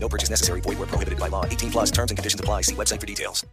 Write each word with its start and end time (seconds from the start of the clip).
No 0.00 0.08
purchase 0.08 0.30
necessary. 0.30 0.60
Void 0.60 0.78
where 0.78 0.86
prohibited 0.86 1.18
by 1.18 1.28
law. 1.28 1.44
18 1.44 1.70
plus 1.70 1.90
terms 1.90 2.10
and 2.10 2.18
conditions 2.18 2.40
apply. 2.40 2.62
See 2.62 2.74
website 2.74 3.00
for 3.00 3.06
details. 3.06 3.44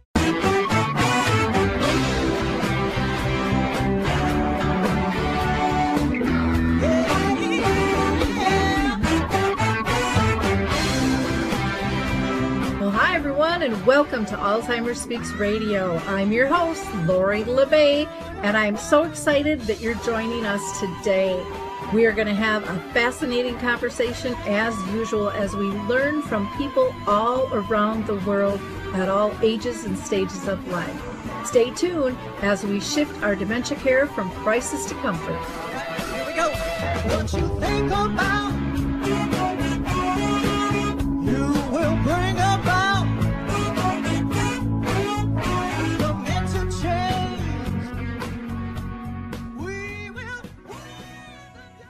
Well, 12.78 12.90
hi 12.90 13.16
everyone, 13.16 13.62
and 13.62 13.84
welcome 13.84 14.24
to 14.26 14.36
Alzheimer's 14.36 15.00
Speaks 15.00 15.32
Radio. 15.32 15.96
I'm 16.06 16.30
your 16.30 16.46
host, 16.46 16.86
Lori 17.06 17.42
La 17.44 17.64
Bey, 17.64 18.06
and 18.42 18.56
I'm 18.56 18.76
so 18.76 19.02
excited 19.02 19.62
that 19.62 19.80
you're 19.80 19.94
joining 19.96 20.46
us 20.46 20.78
today. 20.78 21.34
We 21.92 22.04
are 22.04 22.12
going 22.12 22.26
to 22.26 22.34
have 22.34 22.64
a 22.68 22.80
fascinating 22.92 23.56
conversation 23.58 24.34
as 24.46 24.74
usual 24.92 25.30
as 25.30 25.54
we 25.54 25.66
learn 25.66 26.20
from 26.22 26.50
people 26.56 26.92
all 27.06 27.46
around 27.54 28.06
the 28.06 28.16
world 28.16 28.60
at 28.94 29.08
all 29.08 29.32
ages 29.40 29.84
and 29.84 29.96
stages 29.96 30.48
of 30.48 30.66
life. 30.68 31.46
Stay 31.46 31.70
tuned 31.70 32.18
as 32.42 32.64
we 32.64 32.80
shift 32.80 33.22
our 33.22 33.36
dementia 33.36 33.76
care 33.78 34.08
from 34.08 34.30
crisis 34.32 34.84
to 34.86 34.94
comfort. 34.96 35.38
Here 36.12 36.26
we 36.26 36.34
go. 36.34 36.50
What 37.14 37.32
you 37.32 37.60
think 37.60 37.92
about, 37.92 38.55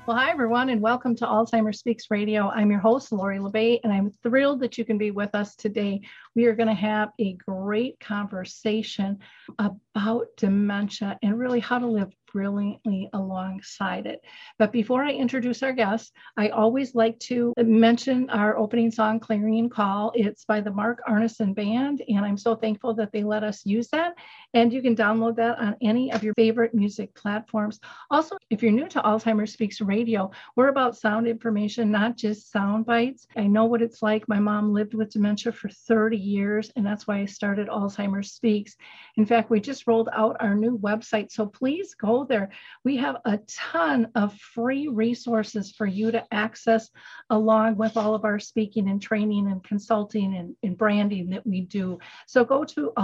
Well, 0.07 0.17
hi 0.17 0.31
everyone, 0.31 0.69
and 0.69 0.81
welcome 0.81 1.17
to 1.17 1.27
Alzheimer's 1.27 1.81
Speaks 1.81 2.13
Radio. 2.13 2.49
I'm 2.49 2.71
your 2.71 2.79
host, 2.79 3.11
Lori 3.11 3.41
La 3.41 3.49
Bey, 3.49 3.81
and 3.83 3.93
I'm 3.93 4.13
thrilled 4.23 4.61
that 4.61 4.79
you 4.79 4.85
can 4.85 4.99
be 4.99 5.11
with 5.11 5.35
us 5.35 5.57
today. 5.57 6.01
We 6.37 6.45
are 6.45 6.55
going 6.55 6.69
to 6.69 6.75
have 6.75 7.09
a 7.19 7.33
great 7.33 7.99
conversation 7.99 9.19
about 9.59 10.29
dementia 10.37 11.19
and 11.25 11.37
really 11.37 11.59
how 11.59 11.81
to 11.81 11.89
live 11.89 12.13
brilliantly 12.33 13.09
alongside 13.15 14.07
it. 14.07 14.21
But 14.59 14.71
before 14.71 15.03
I 15.03 15.11
introduce 15.11 15.63
our 15.63 15.73
guests, 15.73 16.13
I 16.37 16.51
always 16.51 16.95
like 16.95 17.19
to 17.21 17.53
mention 17.57 18.31
our 18.31 18.57
opening 18.57 18.91
song, 18.93 19.19
Clarion 19.19 19.71
Call. 19.71 20.13
It's 20.15 20.45
by 20.45 20.61
the 20.61 20.71
Mark 20.71 21.01
Arneson 21.09 21.53
Band, 21.53 22.03
and 22.07 22.25
I'm 22.25 22.37
so 22.37 22.55
thankful 22.55 22.95
that 22.95 23.11
they 23.11 23.25
let 23.25 23.43
us 23.43 23.67
use 23.67 23.89
that. 23.89 24.15
And 24.57 24.73
you 24.73 24.81
can 24.81 24.97
download 24.97 25.37
that 25.37 25.59
on 25.59 25.77
any 25.83 26.11
of 26.11 26.25
your 26.25 26.33
favorite 26.33 26.73
music 26.73 27.15
platforms. 27.15 27.79
Also, 28.11 28.39
if 28.49 28.63
you're 28.63 28.73
new 28.73 28.89
to 28.89 29.03
Alzheimer's 29.03 29.53
Speaks 29.53 29.83
Radio, 29.83 30.31
we're 30.57 30.69
about 30.69 30.97
sound 30.97 31.27
information, 31.27 31.91
not 31.91 32.17
just 32.17 32.51
sound 32.51 32.87
bites. 32.87 33.27
I 33.37 33.49
know 33.49 33.67
what 33.67 33.83
it's 33.83 34.01
like. 34.01 34.27
My 34.29 34.39
mom 34.39 34.73
lived 34.73 34.95
with 34.95 35.11
dementia 35.11 35.53
for 35.53 35.69
30 35.69 36.17
years, 36.17 36.73
and 36.75 36.87
that's 36.87 37.07
why 37.07 37.19
I 37.19 37.27
started 37.27 37.69
Alzheimer's 37.69 38.33
Speaks. 38.33 38.77
In 39.19 39.27
fact, 39.27 39.51
we 39.51 39.61
just 39.61 39.87
rolled 39.87 40.09
out 40.11 40.39
our 40.41 40.55
new 40.55 40.79
website, 40.79 41.31
so 41.31 41.45
please 41.45 41.93
go 41.93 42.25
there. 42.25 42.49
We 42.83 42.97
have 42.97 43.19
a 43.27 43.41
ton 43.47 44.09
of 44.15 44.35
free 44.39 44.89
resources 44.89 45.73
for 45.73 45.85
you 45.85 46.11
to 46.13 46.25
access, 46.33 46.89
along 47.29 47.77
with 47.77 47.99
all 47.99 48.15
of 48.15 48.25
our 48.25 48.39
speaking 48.39 48.89
and 48.89 49.03
training 49.03 49.49
and 49.49 49.63
consulting 49.63 50.35
and, 50.35 50.57
and 50.63 50.79
branding 50.79 51.29
that 51.29 51.47
we 51.47 51.61
do. 51.61 51.99
So 52.27 52.43
go 52.43 52.65
to 52.65 52.95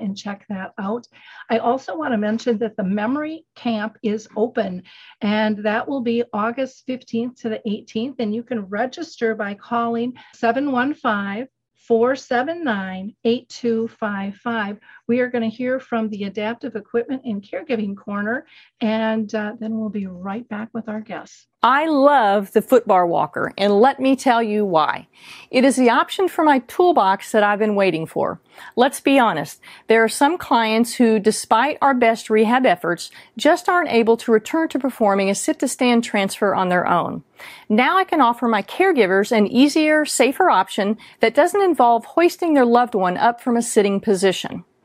and 0.00 0.16
check 0.16 0.44
that 0.48 0.72
out. 0.78 1.06
I 1.50 1.58
also 1.58 1.96
want 1.96 2.12
to 2.12 2.18
mention 2.18 2.58
that 2.58 2.76
the 2.76 2.84
memory 2.84 3.44
camp 3.54 3.98
is 4.02 4.28
open, 4.36 4.82
and 5.20 5.58
that 5.58 5.88
will 5.88 6.00
be 6.00 6.24
August 6.32 6.86
15th 6.86 7.40
to 7.40 7.48
the 7.48 7.60
18th. 7.66 8.16
And 8.18 8.34
you 8.34 8.42
can 8.42 8.66
register 8.66 9.34
by 9.34 9.54
calling 9.54 10.14
715 10.34 11.48
479 11.76 13.16
8255. 13.24 14.78
We 15.12 15.20
are 15.20 15.28
going 15.28 15.42
to 15.42 15.54
hear 15.54 15.78
from 15.78 16.08
the 16.08 16.24
Adaptive 16.24 16.74
Equipment 16.74 17.20
and 17.26 17.42
Caregiving 17.42 17.94
Corner, 17.94 18.46
and 18.80 19.32
uh, 19.34 19.52
then 19.60 19.78
we'll 19.78 19.90
be 19.90 20.06
right 20.06 20.48
back 20.48 20.70
with 20.72 20.88
our 20.88 21.02
guests. 21.02 21.48
I 21.62 21.84
love 21.84 22.52
the 22.52 22.62
footbar 22.62 23.06
walker, 23.06 23.52
and 23.58 23.78
let 23.78 24.00
me 24.00 24.16
tell 24.16 24.42
you 24.42 24.64
why. 24.64 25.08
It 25.50 25.66
is 25.66 25.76
the 25.76 25.90
option 25.90 26.28
for 26.28 26.44
my 26.44 26.60
toolbox 26.60 27.30
that 27.32 27.42
I've 27.42 27.58
been 27.58 27.74
waiting 27.74 28.06
for. 28.06 28.40
Let's 28.74 29.00
be 29.00 29.18
honest, 29.18 29.60
there 29.86 30.02
are 30.02 30.08
some 30.08 30.38
clients 30.38 30.94
who, 30.94 31.18
despite 31.18 31.76
our 31.82 31.92
best 31.92 32.30
rehab 32.30 32.64
efforts, 32.64 33.10
just 33.36 33.68
aren't 33.68 33.92
able 33.92 34.16
to 34.16 34.32
return 34.32 34.70
to 34.70 34.78
performing 34.78 35.28
a 35.28 35.34
sit 35.34 35.58
to 35.58 35.68
stand 35.68 36.04
transfer 36.04 36.54
on 36.54 36.70
their 36.70 36.88
own. 36.88 37.22
Now 37.68 37.98
I 37.98 38.04
can 38.04 38.22
offer 38.22 38.48
my 38.48 38.62
caregivers 38.62 39.30
an 39.30 39.46
easier, 39.46 40.06
safer 40.06 40.48
option 40.48 40.96
that 41.20 41.34
doesn't 41.34 41.60
involve 41.60 42.06
hoisting 42.06 42.54
their 42.54 42.64
loved 42.64 42.94
one 42.94 43.18
up 43.18 43.42
from 43.42 43.58
a 43.58 43.62
sitting 43.62 44.00
position. 44.00 44.64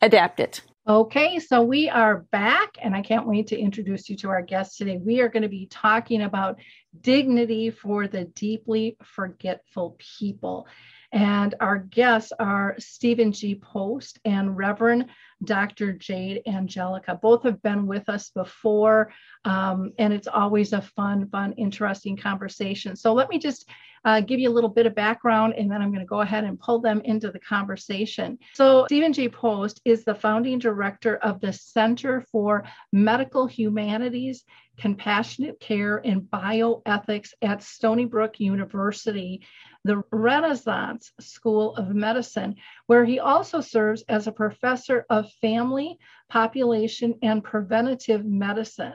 adapt 0.00 0.40
it. 0.40 0.62
Okay, 0.88 1.38
so 1.38 1.62
we 1.62 1.88
are 1.88 2.26
back, 2.32 2.76
and 2.82 2.96
I 2.96 3.02
can't 3.02 3.26
wait 3.26 3.48
to 3.48 3.58
introduce 3.58 4.08
you 4.08 4.16
to 4.16 4.30
our 4.30 4.42
guest 4.42 4.78
today. 4.78 4.96
We 4.96 5.20
are 5.20 5.28
going 5.28 5.42
to 5.42 5.48
be 5.48 5.66
talking 5.66 6.22
about 6.22 6.58
dignity 7.00 7.70
for 7.70 8.08
the 8.08 8.24
deeply 8.24 8.96
forgetful 9.04 9.96
people. 9.98 10.66
And 11.12 11.54
our 11.60 11.78
guests 11.78 12.32
are 12.38 12.76
Stephen 12.78 13.32
G. 13.32 13.56
Post 13.56 14.18
and 14.24 14.56
Reverend 14.56 15.06
Dr. 15.44 15.92
Jade 15.92 16.42
Angelica. 16.46 17.18
Both 17.20 17.44
have 17.44 17.62
been 17.62 17.86
with 17.86 18.08
us 18.08 18.30
before, 18.30 19.12
um, 19.44 19.92
and 19.98 20.12
it's 20.12 20.28
always 20.28 20.72
a 20.72 20.82
fun, 20.82 21.28
fun, 21.28 21.52
interesting 21.52 22.16
conversation. 22.16 22.96
So 22.96 23.12
let 23.12 23.28
me 23.28 23.38
just 23.38 23.68
uh, 24.04 24.20
give 24.20 24.40
you 24.40 24.48
a 24.48 24.52
little 24.52 24.70
bit 24.70 24.86
of 24.86 24.94
background, 24.94 25.54
and 25.56 25.70
then 25.70 25.82
I'm 25.82 25.90
going 25.90 26.00
to 26.00 26.06
go 26.06 26.20
ahead 26.20 26.44
and 26.44 26.58
pull 26.58 26.80
them 26.80 27.00
into 27.04 27.30
the 27.30 27.38
conversation. 27.38 28.38
So, 28.54 28.86
Stephen 28.86 29.12
G. 29.12 29.28
Post 29.28 29.80
is 29.84 30.04
the 30.04 30.14
founding 30.14 30.58
director 30.58 31.16
of 31.16 31.40
the 31.40 31.52
Center 31.52 32.24
for 32.32 32.64
Medical 32.92 33.46
Humanities, 33.46 34.44
Compassionate 34.78 35.60
Care, 35.60 35.98
and 35.98 36.22
Bioethics 36.22 37.30
at 37.42 37.62
Stony 37.62 38.06
Brook 38.06 38.40
University, 38.40 39.42
the 39.84 40.02
Renaissance 40.10 41.12
School 41.20 41.74
of 41.76 41.94
Medicine, 41.94 42.56
where 42.86 43.04
he 43.04 43.18
also 43.18 43.60
serves 43.60 44.02
as 44.08 44.26
a 44.26 44.32
professor 44.32 45.06
of 45.08 45.32
family, 45.40 45.98
population, 46.28 47.14
and 47.22 47.42
preventative 47.42 48.24
medicine. 48.24 48.94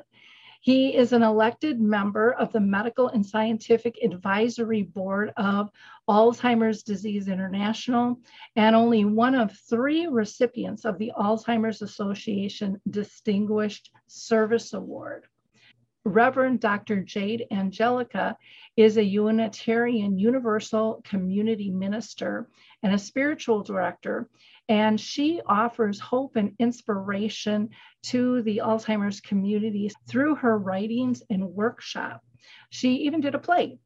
He 0.62 0.96
is 0.96 1.14
an 1.14 1.22
elected 1.22 1.80
member 1.80 2.34
of 2.34 2.52
the 2.52 2.60
Medical 2.60 3.10
and 3.10 3.24
Scientific 3.24 4.00
Advisory 4.04 4.82
Board 4.82 5.32
of 5.38 5.70
Alzheimer's 6.10 6.82
Disease 6.82 7.28
International 7.28 8.20
and 8.56 8.76
only 8.76 9.06
one 9.06 9.36
of 9.36 9.56
three 9.70 10.08
recipients 10.08 10.84
of 10.84 10.98
the 10.98 11.12
Alzheimer's 11.16 11.84
Association 11.84 12.82
Distinguished 12.90 13.92
Service 14.08 14.74
Award. 14.74 15.26
Reverend 16.08 16.60
Dr. 16.60 17.02
Jade 17.02 17.48
Angelica 17.52 18.38
is 18.78 18.98
a 18.98 19.04
Unitarian 19.04 20.20
Universal 20.20 21.02
Community 21.04 21.72
Minister 21.72 22.48
and 22.84 22.94
a 22.94 23.00
spiritual 23.00 23.64
director, 23.64 24.30
and 24.70 25.02
she 25.02 25.42
offers 25.48 26.00
hope 26.00 26.36
and 26.36 26.54
inspiration 26.60 27.70
to 28.04 28.44
the 28.44 28.62
Alzheimer's 28.64 29.20
community 29.20 29.90
through 30.08 30.36
her 30.36 30.60
writings 30.60 31.24
and 31.32 31.44
workshop. 31.44 32.22
She 32.70 32.98
even 32.98 33.20
did 33.20 33.34
a 33.34 33.40
play. 33.40 33.80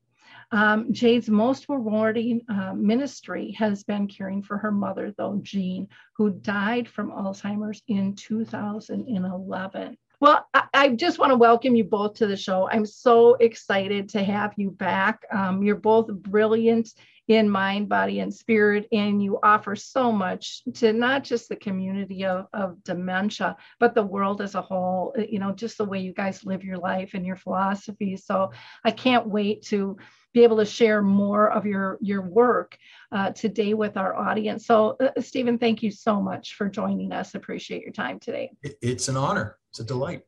Um, 0.51 0.91
Jade's 0.91 1.29
most 1.29 1.69
rewarding 1.69 2.41
uh, 2.49 2.73
ministry 2.73 3.51
has 3.57 3.85
been 3.85 4.07
caring 4.07 4.43
for 4.43 4.57
her 4.57 4.71
mother, 4.71 5.13
though, 5.17 5.39
Jean, 5.41 5.87
who 6.17 6.31
died 6.31 6.89
from 6.89 7.11
Alzheimer's 7.11 7.81
in 7.87 8.15
2011. 8.15 9.97
Well, 10.21 10.45
I, 10.53 10.63
I, 10.73 10.89
just 10.89 11.17
want 11.17 11.31
to 11.31 11.37
welcome 11.37 11.75
you 11.75 11.85
both 11.85 12.15
to 12.15 12.27
the 12.27 12.35
show. 12.35 12.69
I'm 12.69 12.85
so 12.85 13.35
excited 13.35 14.09
to 14.09 14.23
have 14.23 14.53
you 14.57 14.69
back. 14.69 15.21
Um, 15.31 15.63
you're 15.63 15.77
both 15.77 16.07
brilliant 16.07 16.93
in 17.29 17.49
mind, 17.49 17.87
body, 17.87 18.19
and 18.19 18.33
spirit, 18.33 18.87
and 18.91 19.23
you 19.23 19.39
offer 19.43 19.77
so 19.77 20.11
much 20.11 20.61
to 20.73 20.91
not 20.91 21.23
just 21.23 21.47
the 21.47 21.55
community 21.55 22.25
of, 22.25 22.47
of 22.51 22.83
dementia, 22.83 23.55
but 23.79 23.95
the 23.95 24.03
world 24.03 24.41
as 24.41 24.55
a 24.55 24.61
whole. 24.61 25.13
Uh, 25.17 25.21
you 25.29 25.39
know, 25.39 25.53
just 25.53 25.77
the 25.77 25.85
way 25.85 25.99
you 25.99 26.11
guys 26.11 26.43
live 26.43 26.65
your 26.65 26.79
life 26.79 27.11
and 27.13 27.25
your 27.25 27.37
philosophy. 27.37 28.17
So 28.17 28.51
I 28.83 28.91
can't 28.91 29.27
wait 29.27 29.61
to 29.67 29.95
be 30.33 30.43
able 30.43 30.57
to 30.57 30.65
share 30.65 31.01
more 31.01 31.49
of 31.49 31.65
your 31.65 31.97
your 32.01 32.21
work 32.21 32.77
uh, 33.11 33.31
today 33.31 33.73
with 33.73 33.95
our 33.95 34.15
audience. 34.15 34.65
So, 34.65 34.97
uh, 34.99 35.21
Stephen, 35.21 35.57
thank 35.57 35.81
you 35.81 35.91
so 35.91 36.21
much 36.21 36.55
for 36.55 36.67
joining 36.67 37.13
us. 37.13 37.35
Appreciate 37.35 37.83
your 37.83 37.93
time 37.93 38.19
today. 38.19 38.51
It's 38.63 39.07
an 39.07 39.15
honor. 39.15 39.58
It's 39.71 39.79
a 39.79 39.83
delight. 39.83 40.23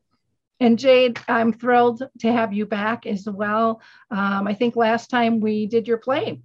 And 0.60 0.78
Jade, 0.78 1.18
I'm 1.26 1.52
thrilled 1.52 2.02
to 2.20 2.32
have 2.32 2.52
you 2.52 2.66
back 2.66 3.06
as 3.06 3.26
well. 3.26 3.80
Um, 4.10 4.46
I 4.46 4.54
think 4.54 4.76
last 4.76 5.10
time 5.10 5.40
we 5.40 5.66
did 5.66 5.88
your 5.88 5.98
play 5.98 6.40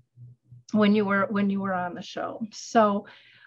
when 0.71 0.95
you 0.95 1.05
were 1.05 1.27
when 1.29 1.49
you 1.49 1.61
were 1.61 1.73
on 1.73 1.93
the 1.93 2.01
show. 2.01 2.41
So 2.51 3.05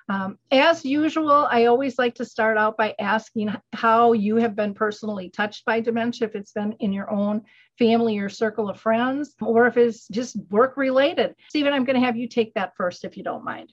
um, 0.08 0.38
as 0.50 0.84
usual, 0.84 1.46
I 1.50 1.66
always 1.66 1.96
like 1.96 2.16
to 2.16 2.24
start 2.24 2.58
out 2.58 2.76
by 2.76 2.96
asking 2.98 3.54
how 3.72 4.12
you 4.12 4.36
have 4.36 4.56
been 4.56 4.74
personally 4.74 5.30
touched 5.30 5.64
by 5.64 5.80
dementia, 5.80 6.26
if 6.26 6.34
it's 6.34 6.50
been 6.50 6.72
in 6.80 6.92
your 6.92 7.08
own 7.10 7.42
family 7.78 8.18
or 8.18 8.28
circle 8.28 8.68
of 8.68 8.80
friends, 8.80 9.34
or 9.40 9.68
if 9.68 9.76
it's 9.76 10.08
just 10.08 10.36
work 10.50 10.76
related. 10.76 11.36
Stephen, 11.48 11.72
I'm 11.72 11.84
going 11.84 11.98
to 11.98 12.04
have 12.04 12.16
you 12.16 12.26
take 12.26 12.54
that 12.54 12.76
first, 12.76 13.04
if 13.04 13.16
you 13.16 13.22
don't 13.22 13.44
mind. 13.44 13.72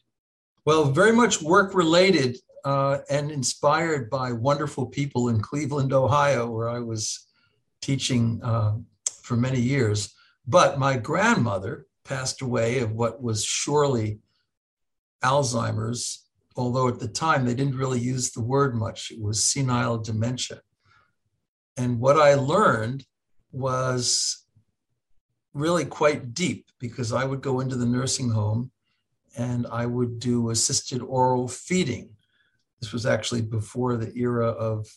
Well, 0.64 0.86
very 0.86 1.12
much 1.12 1.42
work 1.42 1.74
related 1.74 2.38
uh, 2.68 3.00
and 3.10 3.32
inspired 3.32 4.10
by 4.10 4.32
wonderful 4.32 4.86
people 4.86 5.30
in 5.30 5.40
Cleveland, 5.40 5.94
Ohio, 5.94 6.50
where 6.50 6.70
I 6.70 6.80
was 6.80 7.28
teaching 7.82 8.42
uh, 8.44 8.76
for 9.22 9.38
many 9.38 9.60
years. 9.60 10.14
But 10.46 10.80
my 10.80 10.98
grandmother 10.98 11.86
passed 12.04 12.42
away 12.42 12.80
of 12.80 12.92
what 12.92 13.22
was 13.22 13.44
surely 13.44 14.20
Alzheimer's 15.24 16.28
although 16.58 16.88
at 16.88 17.00
the 17.00 17.08
time 17.08 17.46
they 17.46 17.54
didn't 17.54 17.78
really 17.78 18.00
use 18.00 18.32
the 18.32 18.42
word 18.42 18.76
much. 18.76 19.12
It 19.12 19.22
was 19.22 19.44
senile 19.44 20.00
dementia. 20.00 20.62
And 21.78 22.00
what 22.00 22.18
I 22.18 22.34
learned 22.34 23.06
was 23.52 24.46
really 25.54 25.86
quite 25.86 26.34
deep 26.34 26.66
because 26.80 27.14
I 27.14 27.24
would 27.24 27.42
go 27.42 27.60
into 27.60 27.76
the 27.76 27.86
nursing 27.86 28.32
home 28.32 28.72
and 29.38 29.68
I 29.72 29.86
would 29.86 30.20
do 30.20 30.50
assisted 30.50 31.02
oral 31.04 31.48
feeding. 31.48 32.17
This 32.80 32.94
was 32.94 33.06
actually 33.06 33.42
before 33.42 33.98
the 33.98 34.16
era 34.16 34.48
of 34.48 34.88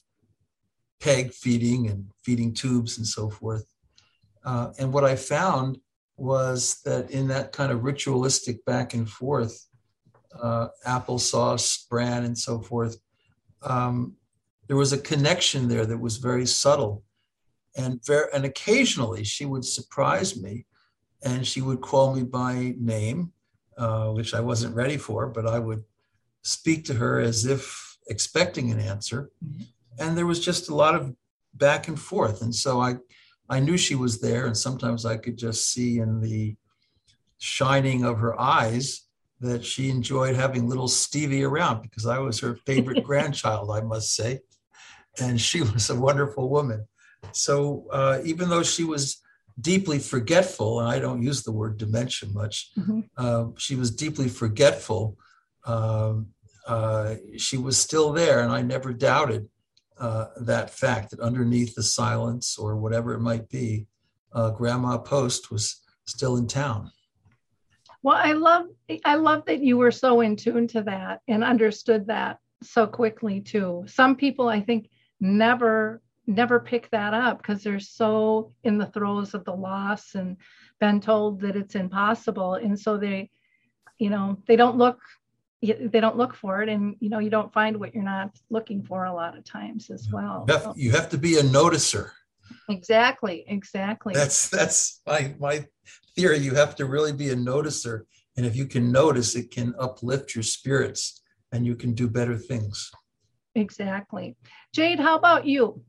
peg 1.00 1.32
feeding 1.32 1.88
and 1.88 2.10
feeding 2.22 2.52
tubes 2.52 2.98
and 2.98 3.06
so 3.06 3.30
forth. 3.30 3.66
Uh, 4.44 4.72
and 4.78 4.92
what 4.92 5.04
I 5.04 5.16
found 5.16 5.78
was 6.16 6.80
that 6.84 7.10
in 7.10 7.28
that 7.28 7.52
kind 7.52 7.72
of 7.72 7.82
ritualistic 7.84 8.64
back 8.64 8.92
and 8.94 9.08
forth, 9.08 9.66
uh, 10.40 10.68
applesauce, 10.86 11.88
bran, 11.88 12.24
and 12.24 12.36
so 12.36 12.60
forth, 12.60 12.98
um, 13.62 14.14
there 14.68 14.76
was 14.76 14.92
a 14.92 14.98
connection 14.98 15.66
there 15.66 15.86
that 15.86 15.98
was 15.98 16.18
very 16.18 16.46
subtle. 16.46 17.02
And, 17.76 18.04
very, 18.04 18.26
and 18.34 18.44
occasionally 18.44 19.24
she 19.24 19.46
would 19.46 19.64
surprise 19.64 20.40
me 20.40 20.66
and 21.22 21.46
she 21.46 21.60
would 21.60 21.80
call 21.80 22.14
me 22.14 22.22
by 22.22 22.74
name, 22.78 23.32
uh, 23.76 24.08
which 24.08 24.34
I 24.34 24.40
wasn't 24.40 24.74
ready 24.74 24.96
for, 24.96 25.28
but 25.28 25.46
I 25.46 25.58
would 25.58 25.84
speak 26.42 26.84
to 26.86 26.94
her 26.94 27.20
as 27.20 27.46
if 27.46 27.96
expecting 28.08 28.70
an 28.70 28.80
answer. 28.80 29.30
Mm-hmm. 29.44 29.62
And 29.98 30.16
there 30.16 30.26
was 30.26 30.40
just 30.40 30.68
a 30.68 30.74
lot 30.74 30.94
of 30.94 31.14
back 31.54 31.88
and 31.88 31.98
forth. 31.98 32.42
And 32.42 32.54
so 32.54 32.80
I, 32.80 32.96
I 33.48 33.60
knew 33.60 33.76
she 33.76 33.94
was 33.94 34.20
there. 34.20 34.46
And 34.46 34.56
sometimes 34.56 35.04
I 35.04 35.16
could 35.16 35.36
just 35.36 35.72
see 35.72 35.98
in 35.98 36.20
the 36.20 36.56
shining 37.38 38.04
of 38.04 38.18
her 38.18 38.38
eyes 38.40 39.02
that 39.40 39.64
she 39.64 39.88
enjoyed 39.88 40.36
having 40.36 40.68
little 40.68 40.88
Stevie 40.88 41.44
around 41.44 41.82
because 41.82 42.06
I 42.06 42.18
was 42.18 42.40
her 42.40 42.56
favorite 42.66 43.04
grandchild, 43.10 43.70
I 43.70 43.80
must 43.80 44.14
say. 44.14 44.40
And 45.20 45.40
she 45.40 45.62
was 45.72 45.90
a 45.90 45.98
wonderful 45.98 46.48
woman. 46.48 46.86
So 47.32 47.86
uh, 47.90 48.20
even 48.24 48.48
though 48.48 48.62
she 48.62 48.84
was 48.84 49.20
deeply 49.60 49.98
forgetful, 49.98 50.80
and 50.80 50.88
I 50.88 50.98
don't 50.98 51.22
use 51.22 51.42
the 51.42 51.52
word 51.52 51.78
dementia 51.78 52.28
much, 52.30 52.70
mm-hmm. 52.78 53.00
uh, 53.16 53.46
she 53.56 53.76
was 53.76 53.90
deeply 53.90 54.28
forgetful. 54.28 55.16
Um, 55.64 56.28
uh, 56.66 57.16
she 57.36 57.56
was 57.56 57.78
still 57.78 58.12
there, 58.12 58.40
and 58.40 58.52
I 58.52 58.62
never 58.62 58.92
doubted 58.92 59.48
uh, 59.98 60.26
that 60.40 60.70
fact 60.70 61.10
that 61.10 61.20
underneath 61.20 61.74
the 61.74 61.82
silence 61.82 62.56
or 62.58 62.76
whatever 62.76 63.12
it 63.14 63.20
might 63.20 63.48
be, 63.48 63.86
uh, 64.32 64.50
Grandma 64.50 64.98
Post 64.98 65.50
was 65.50 65.80
still 66.06 66.36
in 66.36 66.46
town. 66.46 66.90
Well, 68.02 68.16
I 68.16 68.32
love 68.32 68.66
I 69.04 69.16
love 69.16 69.44
that 69.46 69.62
you 69.62 69.76
were 69.76 69.90
so 69.90 70.22
in 70.22 70.36
tune 70.36 70.66
to 70.68 70.82
that 70.82 71.20
and 71.28 71.44
understood 71.44 72.06
that 72.06 72.38
so 72.62 72.86
quickly 72.86 73.40
too. 73.40 73.84
Some 73.86 74.16
people 74.16 74.48
I 74.48 74.60
think 74.60 74.88
never 75.20 76.00
never 76.26 76.60
pick 76.60 76.88
that 76.90 77.12
up 77.12 77.38
because 77.38 77.62
they're 77.62 77.80
so 77.80 78.52
in 78.62 78.78
the 78.78 78.86
throes 78.86 79.34
of 79.34 79.44
the 79.44 79.52
loss 79.52 80.14
and 80.14 80.36
been 80.78 81.00
told 81.00 81.40
that 81.40 81.56
it's 81.56 81.74
impossible 81.74 82.54
and 82.54 82.78
so 82.78 82.96
they 82.96 83.28
you 83.98 84.10
know 84.10 84.38
they 84.46 84.54
don't 84.54 84.78
look 84.78 85.00
they 85.62 86.00
don't 86.00 86.16
look 86.16 86.34
for 86.34 86.62
it 86.62 86.68
and 86.68 86.96
you 87.00 87.10
know 87.10 87.18
you 87.18 87.30
don't 87.30 87.52
find 87.52 87.78
what 87.78 87.94
you're 87.94 88.02
not 88.02 88.30
looking 88.48 88.82
for 88.82 89.04
a 89.04 89.12
lot 89.12 89.36
of 89.36 89.44
times 89.44 89.90
as 89.90 90.08
well 90.10 90.44
you 90.48 90.54
have, 90.54 90.72
you 90.76 90.90
have 90.90 91.08
to 91.08 91.18
be 91.18 91.38
a 91.38 91.42
noticer 91.42 92.10
exactly 92.68 93.44
exactly 93.46 94.14
that's 94.14 94.48
that's 94.48 95.02
my 95.06 95.34
my 95.38 95.66
theory, 96.14 96.38
you 96.38 96.54
have 96.54 96.76
to 96.76 96.84
really 96.84 97.12
be 97.12 97.30
a 97.30 97.36
noticer. 97.36 98.02
And 98.36 98.46
if 98.46 98.56
you 98.56 98.66
can 98.66 98.92
notice, 98.92 99.34
it 99.36 99.50
can 99.50 99.74
uplift 99.78 100.34
your 100.34 100.42
spirits 100.42 101.22
and 101.52 101.66
you 101.66 101.74
can 101.74 101.94
do 101.94 102.08
better 102.08 102.36
things. 102.36 102.90
Exactly. 103.54 104.36
Jade, 104.74 105.00
how 105.00 105.16
about 105.16 105.46
you? 105.46 105.82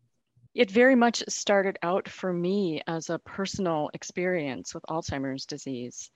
It 0.54 0.70
very 0.70 0.96
much 0.96 1.24
started 1.30 1.78
out 1.82 2.10
for 2.10 2.34
me 2.34 2.82
as 2.88 3.10
a 3.10 3.20
personal 3.20 3.90
experience 3.94 4.74
with 4.74 4.84
Alzheimer's 4.90 5.46
disease 5.46 6.12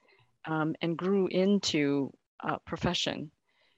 um, 0.45 0.75
and 0.81 0.97
grew 0.97 1.27
into 1.27 2.11
a 2.41 2.59
profession. 2.65 3.31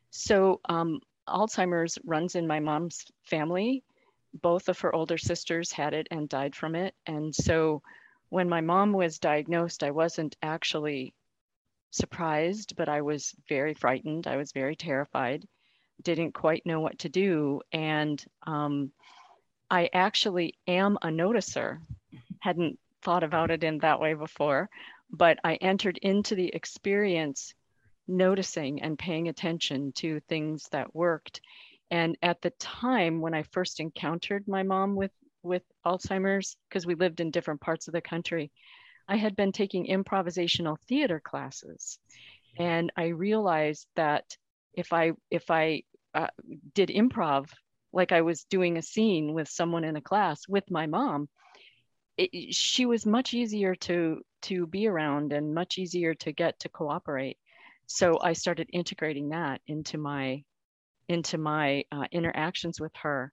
So, 0.10 0.62
um, 0.66 1.02
Alzheimer's 1.28 1.98
runs 2.06 2.36
in 2.36 2.48
my 2.48 2.60
mom's 2.60 3.06
family. 3.24 3.84
Both 4.34 4.70
of 4.70 4.80
her 4.80 4.94
older 4.94 5.18
sisters 5.18 5.72
had 5.72 5.94
it 5.94 6.08
and 6.12 6.30
died 6.30 6.56
from 6.56 6.76
it. 6.76 6.96
And 7.06 7.34
so, 7.36 7.82
when 8.30 8.50
my 8.50 8.62
mom 8.62 8.94
was 8.94 9.20
diagnosed, 9.20 9.84
I 9.84 9.92
wasn't 9.92 10.36
actually 10.42 11.14
surprised, 11.92 12.76
but 12.76 12.90
I 12.90 13.02
was 13.02 13.36
very 13.48 13.74
frightened. 13.74 14.28
I 14.28 14.38
was 14.38 14.52
very 14.52 14.76
terrified, 14.76 15.48
didn't 16.04 16.34
quite 16.34 16.66
know 16.66 16.80
what 16.80 17.00
to 17.00 17.10
do. 17.10 17.62
And 17.72 18.24
um, 18.46 18.92
I 19.70 19.90
actually 19.94 20.56
am 20.68 20.98
a 21.02 21.08
noticer, 21.08 21.80
hadn't 22.40 22.80
thought 23.02 23.24
about 23.24 23.52
it 23.52 23.64
in 23.64 23.80
that 23.80 24.00
way 24.00 24.14
before, 24.14 24.70
but 25.10 25.40
I 25.44 25.56
entered 25.56 25.98
into 25.98 26.36
the 26.36 26.54
experience 26.54 27.54
noticing 28.08 28.82
and 28.82 28.98
paying 28.98 29.28
attention 29.28 29.92
to 29.94 30.20
things 30.22 30.68
that 30.72 30.96
worked. 30.96 31.42
And 31.92 32.18
at 32.22 32.42
the 32.42 32.50
time 32.52 33.22
when 33.22 33.34
I 33.34 33.44
first 33.44 33.80
encountered 33.80 34.48
my 34.48 34.64
mom 34.64 34.96
with 34.96 35.12
with 35.44 35.64
Alzheimer's 35.86 36.58
because 36.68 36.86
we 36.86 36.96
lived 36.96 37.22
in 37.22 37.32
different 37.32 37.62
parts 37.62 37.88
of 37.88 37.94
the 37.94 38.02
country, 38.02 38.52
I 39.08 39.16
had 39.16 39.36
been 39.36 39.52
taking 39.52 39.88
improvisational 39.88 40.78
theater 40.88 41.22
classes, 41.24 42.00
and 42.58 42.92
I 42.98 43.08
realized 43.08 43.88
that 43.96 44.26
if 44.74 44.92
I 44.92 45.14
if 45.32 45.50
I 45.50 45.84
uh, 46.14 46.28
did 46.74 46.90
improv 46.90 47.50
like 47.94 48.12
I 48.12 48.22
was 48.22 48.44
doing 48.46 48.78
a 48.78 48.82
scene 48.82 49.34
with 49.34 49.48
someone 49.48 49.84
in 49.84 49.96
a 49.96 50.02
class 50.02 50.48
with 50.48 50.70
my 50.70 50.88
mom, 50.88 51.30
it, 52.18 52.54
she 52.54 52.86
was 52.86 53.06
much 53.06 53.34
easier 53.34 53.76
to 53.76 54.22
to 54.44 54.68
be 54.68 54.88
around 54.88 55.34
and 55.34 55.54
much 55.54 55.78
easier 55.78 56.14
to 56.16 56.32
get 56.32 56.60
to 56.60 56.70
cooperate. 56.70 57.38
So 57.88 58.20
I 58.22 58.34
started 58.34 58.70
integrating 58.72 59.29
that 59.29 59.62
into 59.67 59.98
my 59.98 60.44
into 61.10 61.38
my 61.38 61.86
uh, 61.91 62.06
interactions 62.12 62.82
with 62.82 62.91
her 62.98 63.32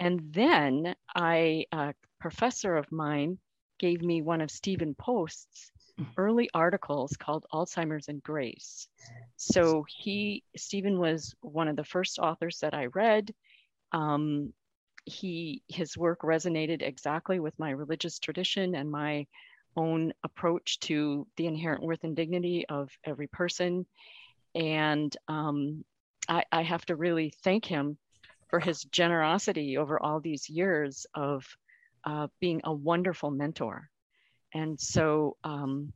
and 0.00 0.32
then 0.32 0.94
I, 1.14 1.66
a 1.72 1.94
professor 2.20 2.74
of 2.76 2.90
mine, 2.90 3.38
gave 3.78 4.00
me 4.00 4.22
one 4.22 4.40
of 4.40 4.50
Stephen 4.50 4.94
Post's 4.94 5.70
early 6.16 6.48
articles 6.54 7.16
called 7.18 7.44
Alzheimer's 7.52 8.08
and 8.08 8.22
Grace. 8.22 8.88
So 9.36 9.84
he, 9.88 10.42
Stephen 10.56 10.98
was 10.98 11.34
one 11.42 11.68
of 11.68 11.76
the 11.76 11.84
first 11.84 12.18
authors 12.18 12.60
that 12.60 12.72
I 12.72 12.86
read. 12.86 13.34
Um, 13.92 14.54
he, 15.04 15.62
his 15.68 15.98
work 15.98 16.22
resonated 16.22 16.80
exactly 16.80 17.38
with 17.38 17.58
my 17.58 17.70
religious 17.70 18.18
tradition 18.18 18.74
and 18.74 18.90
my 18.90 19.26
own 19.76 20.12
approach 20.24 20.80
to 20.80 21.26
the 21.36 21.46
inherent 21.46 21.82
worth 21.82 22.04
and 22.04 22.16
dignity 22.16 22.64
of 22.68 22.90
every 23.04 23.26
person. 23.26 23.86
And 24.54 25.14
um, 25.28 25.84
I, 26.28 26.44
I 26.50 26.62
have 26.62 26.84
to 26.86 26.96
really 26.96 27.32
thank 27.42 27.64
him 27.64 27.96
for 28.48 28.60
his 28.60 28.82
generosity 28.82 29.76
over 29.76 30.00
all 30.00 30.20
these 30.20 30.48
years 30.48 31.06
of 31.14 31.46
uh, 32.04 32.26
being 32.40 32.60
a 32.64 32.72
wonderful 32.72 33.30
mentor. 33.30 33.88
And 34.52 34.80
so, 34.80 35.36
um, 35.44 35.92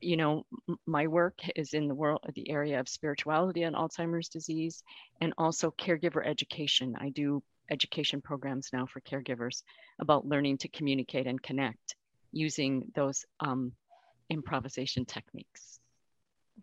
you 0.00 0.16
know, 0.16 0.44
my 0.86 1.06
work 1.06 1.38
is 1.54 1.74
in 1.74 1.86
the 1.86 1.94
world, 1.94 2.20
the 2.34 2.50
area 2.50 2.80
of 2.80 2.88
spirituality 2.88 3.62
and 3.62 3.76
Alzheimer's 3.76 4.28
disease, 4.28 4.82
and 5.20 5.32
also 5.38 5.70
caregiver 5.70 6.26
education. 6.26 6.96
I 6.98 7.10
do 7.10 7.42
education 7.70 8.20
programs 8.20 8.70
now 8.72 8.86
for 8.86 9.00
caregivers 9.00 9.62
about 10.00 10.26
learning 10.26 10.58
to 10.58 10.68
communicate 10.68 11.28
and 11.28 11.40
connect 11.40 11.94
using 12.32 12.90
those 12.94 13.24
um, 13.40 13.72
improvisation 14.30 15.04
techniques. 15.04 15.78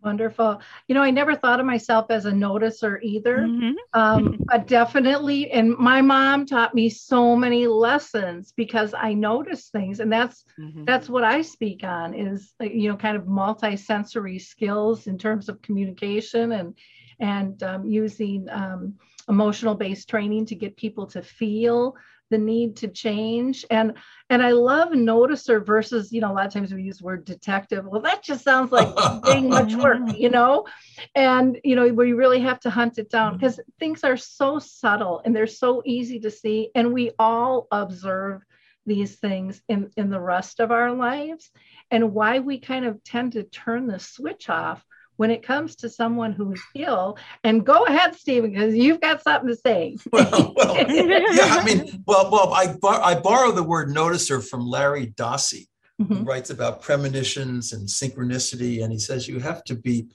Wonderful. 0.02 0.62
You 0.88 0.94
know, 0.94 1.02
I 1.02 1.10
never 1.10 1.34
thought 1.34 1.60
of 1.60 1.66
myself 1.66 2.06
as 2.08 2.24
a 2.24 2.32
noticer 2.32 2.98
either, 3.02 3.38
mm-hmm. 3.38 3.72
um, 3.92 4.38
but 4.46 4.66
definitely. 4.66 5.50
And 5.50 5.76
my 5.76 6.00
mom 6.00 6.46
taught 6.46 6.74
me 6.74 6.88
so 6.88 7.36
many 7.36 7.66
lessons 7.66 8.54
because 8.56 8.94
I 8.96 9.12
notice 9.12 9.68
things, 9.68 10.00
and 10.00 10.10
that's 10.10 10.44
mm-hmm. 10.58 10.84
that's 10.84 11.10
what 11.10 11.22
I 11.22 11.42
speak 11.42 11.84
on 11.84 12.14
is 12.14 12.54
you 12.60 12.88
know 12.88 12.96
kind 12.96 13.16
of 13.16 13.26
multi-sensory 13.26 14.38
skills 14.38 15.06
in 15.06 15.18
terms 15.18 15.50
of 15.50 15.60
communication 15.60 16.52
and 16.52 16.78
and 17.18 17.62
um, 17.62 17.84
using 17.84 18.48
um, 18.50 18.94
emotional 19.28 19.74
based 19.74 20.08
training 20.08 20.46
to 20.46 20.54
get 20.54 20.78
people 20.78 21.06
to 21.08 21.20
feel 21.20 21.94
the 22.30 22.38
need 22.38 22.76
to 22.76 22.88
change. 22.88 23.64
And 23.70 23.94
and 24.28 24.42
i 24.42 24.52
love 24.52 24.90
noticer 24.90 25.64
versus 25.64 26.12
you 26.12 26.20
know 26.20 26.30
a 26.30 26.34
lot 26.34 26.46
of 26.46 26.52
times 26.52 26.72
we 26.72 26.82
use 26.82 26.98
the 26.98 27.04
word 27.04 27.24
detective. 27.24 27.86
Well 27.86 28.00
that 28.02 28.22
just 28.22 28.44
sounds 28.44 28.72
like 28.72 28.88
being 29.24 29.48
much 29.48 29.74
work 29.74 30.00
you 30.16 30.30
know? 30.30 30.66
And 31.14 31.58
you 31.64 31.76
know 31.76 31.88
where 31.88 32.06
you 32.06 32.16
really 32.16 32.40
have 32.40 32.60
to 32.60 32.70
hunt 32.70 32.98
it 32.98 33.10
down 33.10 33.36
because 33.36 33.54
mm-hmm. 33.54 33.70
things 33.78 34.04
are 34.04 34.16
so 34.16 34.58
subtle 34.58 35.22
and 35.24 35.34
they're 35.34 35.46
so 35.46 35.82
easy 35.84 36.20
to 36.20 36.30
see. 36.30 36.70
And 36.74 36.92
we 36.92 37.10
all 37.18 37.66
observe 37.70 38.42
these 38.86 39.16
things 39.16 39.60
in 39.68 39.90
in 39.96 40.10
the 40.10 40.20
rest 40.20 40.60
of 40.60 40.70
our 40.70 40.92
lives. 40.92 41.50
And 41.90 42.14
why 42.14 42.38
we 42.38 42.60
kind 42.60 42.84
of 42.84 43.02
tend 43.02 43.32
to 43.32 43.42
turn 43.42 43.86
the 43.86 43.98
switch 43.98 44.48
off 44.48 44.84
when 45.20 45.30
it 45.30 45.42
comes 45.42 45.76
to 45.76 45.90
someone 45.90 46.32
who's 46.32 46.62
ill. 46.74 47.18
And 47.44 47.62
go 47.62 47.84
ahead, 47.84 48.14
Stephen, 48.14 48.52
because 48.52 48.74
you've 48.74 49.02
got 49.02 49.22
something 49.22 49.50
to 49.50 49.54
say. 49.54 49.98
well, 50.10 50.54
well 50.56 50.76
yeah, 50.90 51.58
I 51.60 51.62
mean, 51.62 52.02
well, 52.06 52.30
well, 52.30 52.54
I, 52.54 52.72
bar- 52.80 53.02
I 53.02 53.20
borrow 53.20 53.52
the 53.52 53.62
word 53.62 53.90
noticer 53.90 54.42
from 54.42 54.66
Larry 54.66 55.08
Dossey, 55.08 55.68
mm-hmm. 56.00 56.14
who 56.14 56.24
writes 56.24 56.48
about 56.48 56.80
premonitions 56.80 57.74
and 57.74 57.86
synchronicity. 57.86 58.82
And 58.82 58.90
he 58.90 58.98
says 58.98 59.28
you 59.28 59.40
have 59.40 59.62
to 59.64 59.74
be 59.74 60.08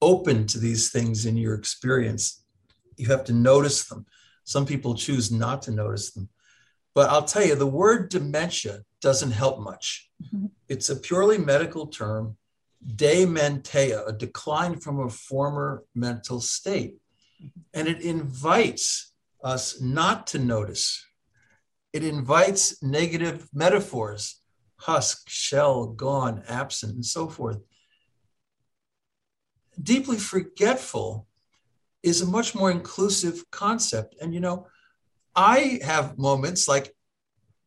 open 0.00 0.46
to 0.46 0.58
these 0.58 0.88
things 0.90 1.26
in 1.26 1.36
your 1.36 1.52
experience. 1.52 2.42
You 2.96 3.08
have 3.08 3.24
to 3.24 3.34
notice 3.34 3.84
them. 3.84 4.06
Some 4.44 4.64
people 4.64 4.94
choose 4.94 5.30
not 5.30 5.60
to 5.64 5.72
notice 5.72 6.12
them. 6.12 6.30
But 6.94 7.10
I'll 7.10 7.26
tell 7.26 7.44
you, 7.44 7.54
the 7.54 7.66
word 7.66 8.08
dementia 8.08 8.80
doesn't 9.02 9.32
help 9.32 9.60
much. 9.60 10.08
Mm-hmm. 10.24 10.46
It's 10.70 10.88
a 10.88 10.96
purely 10.96 11.36
medical 11.36 11.88
term 11.88 12.38
dementia, 12.84 14.04
a 14.06 14.12
decline 14.12 14.78
from 14.80 15.00
a 15.00 15.08
former 15.08 15.84
mental 15.94 16.40
state. 16.40 16.96
And 17.74 17.88
it 17.88 18.02
invites 18.02 19.12
us 19.42 19.80
not 19.80 20.26
to 20.28 20.38
notice. 20.38 21.04
It 21.92 22.04
invites 22.04 22.82
negative 22.82 23.48
metaphors, 23.52 24.40
husk, 24.76 25.28
shell, 25.28 25.86
gone, 25.86 26.42
absent, 26.48 26.94
and 26.94 27.04
so 27.04 27.28
forth. 27.28 27.58
Deeply 29.80 30.18
forgetful 30.18 31.26
is 32.02 32.20
a 32.20 32.26
much 32.26 32.54
more 32.54 32.70
inclusive 32.70 33.44
concept. 33.50 34.16
And 34.20 34.34
you 34.34 34.40
know, 34.40 34.66
I 35.34 35.80
have 35.84 36.18
moments 36.18 36.68
like 36.68 36.94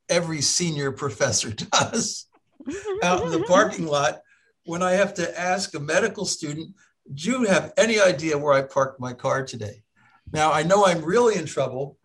every 0.09 0.41
senior 0.41 0.91
professor 0.91 1.51
does 1.71 2.27
out 3.03 3.23
in 3.23 3.31
the 3.31 3.43
parking 3.47 3.87
lot 3.87 4.21
when 4.65 4.83
I 4.83 4.91
have 4.93 5.13
to 5.15 5.39
ask 5.39 5.73
a 5.73 5.79
medical 5.79 6.25
student, 6.25 6.75
do 7.13 7.31
you 7.31 7.43
have 7.43 7.73
any 7.77 7.99
idea 7.99 8.37
where 8.37 8.53
I 8.53 8.61
parked 8.61 8.99
my 8.99 9.13
car 9.13 9.45
today? 9.45 9.83
Now, 10.31 10.51
I 10.51 10.63
know 10.63 10.85
I'm 10.85 11.03
really 11.03 11.35
in 11.35 11.45
trouble 11.45 11.97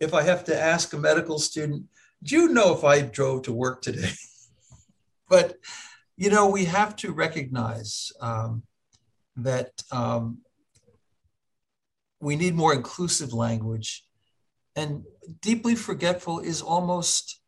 if 0.00 0.14
I 0.14 0.22
have 0.22 0.44
to 0.44 0.60
ask 0.60 0.92
a 0.92 0.98
medical 0.98 1.38
student, 1.38 1.84
do 2.22 2.34
you 2.34 2.48
know 2.48 2.74
if 2.74 2.82
I 2.82 3.02
drove 3.02 3.42
to 3.42 3.52
work 3.52 3.82
today? 3.82 4.10
but, 5.28 5.58
you 6.16 6.28
know, 6.28 6.48
we 6.48 6.64
have 6.64 6.96
to 6.96 7.12
recognize 7.12 8.12
um, 8.20 8.64
that 9.36 9.70
um, 9.92 10.38
we 12.20 12.34
need 12.34 12.54
more 12.54 12.74
inclusive 12.74 13.32
language. 13.32 14.04
And 14.74 15.04
deeply 15.40 15.76
forgetful 15.76 16.40
is 16.40 16.62
almost 16.62 17.41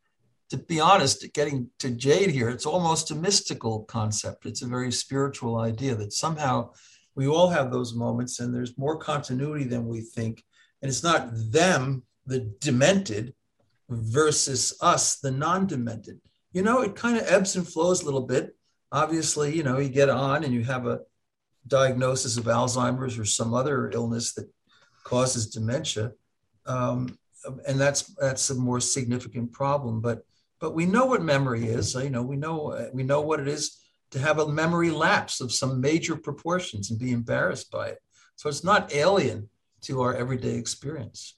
to 0.49 0.57
be 0.57 0.79
honest, 0.79 1.25
getting 1.33 1.69
to 1.79 1.91
Jade 1.91 2.29
here, 2.29 2.49
it's 2.49 2.65
almost 2.65 3.11
a 3.11 3.15
mystical 3.15 3.83
concept. 3.85 4.45
It's 4.45 4.61
a 4.61 4.67
very 4.67 4.91
spiritual 4.91 5.57
idea 5.57 5.95
that 5.95 6.13
somehow 6.13 6.71
we 7.15 7.27
all 7.27 7.49
have 7.49 7.71
those 7.71 7.95
moments 7.95 8.39
and 8.39 8.53
there's 8.53 8.77
more 8.77 8.97
continuity 8.97 9.63
than 9.63 9.87
we 9.87 10.01
think. 10.01 10.43
And 10.81 10.89
it's 10.89 11.03
not 11.03 11.29
them, 11.33 12.03
the 12.25 12.53
demented, 12.59 13.33
versus 13.89 14.77
us, 14.81 15.19
the 15.19 15.31
non 15.31 15.67
demented. 15.67 16.19
You 16.51 16.61
know, 16.61 16.81
it 16.81 16.95
kind 16.95 17.17
of 17.17 17.27
ebbs 17.27 17.55
and 17.55 17.67
flows 17.67 18.01
a 18.01 18.05
little 18.05 18.21
bit. 18.21 18.55
Obviously, 18.91 19.55
you 19.55 19.63
know, 19.63 19.79
you 19.79 19.89
get 19.89 20.09
on 20.09 20.43
and 20.43 20.53
you 20.53 20.63
have 20.63 20.85
a 20.85 21.01
diagnosis 21.67 22.37
of 22.37 22.45
Alzheimer's 22.45 23.17
or 23.17 23.25
some 23.25 23.53
other 23.53 23.89
illness 23.91 24.33
that 24.33 24.49
causes 25.03 25.47
dementia. 25.47 26.11
Um, 26.65 27.17
and 27.67 27.79
that's 27.79 28.03
that's 28.15 28.49
a 28.49 28.55
more 28.55 28.79
significant 28.79 29.51
problem. 29.51 30.01
But 30.01 30.25
but 30.59 30.73
we 30.73 30.85
know 30.85 31.05
what 31.05 31.21
memory 31.21 31.65
is. 31.65 31.91
So, 31.91 31.99
You 31.99 32.09
know, 32.09 32.23
we 32.23 32.35
know 32.35 32.89
we 32.93 33.03
know 33.03 33.21
what 33.21 33.39
it 33.39 33.47
is 33.47 33.77
to 34.11 34.19
have 34.19 34.39
a 34.39 34.47
memory 34.47 34.91
lapse 34.91 35.41
of 35.41 35.51
some 35.51 35.81
major 35.81 36.15
proportions 36.15 36.89
and 36.89 36.99
be 36.99 37.11
embarrassed 37.11 37.71
by 37.71 37.87
it. 37.89 37.99
So 38.35 38.49
it's 38.49 38.63
not 38.63 38.93
alien 38.93 39.49
to 39.81 40.01
our 40.01 40.15
everyday 40.15 40.55
experience. 40.55 41.35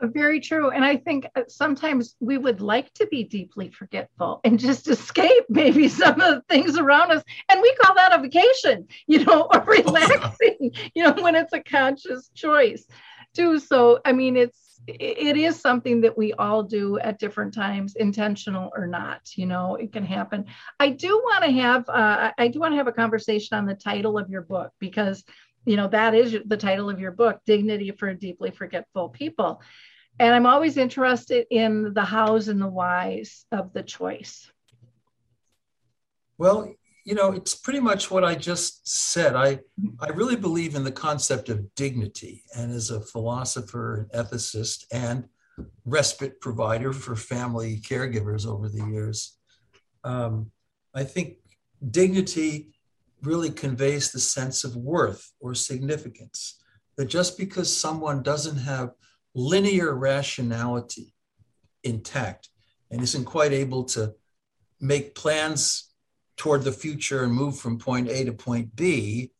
Very 0.00 0.40
true. 0.40 0.70
And 0.70 0.84
I 0.84 0.96
think 0.96 1.26
uh, 1.34 1.42
sometimes 1.48 2.16
we 2.20 2.36
would 2.36 2.60
like 2.60 2.92
to 2.94 3.06
be 3.06 3.24
deeply 3.24 3.70
forgetful 3.70 4.40
and 4.44 4.58
just 4.58 4.88
escape 4.88 5.44
maybe 5.48 5.88
some 6.02 6.20
of 6.20 6.34
the 6.34 6.44
things 6.48 6.76
around 6.76 7.12
us. 7.12 7.22
And 7.48 7.62
we 7.62 7.74
call 7.76 7.94
that 7.94 8.18
a 8.18 8.22
vacation, 8.22 8.86
you 9.06 9.24
know, 9.24 9.48
or 9.52 9.60
relaxing, 9.66 10.72
you 10.94 11.04
know, 11.04 11.12
when 11.22 11.34
it's 11.34 11.52
a 11.52 11.60
conscious 11.60 12.30
choice 12.34 12.86
too. 13.34 13.58
So, 13.58 14.00
I 14.04 14.12
mean, 14.12 14.36
it's, 14.36 14.63
it 14.86 15.36
is 15.36 15.60
something 15.60 16.00
that 16.02 16.16
we 16.16 16.32
all 16.34 16.62
do 16.62 16.98
at 16.98 17.18
different 17.18 17.54
times 17.54 17.94
intentional 17.96 18.70
or 18.76 18.86
not 18.86 19.20
you 19.36 19.46
know 19.46 19.76
it 19.76 19.92
can 19.92 20.04
happen. 20.04 20.44
I 20.78 20.90
do 20.90 21.08
want 21.24 21.44
to 21.44 21.50
have 21.52 21.88
uh, 21.88 22.32
i 22.36 22.48
do 22.48 22.60
want 22.60 22.72
to 22.72 22.76
have 22.76 22.88
a 22.88 22.92
conversation 22.92 23.56
on 23.56 23.66
the 23.66 23.74
title 23.74 24.18
of 24.18 24.28
your 24.28 24.42
book 24.42 24.72
because 24.78 25.24
you 25.64 25.76
know 25.76 25.88
that 25.88 26.14
is 26.14 26.36
the 26.46 26.56
title 26.56 26.90
of 26.90 27.00
your 27.00 27.12
book 27.12 27.40
dignity 27.46 27.90
for 27.92 28.12
deeply 28.14 28.50
forgetful 28.50 29.10
people. 29.10 29.62
And 30.18 30.34
i'm 30.34 30.46
always 30.46 30.76
interested 30.76 31.46
in 31.50 31.94
the 31.94 32.04
hows 32.04 32.48
and 32.48 32.60
the 32.60 32.68
whys 32.68 33.46
of 33.52 33.72
the 33.72 33.82
choice. 33.82 34.50
Well 36.36 36.74
you 37.04 37.14
know, 37.14 37.32
it's 37.32 37.54
pretty 37.54 37.80
much 37.80 38.10
what 38.10 38.24
I 38.24 38.34
just 38.34 38.88
said. 38.88 39.36
I, 39.36 39.60
I 40.00 40.08
really 40.08 40.36
believe 40.36 40.74
in 40.74 40.84
the 40.84 40.92
concept 40.92 41.50
of 41.50 41.74
dignity. 41.74 42.42
And 42.56 42.72
as 42.72 42.90
a 42.90 43.00
philosopher, 43.00 44.08
and 44.12 44.26
ethicist, 44.26 44.86
and 44.90 45.28
respite 45.84 46.40
provider 46.40 46.92
for 46.92 47.14
family 47.14 47.78
caregivers 47.78 48.46
over 48.46 48.70
the 48.70 48.84
years, 48.90 49.36
um, 50.02 50.50
I 50.94 51.04
think 51.04 51.36
dignity 51.90 52.72
really 53.22 53.50
conveys 53.50 54.10
the 54.10 54.20
sense 54.20 54.64
of 54.64 54.74
worth 54.74 55.30
or 55.40 55.54
significance. 55.54 56.62
That 56.96 57.06
just 57.06 57.36
because 57.36 57.74
someone 57.74 58.22
doesn't 58.22 58.58
have 58.58 58.92
linear 59.34 59.94
rationality 59.94 61.12
intact 61.82 62.48
and 62.90 63.02
isn't 63.02 63.24
quite 63.24 63.52
able 63.52 63.84
to 63.84 64.14
make 64.80 65.14
plans 65.14 65.93
toward 66.36 66.62
the 66.64 66.72
future 66.72 67.24
and 67.24 67.32
move 67.32 67.58
from 67.58 67.78
point 67.78 68.08
A 68.08 68.24
to 68.24 68.32
point 68.32 68.74
B, 68.74 69.30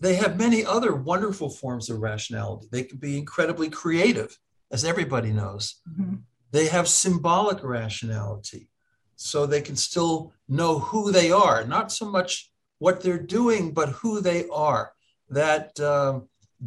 they 0.00 0.14
have 0.14 0.38
many 0.38 0.64
other 0.64 0.94
wonderful 0.94 1.50
forms 1.50 1.90
of 1.90 2.00
rationality. 2.00 2.68
They 2.70 2.84
can 2.84 2.98
be 2.98 3.18
incredibly 3.18 3.68
creative 3.68 4.38
as 4.70 4.84
everybody 4.84 5.30
knows. 5.30 5.76
Mm-hmm. 5.88 6.16
They 6.52 6.68
have 6.68 6.88
symbolic 6.88 7.62
rationality. 7.62 8.68
So 9.16 9.44
they 9.44 9.60
can 9.60 9.76
still 9.76 10.32
know 10.48 10.78
who 10.78 11.12
they 11.12 11.30
are, 11.30 11.64
not 11.64 11.92
so 11.92 12.10
much 12.10 12.50
what 12.78 13.02
they're 13.02 13.18
doing, 13.18 13.72
but 13.72 13.90
who 13.90 14.20
they 14.20 14.48
are. 14.48 14.92
That 15.28 15.78
uh, 15.78 16.20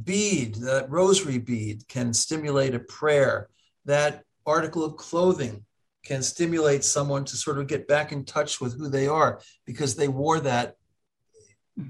bead, 0.03 0.55
that 0.55 0.89
rosary 0.89 1.39
bead, 1.39 1.87
can 1.87 2.13
stimulate 2.13 2.75
a 2.75 2.79
prayer. 2.79 3.49
That 3.85 4.23
article 4.45 4.85
of 4.85 4.95
clothing 4.97 5.65
can 6.05 6.21
stimulate 6.21 6.83
someone 6.83 7.25
to 7.25 7.37
sort 7.37 7.59
of 7.59 7.67
get 7.67 7.87
back 7.87 8.11
in 8.11 8.25
touch 8.25 8.59
with 8.59 8.77
who 8.77 8.89
they 8.89 9.07
are 9.07 9.41
because 9.65 9.95
they 9.95 10.07
wore 10.07 10.39
that 10.39 10.75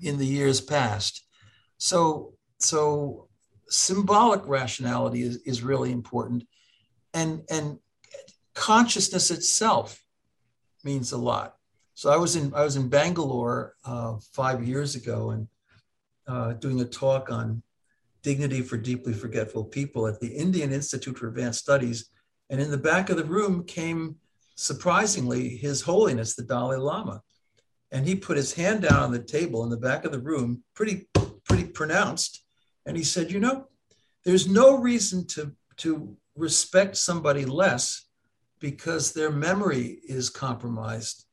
in 0.02 0.18
the 0.18 0.26
years 0.26 0.62
past. 0.62 1.26
So, 1.78 2.34
so 2.60 3.28
symbolic 3.68 4.46
rationality 4.46 5.24
is, 5.24 5.38
is 5.38 5.64
really 5.64 5.92
important. 5.92 6.46
And, 7.14 7.42
and 7.50 7.80
consciousness 8.54 9.32
itself 9.32 10.04
means 10.84 11.12
a 11.12 11.18
lot. 11.18 11.56
So 11.96 12.10
I 12.10 12.18
was 12.18 12.36
in 12.36 12.54
I 12.56 12.64
was 12.64 12.76
in 12.76 12.90
Bangalore 12.90 13.76
uh, 13.86 14.16
five 14.34 14.68
years 14.68 14.96
ago 14.96 15.32
and 15.32 15.48
uh, 16.28 16.54
doing 16.54 16.82
a 16.82 16.86
talk 16.86 17.32
on 17.32 17.62
dignity 18.24 18.62
for 18.62 18.78
deeply 18.78 19.14
forgetful 19.14 19.66
people 19.66 20.08
at 20.08 20.20
the 20.20 20.28
Indian 20.28 20.72
Institute 20.72 21.18
for 21.18 21.28
Advanced 21.28 21.60
Studies, 21.60 22.10
and 22.54 22.62
in 22.62 22.70
the 22.70 22.78
back 22.78 23.10
of 23.10 23.18
the 23.18 23.26
room 23.26 23.64
came 23.64 24.16
surprisingly 24.54 25.58
His 25.58 25.82
Holiness 25.82 26.36
the 26.36 26.44
Dalai 26.44 26.78
Lama, 26.78 27.24
and 27.92 28.08
he 28.08 28.16
put 28.16 28.38
his 28.38 28.54
hand 28.54 28.84
down 28.84 29.02
on 29.02 29.12
the 29.12 29.24
table 29.24 29.64
in 29.64 29.72
the 29.72 29.78
back 29.78 30.06
of 30.06 30.12
the 30.12 30.20
room, 30.20 30.62
pretty 30.76 31.08
pretty 31.46 31.64
pronounced, 31.64 32.44
and 32.86 32.96
he 32.96 33.04
said, 33.04 33.32
"You 33.32 33.40
know, 33.40 33.70
there's 34.24 34.48
no 34.48 34.78
reason 34.78 35.26
to 35.30 35.56
to 35.78 36.16
respect 36.36 36.96
somebody 36.96 37.44
less 37.44 38.06
because 38.60 39.14
their 39.14 39.32
memory 39.32 40.02
is 40.08 40.30
compromised. 40.30 41.26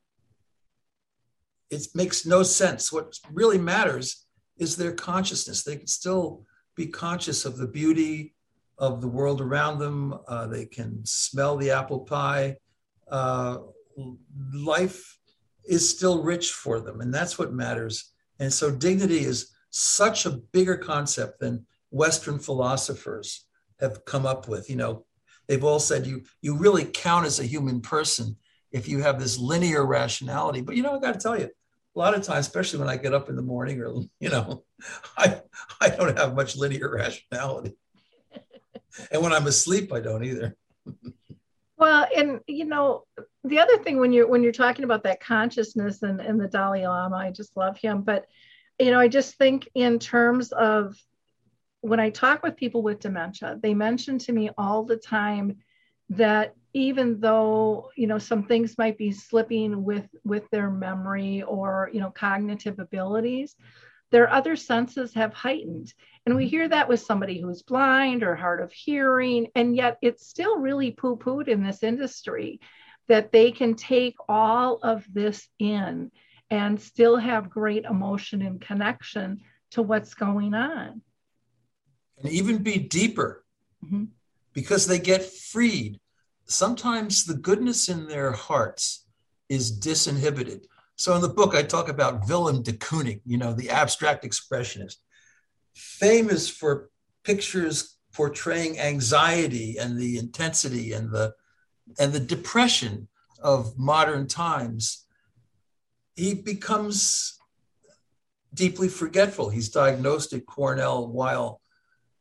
It 1.68 1.86
makes 1.94 2.24
no 2.24 2.42
sense. 2.42 2.90
What 2.90 3.20
really 3.30 3.58
matters 3.58 4.24
is 4.56 4.74
their 4.74 4.92
consciousness. 4.92 5.64
They 5.64 5.76
can 5.76 5.86
still 5.86 6.46
be 6.74 6.86
conscious 6.86 7.44
of 7.44 7.58
the 7.58 7.68
beauty 7.68 8.36
of 8.80 9.00
the 9.00 9.08
world 9.08 9.40
around 9.40 9.78
them. 9.78 10.18
Uh, 10.26 10.46
they 10.46 10.64
can 10.64 11.04
smell 11.04 11.56
the 11.56 11.70
apple 11.70 12.00
pie. 12.00 12.56
Uh, 13.08 13.58
life 14.54 15.18
is 15.64 15.88
still 15.88 16.22
rich 16.22 16.50
for 16.50 16.80
them, 16.80 17.00
and 17.00 17.14
that's 17.14 17.38
what 17.38 17.52
matters. 17.52 18.12
And 18.40 18.52
so, 18.52 18.70
dignity 18.70 19.20
is 19.20 19.52
such 19.68 20.26
a 20.26 20.30
bigger 20.30 20.76
concept 20.76 21.40
than 21.40 21.66
Western 21.90 22.38
philosophers 22.38 23.46
have 23.78 24.04
come 24.06 24.26
up 24.26 24.48
with. 24.48 24.70
You 24.70 24.76
know, 24.76 25.04
they've 25.46 25.62
all 25.64 25.78
said 25.78 26.06
you 26.06 26.22
you 26.40 26.56
really 26.56 26.86
count 26.86 27.26
as 27.26 27.38
a 27.38 27.46
human 27.46 27.80
person 27.80 28.36
if 28.72 28.88
you 28.88 29.02
have 29.02 29.20
this 29.20 29.38
linear 29.38 29.84
rationality. 29.84 30.62
But 30.62 30.76
you 30.76 30.82
know, 30.82 30.96
I 30.96 31.00
got 31.00 31.12
to 31.12 31.20
tell 31.20 31.38
you, 31.38 31.50
a 31.94 31.98
lot 31.98 32.14
of 32.14 32.22
times, 32.22 32.46
especially 32.46 32.78
when 32.78 32.88
I 32.88 32.96
get 32.96 33.14
up 33.14 33.28
in 33.28 33.36
the 33.36 33.42
morning, 33.42 33.80
or 33.80 33.94
you 34.20 34.30
know, 34.30 34.64
I 35.18 35.42
I 35.80 35.90
don't 35.90 36.18
have 36.18 36.34
much 36.34 36.56
linear 36.56 36.90
rationality, 36.94 37.76
and 39.12 39.22
when 39.22 39.32
I'm 39.32 39.46
asleep, 39.46 39.92
I 39.92 40.00
don't 40.00 40.24
either. 40.24 40.56
well, 41.76 42.06
and 42.16 42.40
you 42.46 42.64
know, 42.64 43.04
the 43.44 43.58
other 43.58 43.78
thing 43.78 43.98
when 43.98 44.12
you're 44.12 44.28
when 44.28 44.42
you're 44.42 44.52
talking 44.52 44.84
about 44.84 45.04
that 45.04 45.20
consciousness 45.20 46.02
and 46.02 46.20
and 46.20 46.40
the 46.40 46.48
Dalai 46.48 46.86
Lama, 46.86 47.16
I 47.16 47.30
just 47.30 47.56
love 47.56 47.78
him, 47.78 48.02
but 48.02 48.26
you 48.78 48.90
know, 48.90 48.98
I 48.98 49.08
just 49.08 49.36
think 49.36 49.68
in 49.74 49.98
terms 49.98 50.52
of 50.52 50.96
when 51.82 52.00
I 52.00 52.10
talk 52.10 52.42
with 52.42 52.56
people 52.56 52.82
with 52.82 53.00
dementia, 53.00 53.58
they 53.62 53.74
mention 53.74 54.18
to 54.20 54.32
me 54.32 54.50
all 54.56 54.84
the 54.84 54.96
time 54.96 55.58
that 56.10 56.54
even 56.72 57.20
though 57.20 57.90
you 57.96 58.06
know 58.06 58.18
some 58.18 58.44
things 58.44 58.78
might 58.78 58.96
be 58.96 59.10
slipping 59.10 59.84
with 59.84 60.08
with 60.24 60.48
their 60.50 60.70
memory 60.70 61.42
or 61.42 61.90
you 61.92 62.00
know 62.00 62.10
cognitive 62.10 62.78
abilities 62.78 63.56
their 64.10 64.30
other 64.30 64.56
senses 64.56 65.14
have 65.14 65.32
heightened 65.32 65.92
and 66.26 66.36
we 66.36 66.46
hear 66.48 66.68
that 66.68 66.88
with 66.88 67.00
somebody 67.00 67.40
who's 67.40 67.62
blind 67.62 68.22
or 68.22 68.34
hard 68.34 68.60
of 68.60 68.72
hearing 68.72 69.48
and 69.54 69.74
yet 69.76 69.98
it's 70.02 70.26
still 70.26 70.58
really 70.58 70.90
poo-pooed 70.90 71.48
in 71.48 71.62
this 71.62 71.82
industry 71.82 72.60
that 73.08 73.32
they 73.32 73.50
can 73.50 73.74
take 73.74 74.14
all 74.28 74.78
of 74.82 75.04
this 75.12 75.48
in 75.58 76.10
and 76.50 76.80
still 76.80 77.16
have 77.16 77.50
great 77.50 77.84
emotion 77.84 78.42
and 78.42 78.60
connection 78.60 79.40
to 79.70 79.82
what's 79.82 80.14
going 80.14 80.54
on 80.54 81.00
and 82.22 82.32
even 82.32 82.58
be 82.58 82.78
deeper 82.78 83.44
mm-hmm. 83.84 84.04
because 84.52 84.86
they 84.86 84.98
get 84.98 85.24
freed. 85.24 85.98
Sometimes 86.44 87.24
the 87.24 87.34
goodness 87.34 87.88
in 87.88 88.06
their 88.06 88.32
hearts 88.32 89.06
is 89.48 89.78
disinhibited. 89.78 90.64
So 91.00 91.14
in 91.14 91.22
the 91.22 91.30
book, 91.30 91.54
I 91.54 91.62
talk 91.62 91.88
about 91.88 92.28
Willem 92.28 92.62
de 92.62 92.74
Kooning, 92.74 93.22
you 93.24 93.38
know, 93.38 93.54
the 93.54 93.70
abstract 93.70 94.22
expressionist, 94.22 94.96
famous 95.74 96.50
for 96.50 96.90
pictures 97.24 97.96
portraying 98.12 98.78
anxiety 98.78 99.78
and 99.78 99.98
the 99.98 100.18
intensity 100.18 100.92
and 100.92 101.10
the 101.10 101.32
and 101.98 102.12
the 102.12 102.20
depression 102.20 103.08
of 103.42 103.78
modern 103.78 104.28
times. 104.28 105.06
He 106.16 106.34
becomes 106.34 107.38
deeply 108.52 108.88
forgetful. 108.88 109.48
He's 109.48 109.70
diagnosed 109.70 110.34
at 110.34 110.44
Cornell 110.44 111.08
Weill 111.08 111.62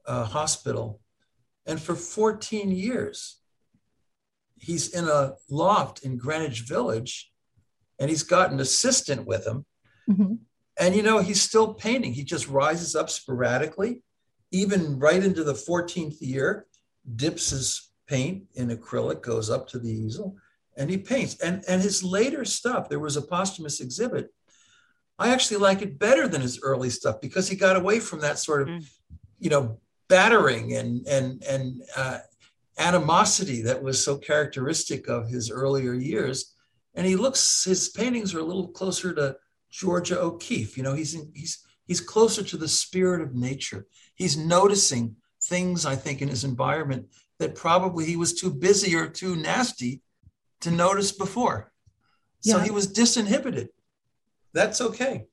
uh, 0.06 0.24
hospital. 0.24 1.02
And 1.65 1.82
for 1.82 1.96
14 1.96 2.72
years, 2.72 3.42
he's 4.58 4.88
in 4.88 5.10
a 5.10 5.34
loft 5.50 6.04
in 6.06 6.18
Greenwich 6.18 6.62
Village 6.62 7.30
and 8.00 8.10
he's 8.10 8.24
got 8.24 8.52
an 8.52 8.60
assistant 8.60 9.26
with 9.26 9.46
him. 9.46 9.66
Mm-hmm. 10.10 10.36
And, 10.80 10.96
you 10.96 11.04
know, 11.04 11.20
he's 11.20 11.42
still 11.42 11.74
painting. 11.74 12.14
He 12.14 12.24
just 12.24 12.48
rises 12.48 12.96
up 12.96 13.10
sporadically, 13.10 14.02
even 14.52 14.98
right 14.98 15.24
into 15.24 15.44
the 15.44 15.54
14th 15.54 16.18
year, 16.22 16.68
dips 17.16 17.50
his 17.50 17.92
paint 18.08 18.44
in 18.56 18.70
acrylic, 18.70 19.22
goes 19.22 19.50
up 19.50 19.68
to 19.70 19.80
the 19.80 19.92
easel, 19.92 20.38
and 20.78 20.90
he 20.90 20.98
paints. 20.98 21.38
And, 21.42 21.64
and 21.68 21.82
his 21.82 22.04
later 22.04 22.46
stuff, 22.46 22.88
there 22.88 23.00
was 23.00 23.18
a 23.18 23.22
posthumous 23.22 23.82
exhibit. 23.82 24.34
I 25.20 25.30
actually 25.30 25.58
like 25.58 25.82
it 25.82 26.00
better 26.00 26.28
than 26.28 26.42
his 26.42 26.62
early 26.64 26.90
stuff 26.90 27.20
because 27.20 27.50
he 27.50 27.58
got 27.58 27.76
away 27.76 28.00
from 28.00 28.22
that 28.22 28.40
sort 28.40 28.62
of, 28.62 28.70
mm. 28.70 28.90
you 29.38 29.50
know, 29.50 29.80
battering 30.08 30.74
and 30.76 31.06
and 31.08 31.44
and 31.44 31.82
uh, 31.96 32.20
animosity 32.78 33.62
that 33.64 33.84
was 33.84 34.04
so 34.04 34.18
characteristic 34.18 35.08
of 35.10 35.30
his 35.30 35.52
earlier 35.52 35.94
years. 35.94 36.56
And 37.00 37.08
he 37.08 37.16
looks 37.16 37.64
his 37.64 37.88
paintings 37.88 38.36
are 38.36 38.40
a 38.40 38.44
little 38.44 38.68
closer 38.68 39.14
to 39.14 39.38
Georgia 39.72 40.20
O'Keeffe. 40.20 40.76
You 40.76 40.84
know, 40.84 40.94
he's 40.94 41.16
in, 41.16 41.32
he's 41.34 41.66
he's 41.88 42.02
closer 42.02 42.44
to 42.44 42.58
the 42.58 42.68
spirit 42.68 43.22
of 43.22 43.34
nature. 43.34 43.88
He's 44.16 44.36
noticing 44.36 45.16
things 45.46 45.86
I 45.86 45.96
think 45.96 46.22
in 46.22 46.28
his 46.28 46.44
environment 46.44 47.06
that 47.38 47.56
probably 47.56 48.04
he 48.04 48.18
was 48.18 48.34
too 48.34 48.54
busy 48.54 48.98
or 48.98 49.08
too 49.08 49.38
nasty 49.38 50.02
to 50.60 50.72
notice 50.72 51.14
before. 51.14 51.72
So 52.42 52.58
yeah. 52.58 52.66
he 52.66 52.72
was 52.72 52.92
disinhibited. 52.92 53.70
That's 54.54 54.82
okay. 54.82 55.28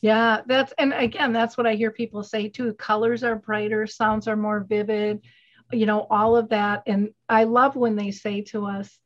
Yeah, 0.00 0.40
that's 0.48 0.72
and 0.78 0.92
again, 0.92 1.32
that's 1.32 1.56
what 1.56 1.68
I 1.68 1.76
hear 1.76 1.92
people 1.92 2.24
say 2.24 2.48
too. 2.48 2.74
Colors 2.74 3.22
are 3.22 3.36
brighter, 3.36 3.86
sounds 3.86 4.26
are 4.26 4.34
more 4.34 4.66
vivid, 4.68 5.20
you 5.70 5.86
know, 5.86 6.08
all 6.10 6.36
of 6.36 6.48
that. 6.48 6.82
And 6.88 7.10
I 7.28 7.44
love 7.44 7.76
when 7.76 7.94
they 7.94 8.10
say 8.10 8.40
to 8.50 8.66
us, 8.66 8.98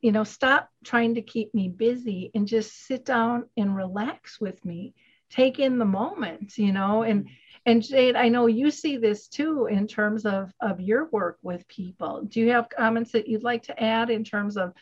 you 0.00 0.12
know, 0.12 0.24
stop 0.24 0.70
trying 0.84 1.14
to 1.16 1.22
keep 1.22 1.54
me 1.54 1.68
busy 1.68 2.30
and 2.34 2.46
just 2.46 2.86
sit 2.86 3.04
down 3.04 3.48
and 3.56 3.74
relax 3.74 4.40
with 4.40 4.64
me. 4.64 4.94
Take 5.30 5.58
in 5.58 5.78
the 5.78 5.84
moment, 5.84 6.56
you 6.56 6.72
know, 6.72 7.02
and 7.02 7.28
and 7.66 7.82
Jade, 7.82 8.16
I 8.16 8.28
know 8.28 8.46
you 8.46 8.70
see 8.70 8.96
this 8.96 9.28
too 9.28 9.66
in 9.66 9.86
terms 9.86 10.24
of 10.24 10.52
of 10.60 10.80
your 10.80 11.08
work 11.10 11.38
with 11.42 11.68
people. 11.68 12.22
Do 12.22 12.40
you 12.40 12.50
have 12.50 12.68
comments 12.68 13.12
that 13.12 13.28
you'd 13.28 13.42
like 13.42 13.64
to 13.64 13.82
add 13.82 14.08
in 14.08 14.24
terms 14.24 14.56
of 14.56 14.72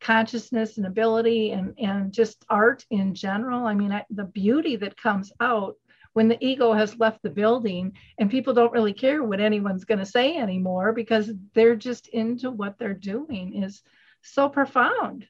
consciousness 0.00 0.76
and 0.76 0.86
ability 0.86 1.50
and, 1.50 1.74
and 1.78 2.12
just 2.12 2.44
art 2.48 2.84
in 2.90 3.14
general. 3.14 3.66
I 3.66 3.74
mean, 3.74 3.92
I, 3.92 4.04
the 4.10 4.24
beauty 4.24 4.76
that 4.76 5.00
comes 5.00 5.32
out 5.40 5.76
when 6.12 6.28
the 6.28 6.38
ego 6.44 6.72
has 6.72 6.98
left 6.98 7.22
the 7.22 7.30
building 7.30 7.92
and 8.18 8.30
people 8.30 8.54
don't 8.54 8.72
really 8.72 8.92
care 8.92 9.22
what 9.22 9.40
anyone's 9.40 9.84
going 9.84 9.98
to 9.98 10.06
say 10.06 10.36
anymore 10.36 10.92
because 10.92 11.30
they're 11.54 11.76
just 11.76 12.08
into 12.08 12.50
what 12.50 12.78
they're 12.78 12.94
doing 12.94 13.62
is 13.62 13.82
so 14.22 14.48
profound. 14.48 15.26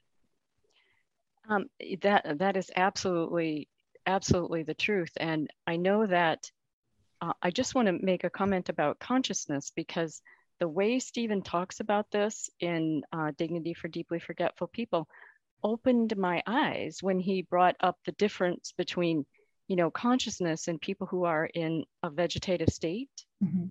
Um, 1.49 1.67
that 2.03 2.39
that 2.39 2.57
is 2.57 2.71
absolutely 2.77 3.69
absolutely 4.07 4.63
the 4.63 4.75
truth, 4.75 5.13
and 5.19 5.51
I 5.67 5.77
know 5.77 6.07
that. 6.07 6.51
Uh, 7.21 7.33
I 7.43 7.51
just 7.51 7.75
want 7.75 7.87
to 7.89 7.93
make 7.93 8.23
a 8.23 8.31
comment 8.31 8.69
about 8.69 9.01
consciousness 9.01 9.73
because 9.75 10.23
the 10.61 10.69
way 10.69 10.99
Stephen 11.01 11.43
talks 11.43 11.81
about 11.81 12.11
this 12.13 12.49
in 12.61 13.03
uh, 13.13 13.33
Dignity 13.37 13.75
for 13.75 13.89
Deeply 13.89 14.19
Forgetful 14.21 14.69
People 14.69 15.09
opened 15.63 16.17
my 16.17 16.43
eyes 16.47 16.99
when 17.03 17.19
he 17.19 17.43
brought 17.43 17.77
up 17.81 17.97
the 18.05 18.13
difference 18.13 18.73
between, 18.77 19.27
you 19.67 19.77
know, 19.77 19.91
consciousness 19.91 20.69
and 20.69 20.81
people 20.81 21.07
who 21.07 21.25
are 21.25 21.47
in 21.47 21.85
a 22.03 22.11
vegetative 22.11 22.69
state. 22.69 23.11
Mm-hmm. 23.43 23.67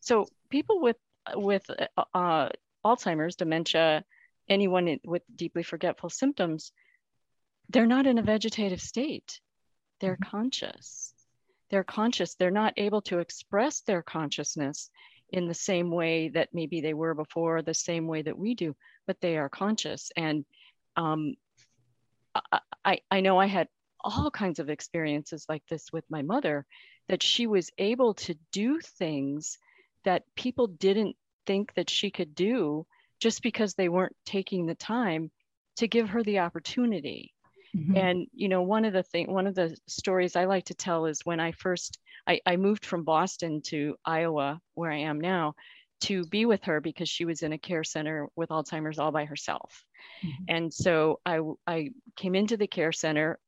So 0.00 0.26
people 0.50 0.80
with 0.80 0.96
with 1.34 1.68
uh, 1.70 2.04
uh, 2.14 2.48
Alzheimer's, 2.84 3.36
dementia, 3.36 4.04
anyone 4.48 4.98
with 5.04 5.22
deeply 5.34 5.62
forgetful 5.62 6.10
symptoms, 6.10 6.72
they're 7.68 7.86
not 7.86 8.06
in 8.06 8.18
a 8.18 8.22
vegetative 8.22 8.80
state. 8.80 9.40
They're 10.00 10.16
mm-hmm. 10.16 10.30
conscious. 10.30 11.14
They're 11.70 11.84
conscious. 11.84 12.34
They're 12.34 12.50
not 12.50 12.74
able 12.76 13.02
to 13.02 13.18
express 13.18 13.80
their 13.80 14.02
consciousness 14.02 14.90
in 15.30 15.48
the 15.48 15.54
same 15.54 15.90
way 15.90 16.28
that 16.28 16.50
maybe 16.52 16.80
they 16.80 16.94
were 16.94 17.14
before, 17.14 17.62
the 17.62 17.74
same 17.74 18.06
way 18.06 18.22
that 18.22 18.38
we 18.38 18.54
do, 18.54 18.76
but 19.06 19.20
they 19.20 19.36
are 19.36 19.48
conscious. 19.48 20.12
And 20.16 20.44
um, 20.96 21.34
I, 22.84 23.00
I 23.10 23.20
know 23.20 23.38
I 23.38 23.46
had 23.46 23.68
all 24.00 24.30
kinds 24.30 24.58
of 24.58 24.68
experiences 24.68 25.46
like 25.48 25.62
this 25.68 25.90
with 25.92 26.04
my 26.10 26.22
mother, 26.22 26.66
that 27.08 27.22
she 27.22 27.46
was 27.46 27.70
able 27.78 28.14
to 28.14 28.36
do 28.52 28.80
things 28.80 29.58
that 30.04 30.24
people 30.36 30.66
didn't 30.66 31.16
think 31.46 31.72
that 31.74 31.90
she 31.90 32.10
could 32.10 32.34
do 32.34 32.86
just 33.24 33.42
because 33.42 33.72
they 33.72 33.88
weren't 33.88 34.14
taking 34.26 34.66
the 34.66 34.74
time 34.74 35.30
to 35.76 35.88
give 35.88 36.10
her 36.10 36.22
the 36.22 36.40
opportunity. 36.40 37.32
Mm-hmm. 37.74 37.96
And 37.96 38.26
you 38.34 38.50
know, 38.50 38.60
one 38.60 38.84
of 38.84 38.92
the 38.92 39.02
thing, 39.02 39.32
one 39.32 39.46
of 39.46 39.54
the 39.54 39.74
stories 39.86 40.36
I 40.36 40.44
like 40.44 40.66
to 40.66 40.74
tell 40.74 41.06
is 41.06 41.24
when 41.24 41.40
I 41.40 41.52
first 41.52 41.98
I, 42.26 42.40
I 42.44 42.56
moved 42.56 42.84
from 42.84 43.02
Boston 43.02 43.62
to 43.68 43.96
Iowa, 44.04 44.60
where 44.74 44.92
I 44.92 44.98
am 44.98 45.22
now, 45.22 45.54
to 46.02 46.26
be 46.26 46.44
with 46.44 46.64
her 46.64 46.82
because 46.82 47.08
she 47.08 47.24
was 47.24 47.40
in 47.42 47.54
a 47.54 47.58
care 47.58 47.82
center 47.82 48.28
with 48.36 48.50
Alzheimer's 48.50 48.98
all 48.98 49.10
by 49.10 49.24
herself. 49.24 49.82
Mm-hmm. 50.22 50.44
And 50.48 50.74
so 50.74 51.20
I 51.24 51.40
I 51.66 51.92
came 52.16 52.34
into 52.34 52.58
the 52.58 52.66
care 52.66 52.92
center. 52.92 53.38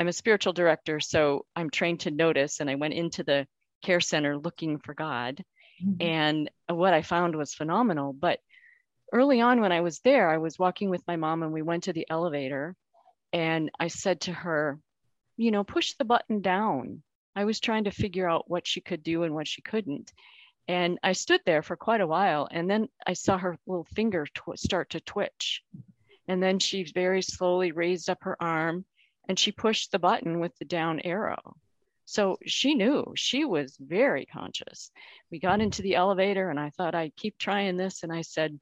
I'm 0.00 0.08
a 0.08 0.14
spiritual 0.14 0.54
director, 0.54 0.98
so 0.98 1.44
I'm 1.54 1.68
trained 1.68 2.00
to 2.00 2.10
notice, 2.10 2.60
and 2.60 2.70
I 2.70 2.76
went 2.76 2.94
into 2.94 3.22
the 3.22 3.46
care 3.82 4.00
center 4.00 4.38
looking 4.38 4.78
for 4.78 4.94
God. 4.94 5.44
Mm-hmm. 5.84 6.00
And 6.00 6.50
what 6.70 6.94
I 6.94 7.02
found 7.02 7.36
was 7.36 7.52
phenomenal. 7.52 8.14
But 8.14 8.40
early 9.12 9.40
on, 9.40 9.60
when 9.60 9.72
I 9.72 9.80
was 9.80 10.00
there, 10.00 10.30
I 10.30 10.38
was 10.38 10.58
walking 10.58 10.90
with 10.90 11.06
my 11.06 11.16
mom 11.16 11.42
and 11.42 11.52
we 11.52 11.62
went 11.62 11.84
to 11.84 11.92
the 11.92 12.06
elevator. 12.10 12.76
And 13.32 13.70
I 13.78 13.88
said 13.88 14.22
to 14.22 14.32
her, 14.32 14.78
you 15.36 15.50
know, 15.50 15.64
push 15.64 15.94
the 15.94 16.04
button 16.04 16.40
down. 16.40 17.02
I 17.36 17.44
was 17.44 17.60
trying 17.60 17.84
to 17.84 17.90
figure 17.90 18.28
out 18.28 18.50
what 18.50 18.66
she 18.66 18.80
could 18.80 19.02
do 19.02 19.22
and 19.22 19.34
what 19.34 19.48
she 19.48 19.62
couldn't. 19.62 20.12
And 20.68 20.98
I 21.02 21.12
stood 21.12 21.40
there 21.46 21.62
for 21.62 21.76
quite 21.76 22.00
a 22.00 22.06
while. 22.06 22.48
And 22.50 22.68
then 22.68 22.88
I 23.06 23.14
saw 23.14 23.38
her 23.38 23.56
little 23.66 23.86
finger 23.94 24.26
tw- 24.26 24.58
start 24.58 24.90
to 24.90 25.00
twitch. 25.00 25.62
And 26.28 26.42
then 26.42 26.58
she 26.58 26.84
very 26.84 27.22
slowly 27.22 27.72
raised 27.72 28.10
up 28.10 28.18
her 28.22 28.36
arm 28.40 28.84
and 29.28 29.38
she 29.38 29.52
pushed 29.52 29.92
the 29.92 29.98
button 29.98 30.40
with 30.40 30.56
the 30.58 30.64
down 30.64 31.00
arrow. 31.00 31.56
So 32.04 32.38
she 32.44 32.74
knew 32.74 33.12
she 33.16 33.44
was 33.44 33.76
very 33.78 34.26
conscious. 34.26 34.90
We 35.30 35.38
got 35.38 35.60
into 35.60 35.82
the 35.82 35.94
elevator 35.94 36.50
and 36.50 36.58
I 36.58 36.70
thought 36.70 36.94
I'd 36.94 37.16
keep 37.16 37.38
trying 37.38 37.76
this. 37.76 38.02
And 38.02 38.12
I 38.12 38.22
said, 38.22 38.58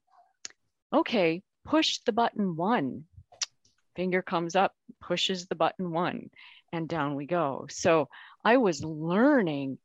okay, 0.93 1.41
push 1.65 1.99
the 2.05 2.11
button 2.11 2.55
one. 2.55 3.05
Finger 3.95 4.21
comes 4.21 4.55
up, 4.55 4.73
pushes 5.01 5.47
the 5.47 5.55
button 5.55 5.91
one, 5.91 6.29
and 6.71 6.87
down 6.87 7.15
we 7.15 7.25
go. 7.25 7.67
So 7.69 8.07
I 8.43 8.57
was 8.57 8.83
learning, 8.83 9.77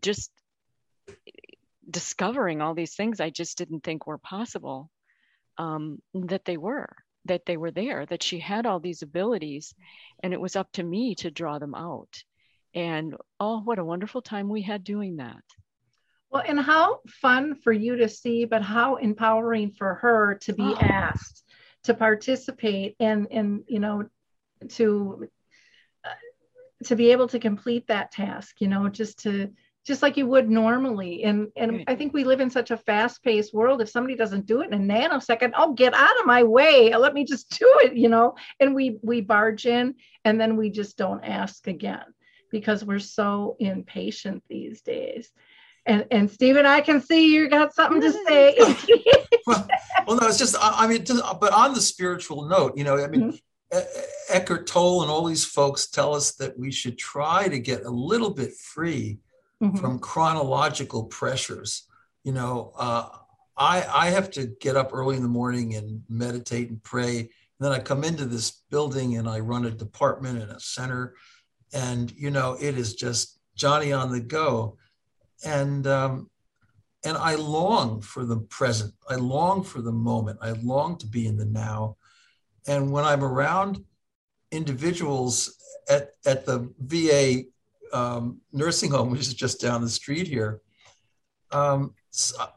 just 0.00 0.30
discovering 1.88 2.60
all 2.60 2.74
these 2.74 2.94
things 2.94 3.20
I 3.20 3.30
just 3.30 3.58
didn't 3.58 3.84
think 3.84 4.06
were 4.06 4.18
possible, 4.18 4.90
um, 5.58 6.02
that 6.14 6.44
they 6.44 6.56
were 6.56 6.88
that 7.26 7.44
they 7.46 7.56
were 7.56 7.70
there, 7.70 8.06
that 8.06 8.22
she 8.22 8.38
had 8.38 8.66
all 8.66 8.80
these 8.80 9.02
abilities, 9.02 9.74
and 10.22 10.32
it 10.32 10.40
was 10.40 10.56
up 10.56 10.70
to 10.72 10.82
me 10.82 11.14
to 11.16 11.30
draw 11.30 11.58
them 11.58 11.74
out. 11.74 12.22
And 12.74 13.16
oh, 13.40 13.60
what 13.60 13.78
a 13.78 13.84
wonderful 13.84 14.22
time 14.22 14.48
we 14.48 14.62
had 14.62 14.84
doing 14.84 15.16
that. 15.16 15.42
Well, 16.30 16.42
and 16.46 16.60
how 16.60 17.00
fun 17.06 17.54
for 17.54 17.72
you 17.72 17.96
to 17.96 18.08
see, 18.08 18.44
but 18.44 18.62
how 18.62 18.96
empowering 18.96 19.70
for 19.70 19.94
her 19.94 20.34
to 20.42 20.52
be 20.52 20.64
oh. 20.64 20.76
asked 20.80 21.44
to 21.84 21.94
participate 21.94 22.96
and 22.98 23.28
and 23.30 23.62
you 23.68 23.78
know 23.78 24.08
to 24.70 25.28
uh, 26.04 26.84
to 26.84 26.96
be 26.96 27.12
able 27.12 27.28
to 27.28 27.38
complete 27.38 27.86
that 27.86 28.10
task. 28.10 28.60
You 28.60 28.68
know, 28.68 28.88
just 28.88 29.20
to 29.20 29.52
just 29.86 30.02
like 30.02 30.16
you 30.16 30.26
would 30.26 30.50
normally. 30.50 31.22
And 31.22 31.48
and 31.56 31.84
I 31.86 31.94
think 31.94 32.12
we 32.12 32.24
live 32.24 32.40
in 32.40 32.50
such 32.50 32.72
a 32.72 32.76
fast-paced 32.76 33.54
world. 33.54 33.80
If 33.80 33.88
somebody 33.88 34.16
doesn't 34.16 34.46
do 34.46 34.60
it 34.62 34.72
in 34.72 34.74
a 34.74 34.94
nanosecond, 34.94 35.52
oh, 35.56 35.74
get 35.74 35.94
out 35.94 36.18
of 36.20 36.26
my 36.26 36.42
way. 36.42 36.94
Let 36.94 37.14
me 37.14 37.24
just 37.24 37.56
do 37.58 37.72
it, 37.84 37.96
you 37.96 38.08
know. 38.08 38.34
And 38.58 38.74
we 38.74 38.98
we 39.02 39.20
barge 39.20 39.64
in 39.64 39.94
and 40.24 40.40
then 40.40 40.56
we 40.56 40.70
just 40.70 40.98
don't 40.98 41.24
ask 41.24 41.68
again 41.68 42.04
because 42.50 42.84
we're 42.84 42.98
so 42.98 43.56
impatient 43.60 44.42
these 44.48 44.82
days. 44.82 45.30
And 45.86 46.04
and 46.10 46.30
Stephen, 46.30 46.66
I 46.66 46.80
can 46.80 47.00
see 47.00 47.32
you 47.32 47.48
got 47.48 47.74
something 47.74 48.00
to 48.00 48.12
say. 48.12 48.56
well, 49.46 49.68
well, 50.06 50.16
no, 50.16 50.26
it's 50.26 50.38
just 50.38 50.56
I 50.60 50.86
mean, 50.86 51.04
but 51.40 51.52
on 51.52 51.74
the 51.74 51.80
spiritual 51.80 52.48
note, 52.48 52.76
you 52.76 52.84
know, 52.84 53.02
I 53.02 53.08
mean. 53.08 53.32
Mm-hmm. 53.32 53.36
Eckhart 54.28 54.68
Tolle 54.68 55.02
and 55.02 55.10
all 55.10 55.24
these 55.24 55.44
folks 55.44 55.88
tell 55.88 56.14
us 56.14 56.36
that 56.36 56.56
we 56.56 56.70
should 56.70 56.96
try 56.96 57.48
to 57.48 57.58
get 57.58 57.84
a 57.84 57.90
little 57.90 58.30
bit 58.30 58.52
free 58.52 59.18
mm-hmm. 59.60 59.76
from 59.76 59.98
chronological 59.98 61.04
pressures. 61.04 61.82
You 62.22 62.32
know, 62.32 62.72
uh, 62.78 63.08
I 63.56 63.84
I 63.92 64.10
have 64.10 64.30
to 64.32 64.46
get 64.60 64.76
up 64.76 64.90
early 64.92 65.16
in 65.16 65.22
the 65.22 65.28
morning 65.28 65.74
and 65.74 66.02
meditate 66.08 66.70
and 66.70 66.82
pray. 66.82 67.18
And 67.18 67.28
then 67.58 67.72
I 67.72 67.80
come 67.80 68.04
into 68.04 68.24
this 68.24 68.62
building 68.70 69.16
and 69.16 69.28
I 69.28 69.40
run 69.40 69.64
a 69.64 69.70
department 69.70 70.42
and 70.42 70.52
a 70.52 70.60
center, 70.60 71.14
and 71.72 72.12
you 72.16 72.30
know 72.30 72.56
it 72.60 72.78
is 72.78 72.94
just 72.94 73.40
Johnny 73.56 73.92
on 73.92 74.12
the 74.12 74.20
go, 74.20 74.76
and 75.44 75.86
um, 75.86 76.30
and 77.04 77.16
I 77.16 77.36
long 77.36 78.00
for 78.00 78.24
the 78.24 78.38
present. 78.38 78.94
I 79.08 79.16
long 79.16 79.62
for 79.62 79.80
the 79.80 79.92
moment. 79.92 80.38
I 80.42 80.50
long 80.52 80.98
to 80.98 81.06
be 81.06 81.26
in 81.26 81.36
the 81.36 81.44
now, 81.44 81.96
and 82.66 82.90
when 82.90 83.04
I'm 83.04 83.24
around 83.24 83.84
individuals 84.50 85.56
at 85.88 86.10
at 86.24 86.46
the 86.46 86.72
VA 86.78 87.44
um, 87.96 88.40
nursing 88.52 88.90
home, 88.90 89.10
which 89.10 89.20
is 89.20 89.34
just 89.34 89.60
down 89.60 89.82
the 89.82 89.88
street 89.88 90.26
here, 90.26 90.60
um, 91.52 91.94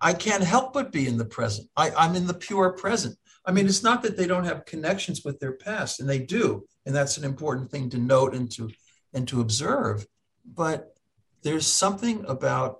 I 0.02 0.13
can't 0.13 0.44
help 0.44 0.74
but 0.74 0.92
be 0.92 1.08
in 1.08 1.18
the 1.18 1.26
present. 1.26 1.70
I, 1.76 1.92
I'm 1.92 2.15
in 2.15 2.28
the 2.28 2.34
pure 2.34 2.72
present. 2.72 3.18
I 3.46 3.52
mean, 3.52 3.65
it's 3.65 3.84
not 3.84 4.04
that 4.04 4.18
they 4.18 4.28
don't 4.28 4.46
have 4.46 4.65
connections 4.65 5.24
with 5.24 5.39
their 5.39 5.54
past, 5.54 6.00
and 6.00 6.10
they 6.10 6.20
do, 6.20 6.65
and 6.86 6.96
that's 6.96 7.18
an 7.18 7.24
important 7.24 7.72
thing 7.72 7.89
to 7.92 7.98
note 7.98 8.34
and 8.34 8.52
to 8.54 8.70
and 9.13 9.28
to 9.28 9.42
observe. 9.42 10.06
But 10.46 10.96
there's 11.43 11.67
something 11.67 12.25
about 12.28 12.80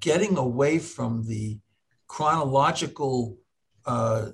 getting 0.00 0.36
away 0.36 0.78
from 0.78 1.26
the 1.26 1.58
chronological 2.08 3.38
uh, 3.86 4.28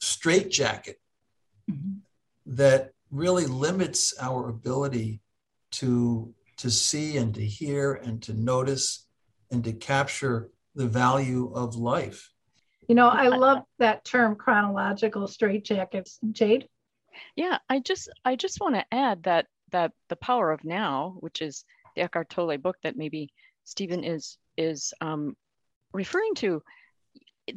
straitjacket 0.00 1.00
mm-hmm. 1.70 1.98
that 2.46 2.92
really 3.10 3.46
limits 3.46 4.14
our 4.20 4.48
ability 4.48 5.20
to 5.70 6.34
to 6.58 6.70
see 6.70 7.16
and 7.16 7.34
to 7.34 7.44
hear 7.44 7.94
and 7.94 8.22
to 8.22 8.34
notice 8.34 9.06
and 9.50 9.64
to 9.64 9.72
capture 9.72 10.50
the 10.74 10.86
value 10.86 11.52
of 11.54 11.74
life. 11.74 12.30
You 12.88 12.94
know, 12.94 13.08
I 13.08 13.28
love 13.28 13.62
that 13.78 14.04
term 14.04 14.36
chronological 14.36 15.26
straitjackets. 15.26 16.18
Jade? 16.30 16.68
Yeah, 17.36 17.58
I 17.68 17.80
just 17.80 18.10
I 18.24 18.36
just 18.36 18.60
want 18.60 18.74
to 18.74 18.84
add 18.92 19.24
that 19.24 19.46
that 19.70 19.92
the 20.08 20.16
power 20.16 20.50
of 20.50 20.64
now, 20.64 21.16
which 21.20 21.42
is 21.42 21.64
the 21.94 22.02
Eckhart 22.02 22.30
Tolle 22.30 22.58
book 22.58 22.76
that 22.82 22.96
maybe 22.96 23.32
Stephen 23.64 24.04
is 24.04 24.38
is 24.56 24.92
um, 25.00 25.36
referring 25.92 26.34
to, 26.36 26.62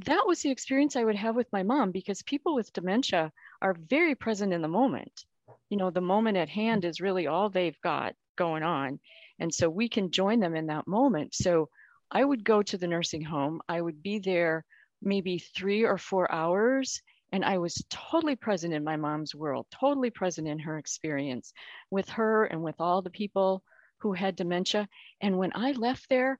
that 0.06 0.26
was 0.26 0.42
the 0.42 0.50
experience 0.52 0.96
I 0.96 1.04
would 1.04 1.16
have 1.16 1.36
with 1.36 1.52
my 1.52 1.64
mom 1.64 1.92
because 1.92 2.22
people 2.22 2.56
with 2.56 2.74
dementia 2.74 3.32
are 3.62 3.76
very 3.90 4.16
present 4.16 4.54
in 4.54 4.62
the 4.62 4.68
moment. 4.68 5.26
You 5.70 5.78
know 5.78 5.90
the 5.90 6.02
moment 6.02 6.38
at 6.38 6.50
hand 6.50 6.86
is 6.86 7.02
really 7.02 7.28
all 7.28 7.50
they've 7.50 7.80
got 7.82 8.16
going 8.38 8.64
on. 8.64 9.00
And 9.40 9.54
so 9.54 9.70
we 9.70 9.90
can 9.90 10.12
join 10.12 10.40
them 10.40 10.56
in 10.56 10.68
that 10.68 10.88
moment. 10.88 11.34
So 11.36 11.70
i 12.12 12.24
would 12.24 12.44
go 12.44 12.62
to 12.62 12.78
the 12.78 12.88
nursing 12.88 13.24
home. 13.24 13.62
I 13.68 13.82
would 13.82 14.04
be 14.04 14.20
there 14.20 14.64
maybe 15.02 15.38
three 15.38 15.84
or 15.84 15.98
four 15.98 16.32
hours 16.32 17.02
and 17.32 17.44
i 17.46 17.58
was 17.58 17.84
totally 17.90 18.36
present 18.36 18.74
in 18.74 18.84
my 18.84 18.96
mom's 18.96 19.36
world 19.36 19.66
totally 19.72 20.10
present 20.10 20.48
in 20.48 20.60
her 20.60 20.78
experience 20.78 21.54
with 21.92 22.08
her 22.10 22.46
and 22.46 22.62
with 22.62 22.76
all 22.80 23.02
the 23.02 23.10
people 23.10 23.64
who 24.00 24.14
had 24.14 24.36
dementia. 24.36 24.88
And 25.22 25.38
when 25.38 25.52
i 25.56 25.72
left 25.74 26.10
there 26.10 26.40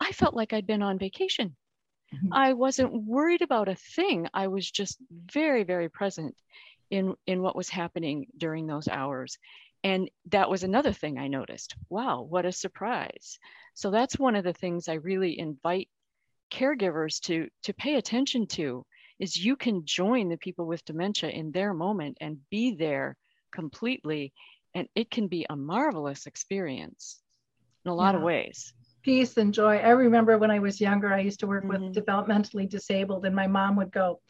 i 0.00 0.12
felt 0.12 0.34
like 0.34 0.52
i'd 0.52 0.66
been 0.66 0.82
on 0.82 0.98
vacation. 0.98 1.56
Mm-hmm. 2.14 2.32
i 2.32 2.52
wasn't 2.52 2.92
worried 2.92 3.42
about 3.42 3.68
a 3.68 3.74
thing. 3.74 4.28
I 4.32 4.46
was 4.48 4.70
just 4.70 4.98
very 5.10 5.64
very 5.64 5.88
present 5.88 6.34
in 6.90 7.14
in 7.26 7.42
what 7.42 7.56
was 7.56 7.68
happening 7.68 8.26
during 8.36 8.66
those 8.66 8.88
hours. 8.88 9.38
And 9.84 10.10
that 10.30 10.50
was 10.50 10.64
another 10.64 10.92
thing 10.92 11.18
i 11.18 11.28
noticed. 11.28 11.74
Wow 11.88 12.22
what 12.22 12.46
a 12.46 12.52
surprise. 12.52 13.38
So 13.74 13.90
that's 13.90 14.18
one 14.18 14.36
of 14.36 14.44
the 14.44 14.52
things 14.52 14.88
i 14.88 14.94
really 14.94 15.38
invite 15.38 15.88
caregivers 16.50 17.20
to 17.20 17.48
to 17.62 17.72
pay 17.74 17.96
attention 17.96 18.46
to 18.46 18.84
is 19.18 19.36
you 19.36 19.56
can 19.56 19.84
join 19.84 20.28
the 20.28 20.36
people 20.36 20.66
with 20.66 20.84
dementia 20.84 21.30
in 21.30 21.50
their 21.50 21.72
moment 21.72 22.18
and 22.20 22.38
be 22.50 22.74
there 22.74 23.16
completely 23.52 24.32
and 24.76 24.88
it 24.94 25.10
can 25.10 25.26
be 25.26 25.46
a 25.48 25.56
marvelous 25.56 26.26
experience 26.26 27.20
in 27.84 27.90
a 27.90 27.94
lot 27.94 28.14
yeah. 28.14 28.18
of 28.20 28.24
ways 28.24 28.72
peace 29.06 29.36
and 29.36 29.54
joy. 29.54 29.76
I 29.76 29.90
remember 29.90 30.36
when 30.36 30.50
I 30.50 30.58
was 30.58 30.80
younger, 30.80 31.14
I 31.14 31.20
used 31.20 31.38
to 31.40 31.46
work 31.46 31.62
Mhm. 31.62 31.68
with 31.68 31.94
developmentally 31.94 32.68
disabled, 32.68 33.24
and 33.24 33.36
my 33.36 33.46
mom 33.46 33.76
would 33.76 33.92
go, 33.92 34.20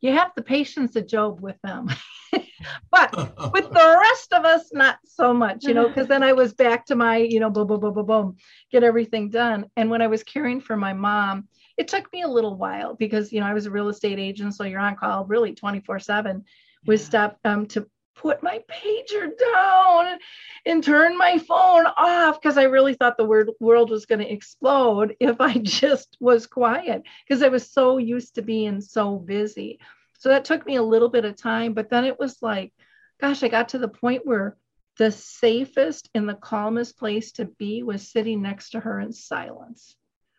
You 0.00 0.12
have 0.12 0.30
the 0.36 0.42
patience 0.42 0.94
of 0.96 1.08
Job 1.08 1.40
with 1.40 1.60
them. 1.62 1.88
but 2.92 3.12
with 3.52 3.68
the 3.72 3.98
rest 4.00 4.32
of 4.32 4.44
us, 4.44 4.72
not 4.72 4.98
so 5.04 5.34
much, 5.34 5.64
you 5.64 5.74
know, 5.74 5.88
because 5.92 6.06
then 6.06 6.22
I 6.22 6.32
was 6.32 6.54
back 6.54 6.86
to 6.86 6.94
my, 6.94 7.16
you 7.16 7.40
know, 7.40 7.50
boom, 7.50 7.66
boom, 7.66 7.80
boom, 7.80 7.92
boom, 7.92 8.06
boom, 8.06 8.36
get 8.70 8.84
everything 8.84 9.30
done. 9.30 9.66
And 9.76 9.90
when 9.90 10.00
I 10.00 10.06
was 10.06 10.22
caring 10.22 10.60
for 10.60 10.76
my 10.76 10.92
mom, 10.92 11.48
it 11.76 11.88
took 11.88 12.10
me 12.12 12.22
a 12.22 12.28
little 12.28 12.56
while 12.56 12.94
because, 12.94 13.32
you 13.32 13.40
know, 13.40 13.46
I 13.46 13.52
was 13.54 13.66
a 13.66 13.70
real 13.70 13.88
estate 13.88 14.20
agent. 14.20 14.54
So 14.54 14.62
you're 14.62 14.80
on 14.80 14.94
call 14.94 15.24
really 15.24 15.54
24 15.54 15.98
7 15.98 16.44
was 16.86 17.00
Yeah. 17.00 17.06
stuff 17.06 17.34
um, 17.44 17.66
to 17.66 17.86
put 18.14 18.42
my 18.42 18.62
pager 18.68 19.30
down 19.54 20.18
and 20.66 20.84
turn 20.84 21.16
my 21.16 21.38
phone 21.38 21.86
off 21.96 22.40
because 22.40 22.58
I 22.58 22.64
really 22.64 22.94
thought 22.94 23.16
the 23.16 23.24
word, 23.24 23.50
world 23.60 23.90
was 23.90 24.06
going 24.06 24.18
to 24.18 24.30
explode 24.30 25.16
if 25.20 25.40
I 25.40 25.54
just 25.62 26.16
was 26.20 26.46
quiet 26.46 27.02
because 27.26 27.42
I 27.42 27.48
was 27.48 27.70
so 27.70 27.98
used 27.98 28.34
to 28.34 28.42
being 28.42 28.80
so 28.80 29.16
busy. 29.16 29.78
So 30.18 30.28
that 30.28 30.44
took 30.44 30.66
me 30.66 30.76
a 30.76 30.82
little 30.82 31.08
bit 31.08 31.24
of 31.24 31.36
time, 31.36 31.72
but 31.72 31.88
then 31.88 32.04
it 32.04 32.18
was 32.18 32.42
like, 32.42 32.72
gosh, 33.20 33.42
I 33.42 33.48
got 33.48 33.70
to 33.70 33.78
the 33.78 33.88
point 33.88 34.26
where 34.26 34.56
the 34.98 35.10
safest 35.10 36.10
and 36.14 36.28
the 36.28 36.34
calmest 36.34 36.98
place 36.98 37.32
to 37.32 37.46
be 37.46 37.82
was 37.82 38.10
sitting 38.10 38.42
next 38.42 38.70
to 38.70 38.80
her 38.80 39.00
in 39.00 39.12
silence 39.12 39.96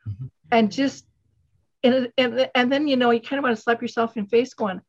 Mhm. 0.07 0.29
and 0.51 0.71
just 0.71 1.05
and, 1.83 2.11
and 2.17 2.49
and 2.53 2.71
then 2.71 2.87
you 2.87 2.95
know 2.95 3.11
you 3.11 3.21
kind 3.21 3.39
of 3.39 3.43
want 3.43 3.55
to 3.55 3.61
slap 3.61 3.81
yourself 3.81 4.17
in 4.17 4.23
the 4.23 4.29
face 4.29 4.53
going 4.53 4.81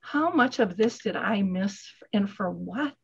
how 0.00 0.30
much 0.30 0.58
of 0.58 0.76
this 0.76 0.98
did 0.98 1.16
i 1.16 1.42
miss 1.42 1.86
and 2.14 2.30
for 2.30 2.50
what? 2.50 2.96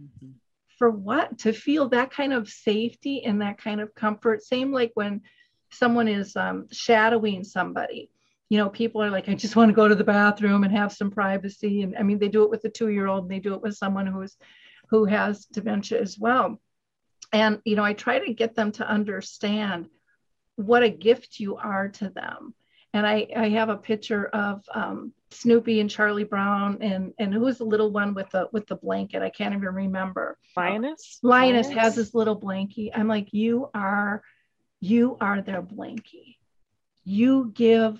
Mhm. 0.00 0.34
for 0.78 0.90
what? 0.90 1.38
To 1.38 1.52
feel 1.54 1.88
that 1.88 2.10
kind 2.10 2.34
of 2.34 2.50
safety 2.50 3.24
and 3.24 3.40
that 3.40 3.56
kind 3.56 3.80
of 3.80 3.94
comfort. 3.94 4.42
Same 4.42 4.72
like 4.72 4.92
when 4.94 5.22
someone 5.70 6.06
is 6.06 6.36
um, 6.36 6.68
shadowing 6.70 7.44
somebody. 7.44 8.10
You 8.48 8.58
know 8.58 8.68
people 8.68 9.02
are 9.02 9.10
like 9.10 9.28
i 9.28 9.34
just 9.34 9.56
want 9.56 9.70
to 9.70 9.74
go 9.74 9.88
to 9.88 9.94
the 9.96 10.04
bathroom 10.04 10.62
and 10.62 10.72
have 10.72 10.92
some 10.92 11.10
privacy 11.10 11.82
and 11.82 11.96
i 11.98 12.04
mean 12.04 12.20
they 12.20 12.28
do 12.28 12.44
it 12.44 12.50
with 12.50 12.64
a 12.64 12.68
two 12.68 12.90
year 12.90 13.08
old 13.08 13.24
and 13.24 13.30
they 13.30 13.40
do 13.40 13.54
it 13.54 13.62
with 13.62 13.74
someone 13.74 14.06
who's 14.06 14.36
who 14.90 15.04
has 15.04 15.46
dementia 15.46 16.00
as 16.00 16.16
well. 16.16 16.60
And 17.32 17.60
you 17.64 17.74
know 17.74 17.82
i 17.82 17.92
try 17.92 18.20
to 18.20 18.32
get 18.32 18.54
them 18.54 18.70
to 18.72 18.88
understand 18.88 19.88
what 20.54 20.84
a 20.84 20.88
gift 20.88 21.40
you 21.40 21.56
are 21.56 21.88
to 21.88 22.08
them 22.08 22.54
and 22.96 23.06
i 23.06 23.26
i 23.36 23.48
have 23.48 23.68
a 23.68 23.76
picture 23.76 24.24
of 24.44 24.62
um, 24.74 25.12
snoopy 25.30 25.80
and 25.80 25.90
charlie 25.90 26.24
brown 26.24 26.78
and 26.80 27.12
and 27.18 27.32
who 27.34 27.40
was 27.40 27.58
the 27.58 27.64
little 27.64 27.90
one 27.90 28.14
with 28.14 28.28
the 28.30 28.48
with 28.54 28.66
the 28.66 28.76
blanket 28.76 29.22
i 29.22 29.30
can't 29.38 29.54
even 29.54 29.74
remember 29.84 30.38
Lioness? 30.56 31.18
Linus 31.22 31.68
has 31.80 31.94
this 31.96 32.14
little 32.14 32.38
blankie. 32.40 32.90
I'm 32.94 33.08
like, 33.08 33.28
you 33.32 33.68
are, 33.74 34.22
you 34.80 35.18
are 35.20 35.42
their 35.42 35.62
blankie. 35.62 36.36
You 37.04 37.52
give 37.54 37.94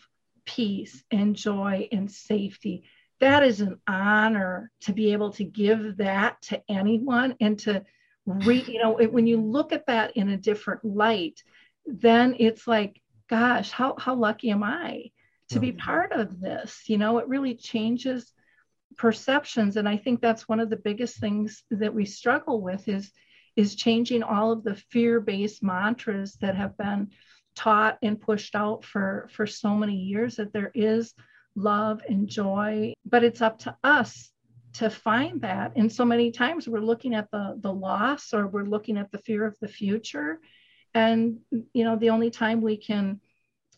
peace 0.47 1.05
and 1.11 1.37
joy 1.37 1.89
and 1.93 2.11
safety. 2.11 2.85
That 3.21 3.43
is 3.43 3.61
an 3.61 3.79
honor 3.87 4.71
to 4.83 4.93
be 4.93 5.13
able 5.13 5.33
to 5.33 5.45
give 5.45 5.99
that 5.99 6.41
to 6.49 6.63
anyone 6.69 7.37
and 7.41 7.59
to 7.61 7.85
re, 8.27 8.65
you 8.67 8.81
know, 8.83 8.97
it- 8.99 9.13
when 9.13 9.27
you 9.27 9.39
look 9.41 9.73
at 9.73 9.87
that 9.87 10.17
in 10.17 10.29
a 10.31 10.37
different 10.37 10.83
light, 10.85 11.43
then 11.85 12.37
it's 12.39 12.67
like, 12.67 13.01
gosh, 13.29 13.71
how, 13.71 13.97
how 13.99 14.15
lucky 14.15 14.51
am 14.51 14.63
I 14.63 15.11
to 15.51 15.61
be 15.61 15.69
mm-hmm. 15.69 15.79
part 15.79 16.13
of 16.13 16.41
this? 16.41 16.83
You 16.87 16.99
know, 16.99 17.19
it 17.19 17.29
really 17.29 17.55
changes 17.55 18.33
perceptions 18.97 19.77
and 19.77 19.89
i 19.89 19.97
think 19.97 20.21
that's 20.21 20.49
one 20.49 20.61
of 20.61 20.71
the 20.71 20.77
biggest 20.77 21.19
things 21.19 21.63
that 21.71 21.93
we 21.93 22.05
struggle 22.05 22.63
with 22.63 22.89
is 22.89 23.11
is 23.55 23.75
changing 23.75 24.23
all 24.23 24.53
of 24.53 24.65
the 24.65 24.77
fear-based 24.91 25.63
mantras 25.63 26.37
that 26.41 26.55
have 26.55 26.77
been 26.77 27.11
taught 27.55 27.99
and 28.03 28.21
pushed 28.21 28.55
out 28.55 28.85
for 28.85 29.29
for 29.31 29.47
so 29.47 29.75
many 29.75 29.97
years 29.97 30.37
that 30.37 30.53
there 30.53 30.71
is 30.75 31.15
love 31.55 32.01
and 32.09 32.29
joy 32.29 32.93
but 33.05 33.25
it's 33.25 33.43
up 33.43 33.59
to 33.59 33.75
us 33.85 34.31
to 34.73 34.89
find 34.89 35.41
that 35.41 35.73
and 35.77 35.91
so 35.91 36.05
many 36.05 36.31
times 36.31 36.69
we're 36.69 36.81
looking 36.81 37.15
at 37.15 37.31
the 37.31 37.59
the 37.61 37.73
loss 37.73 38.33
or 38.33 38.47
we're 38.47 38.65
looking 38.65 38.99
at 38.99 39.11
the 39.11 39.19
fear 39.19 39.47
of 39.47 39.57
the 39.61 39.69
future 39.69 40.39
and 40.97 41.41
you 41.51 41.85
know 41.85 41.97
the 41.97 42.11
only 42.11 42.31
time 42.31 42.63
we 42.63 42.79
can 42.79 43.21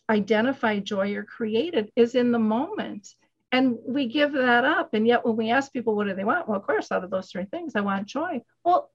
identify 0.09 0.79
joy 0.79 1.13
or 1.15 1.23
create 1.23 1.73
it 1.75 1.91
is 1.95 2.15
in 2.15 2.31
the 2.31 2.39
moment. 2.39 3.13
And 3.51 3.77
we 3.85 4.07
give 4.07 4.31
that 4.33 4.63
up. 4.63 4.93
And 4.93 5.05
yet 5.05 5.25
when 5.25 5.35
we 5.35 5.51
ask 5.51 5.71
people 5.73 5.95
what 5.95 6.07
do 6.07 6.15
they 6.15 6.23
want? 6.23 6.47
Well 6.47 6.57
of 6.57 6.65
course 6.65 6.91
out 6.91 7.03
of 7.03 7.11
those 7.11 7.29
three 7.29 7.45
things 7.45 7.75
i 7.75 7.81
want 7.81 8.07
joy. 8.07 8.41
Well 8.63 8.89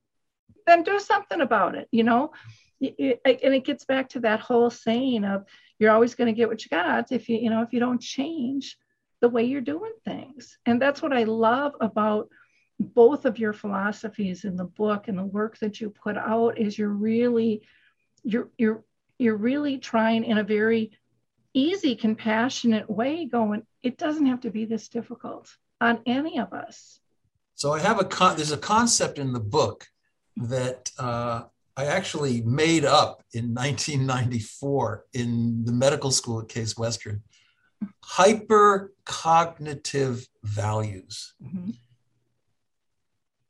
then 0.66 0.82
do 0.82 0.98
something 0.98 1.40
about 1.40 1.74
it 1.74 1.88
you 1.92 2.02
know? 2.02 2.32
And 2.80 3.54
it 3.58 3.64
gets 3.64 3.84
back 3.84 4.08
to 4.10 4.20
that 4.20 4.40
whole 4.40 4.70
saying 4.70 5.24
of 5.24 5.44
you're 5.78 5.92
always 5.92 6.14
going 6.14 6.32
to 6.32 6.36
get 6.36 6.48
what 6.48 6.64
you 6.64 6.70
got 6.70 7.12
if 7.12 7.28
you 7.28 7.36
you 7.38 7.50
know 7.50 7.62
if 7.62 7.72
you 7.72 7.80
don't 7.80 8.00
change 8.00 8.78
the 9.20 9.28
way 9.28 9.44
you're 9.44 9.60
doing 9.60 9.92
things. 10.04 10.58
And 10.66 10.80
that's 10.80 11.02
what 11.02 11.12
i 11.12 11.24
love 11.24 11.74
about 11.80 12.28
both 12.80 13.24
of 13.24 13.38
your 13.38 13.52
philosophies 13.52 14.44
in 14.44 14.56
the 14.56 14.70
book 14.82 15.08
and 15.08 15.18
the 15.18 15.24
work 15.38 15.58
that 15.58 15.80
you 15.80 15.90
put 15.90 16.16
out 16.16 16.58
is 16.58 16.76
you're 16.76 16.88
really 17.12 17.62
you're 18.24 18.48
you're 18.58 18.82
you're 19.18 19.36
really 19.36 19.78
trying 19.78 20.24
in 20.24 20.38
a 20.38 20.44
very 20.44 20.90
easy 21.52 21.94
compassionate 21.94 22.90
way 22.90 23.26
going 23.26 23.64
it 23.82 23.96
doesn't 23.96 24.26
have 24.26 24.40
to 24.40 24.50
be 24.50 24.64
this 24.64 24.88
difficult 24.88 25.56
on 25.80 26.00
any 26.06 26.40
of 26.40 26.52
us 26.52 26.98
So 27.54 27.72
I 27.72 27.78
have 27.80 28.00
a 28.00 28.04
con- 28.04 28.36
there's 28.36 28.52
a 28.52 28.58
concept 28.58 29.18
in 29.18 29.32
the 29.32 29.40
book 29.40 29.86
that 30.36 30.90
uh, 30.98 31.44
I 31.76 31.86
actually 31.86 32.42
made 32.42 32.84
up 32.84 33.22
in 33.32 33.54
1994 33.54 35.06
in 35.12 35.64
the 35.64 35.72
medical 35.72 36.10
school 36.10 36.40
at 36.40 36.48
Case 36.48 36.76
Western. 36.76 37.22
Hypercognitive 38.04 40.26
values. 40.42 41.34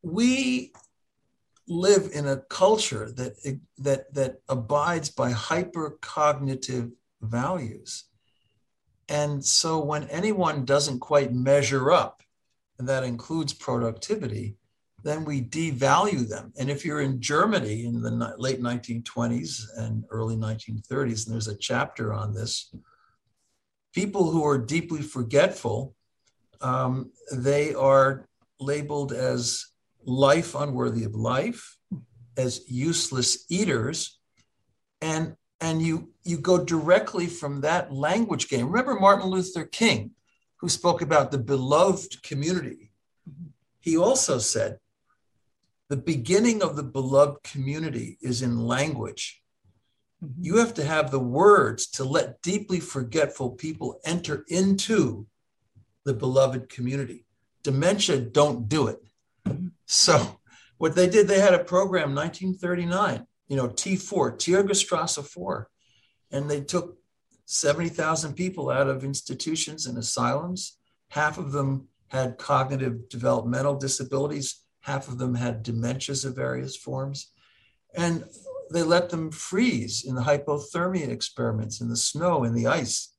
We 0.02 0.72
live 1.66 2.10
in 2.12 2.28
a 2.28 2.42
culture 2.48 3.10
that 3.12 3.58
that 3.78 4.12
that 4.14 4.36
abides 4.48 5.10
by 5.10 5.32
hypercognitive 5.32 6.92
values. 7.22 8.04
And 9.08 9.44
so 9.44 9.82
when 9.84 10.04
anyone 10.04 10.64
doesn't 10.64 11.00
quite 11.00 11.32
measure 11.32 11.90
up, 11.92 12.22
and 12.78 12.88
that 12.88 13.04
includes 13.04 13.52
productivity, 13.52 14.56
then 15.02 15.24
we 15.24 15.42
devalue 15.42 16.26
them. 16.26 16.52
And 16.58 16.70
if 16.70 16.84
you're 16.84 17.02
in 17.02 17.20
Germany 17.20 17.84
in 17.84 18.00
the 18.00 18.34
late 18.38 18.60
1920s 18.62 19.64
and 19.76 20.04
early 20.10 20.36
1930s, 20.36 21.26
and 21.26 21.34
there's 21.34 21.48
a 21.48 21.56
chapter 21.56 22.14
on 22.14 22.32
this, 22.32 22.74
people 23.94 24.30
who 24.30 24.44
are 24.44 24.58
deeply 24.58 25.02
forgetful, 25.02 25.94
um, 26.62 27.12
they 27.30 27.74
are 27.74 28.26
labeled 28.58 29.12
as 29.12 29.66
life 30.06 30.54
unworthy 30.54 31.04
of 31.04 31.14
life, 31.14 31.76
as 32.36 32.68
useless 32.68 33.44
eaters, 33.48 34.18
and 35.00 35.36
and 35.60 35.80
you 35.82 36.10
you 36.24 36.38
go 36.38 36.64
directly 36.64 37.26
from 37.26 37.60
that 37.60 37.92
language 37.92 38.48
game. 38.48 38.66
Remember 38.66 38.98
Martin 38.98 39.28
Luther 39.28 39.64
King, 39.64 40.12
who 40.56 40.68
spoke 40.68 41.02
about 41.02 41.30
the 41.30 41.38
beloved 41.38 42.22
community. 42.22 42.92
He 43.80 43.96
also 43.96 44.38
said, 44.38 44.78
the 45.90 45.96
beginning 45.96 46.62
of 46.62 46.76
the 46.76 46.82
beloved 46.82 47.42
community 47.42 48.18
is 48.22 48.40
in 48.40 48.66
language. 48.66 49.42
Mm-hmm. 50.24 50.42
You 50.42 50.56
have 50.56 50.74
to 50.74 50.84
have 50.84 51.10
the 51.10 51.20
words 51.20 51.86
to 51.88 52.04
let 52.04 52.40
deeply 52.40 52.80
forgetful 52.80 53.50
people 53.50 54.00
enter 54.04 54.44
into 54.48 55.26
the 56.04 56.14
beloved 56.14 56.68
community. 56.68 57.26
Dementia 57.62 58.20
don't 58.20 58.68
do 58.68 58.88
it. 58.88 59.00
So 59.86 60.40
what 60.78 60.94
they 60.94 61.08
did, 61.08 61.28
they 61.28 61.40
had 61.40 61.54
a 61.54 61.64
program 61.64 62.14
1939, 62.14 63.26
you 63.48 63.56
know, 63.56 63.68
T4, 63.68 64.36
Tiergartenstrasse 64.36 65.24
4, 65.24 65.70
and 66.32 66.50
they 66.50 66.60
took 66.60 66.98
70,000 67.46 68.34
people 68.34 68.70
out 68.70 68.88
of 68.88 69.04
institutions 69.04 69.86
and 69.86 69.98
asylums. 69.98 70.78
Half 71.10 71.38
of 71.38 71.52
them 71.52 71.88
had 72.08 72.38
cognitive 72.38 73.08
developmental 73.08 73.76
disabilities, 73.76 74.62
half 74.80 75.08
of 75.08 75.18
them 75.18 75.34
had 75.34 75.64
dementias 75.64 76.24
of 76.24 76.36
various 76.36 76.76
forms. 76.76 77.32
And 77.94 78.24
they 78.70 78.82
let 78.82 79.10
them 79.10 79.30
freeze 79.30 80.04
in 80.04 80.14
the 80.14 80.22
hypothermia 80.22 81.08
experiments, 81.08 81.80
in 81.80 81.88
the 81.88 81.96
snow, 81.96 82.44
in 82.44 82.54
the 82.54 82.66
ice, 82.66 83.14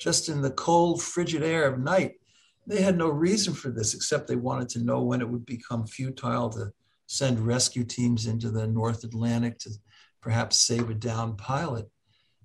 just 0.00 0.28
in 0.28 0.42
the 0.42 0.50
cold, 0.50 1.02
frigid 1.02 1.42
air 1.42 1.66
of 1.66 1.78
night. 1.78 2.14
They 2.68 2.82
had 2.82 2.98
no 2.98 3.08
reason 3.08 3.54
for 3.54 3.70
this 3.70 3.94
except 3.94 4.28
they 4.28 4.36
wanted 4.36 4.68
to 4.70 4.84
know 4.84 5.02
when 5.02 5.22
it 5.22 5.28
would 5.28 5.46
become 5.46 5.86
futile 5.86 6.50
to 6.50 6.70
send 7.06 7.40
rescue 7.40 7.82
teams 7.82 8.26
into 8.26 8.50
the 8.50 8.66
North 8.66 9.02
Atlantic 9.04 9.58
to 9.60 9.70
perhaps 10.20 10.58
save 10.58 10.90
a 10.90 10.94
downed 10.94 11.38
pilot. 11.38 11.86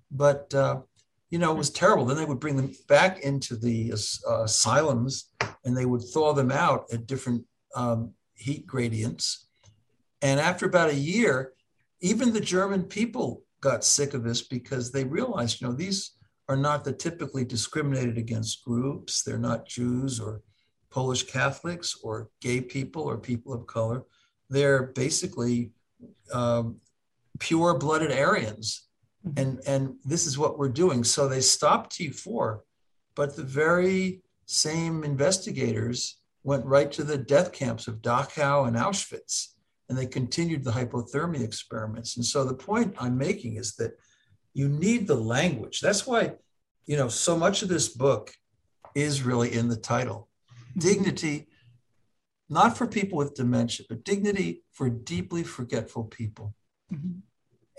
But 0.09 0.53
uh, 0.53 0.81
you 1.29 1.39
know, 1.39 1.51
it 1.51 1.57
was 1.57 1.71
terrible. 1.71 2.05
Then 2.05 2.15
they 2.15 2.25
would 2.25 2.39
bring 2.39 2.55
them 2.55 2.71
back 2.88 3.19
into 3.19 3.57
the 3.57 3.91
uh, 3.91 4.43
asylums 4.43 5.33
and 5.65 5.75
they 5.75 5.86
would 5.86 6.03
thaw 6.13 6.31
them 6.31 6.51
out 6.51 6.86
at 6.93 7.07
different 7.07 7.43
um, 7.75 8.13
heat 8.36 8.65
gradients. 8.65 9.47
And 10.21 10.39
after 10.39 10.65
about 10.65 10.91
a 10.91 10.95
year, 10.95 11.51
even 11.99 12.31
the 12.31 12.39
German 12.39 12.83
people 12.83 13.43
got 13.62 13.83
sick 13.83 14.13
of 14.13 14.23
this 14.23 14.41
because 14.41 14.91
they 14.91 15.03
realized, 15.03 15.59
you 15.59 15.67
know, 15.67 15.73
these 15.73 16.12
are 16.49 16.58
not 16.58 16.84
the 16.84 16.93
typically 16.93 17.45
discriminated 17.45 18.17
against 18.17 18.63
groups. 18.63 19.23
They're 19.23 19.38
not 19.38 19.67
Jews 19.67 20.19
or 20.19 20.41
Polish 20.89 21.23
Catholics 21.23 21.97
or 22.03 22.29
gay 22.41 22.62
people 22.62 23.03
or 23.03 23.17
people 23.17 23.53
of 23.53 23.65
color. 23.65 24.03
They're 24.49 24.84
basically 24.84 25.71
um, 26.34 26.77
pure 27.39 27.77
blooded 27.77 28.12
Aryans. 28.12 28.88
Mm-hmm. 29.25 29.39
And, 29.39 29.60
and 29.65 29.95
this 30.03 30.27
is 30.27 30.38
what 30.38 30.58
we're 30.58 30.69
doing. 30.69 31.03
So 31.03 31.27
they 31.27 31.41
stopped 31.41 31.97
T4, 31.97 32.60
but 33.15 33.36
the 33.36 33.43
very 33.43 34.21
same 34.45 35.03
investigators 35.03 36.19
went 36.43 36.65
right 36.65 36.91
to 36.91 37.03
the 37.03 37.17
death 37.17 37.53
camps 37.53 37.88
of 37.88 38.01
Dachau 38.01 38.67
and 38.67 38.75
Auschwitz, 38.75 39.53
and 39.88 39.97
they 39.97 40.06
continued 40.06 40.63
the 40.63 40.71
hypothermia 40.71 41.41
experiments. 41.41 42.17
And 42.17 42.25
so 42.25 42.43
the 42.43 42.53
point 42.53 42.95
I'm 42.99 43.17
making 43.17 43.56
is 43.56 43.75
that 43.75 43.97
you 44.53 44.69
need 44.69 45.07
the 45.07 45.15
language. 45.15 45.81
That's 45.81 46.05
why, 46.05 46.33
you 46.85 46.97
know, 46.97 47.07
so 47.07 47.37
much 47.37 47.61
of 47.61 47.69
this 47.69 47.89
book 47.89 48.31
is 48.95 49.23
really 49.23 49.53
in 49.53 49.67
the 49.67 49.75
title. 49.75 50.29
Dignity, 50.77 51.47
not 52.49 52.77
for 52.77 52.87
people 52.87 53.17
with 53.17 53.35
dementia, 53.35 53.85
but 53.89 54.03
dignity 54.03 54.63
for 54.71 54.89
deeply 54.89 55.43
forgetful 55.43 56.05
people. 56.05 56.53
Mm-hmm. 56.93 57.19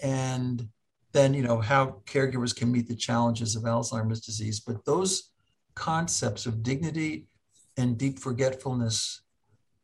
And 0.02 0.68
then, 1.12 1.34
you 1.34 1.42
know, 1.42 1.60
how 1.60 2.02
caregivers 2.06 2.54
can 2.54 2.72
meet 2.72 2.88
the 2.88 2.96
challenges 2.96 3.54
of 3.54 3.62
Alzheimer's 3.62 4.20
disease. 4.20 4.58
But 4.58 4.84
those 4.84 5.30
concepts 5.74 6.46
of 6.46 6.62
dignity 6.62 7.28
and 7.76 7.96
deep 7.96 8.18
forgetfulness, 8.18 9.22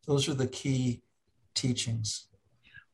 those 0.07 0.29
are 0.29 0.35
the 0.35 0.49
key 0.49 1.03
teachings 1.55 2.27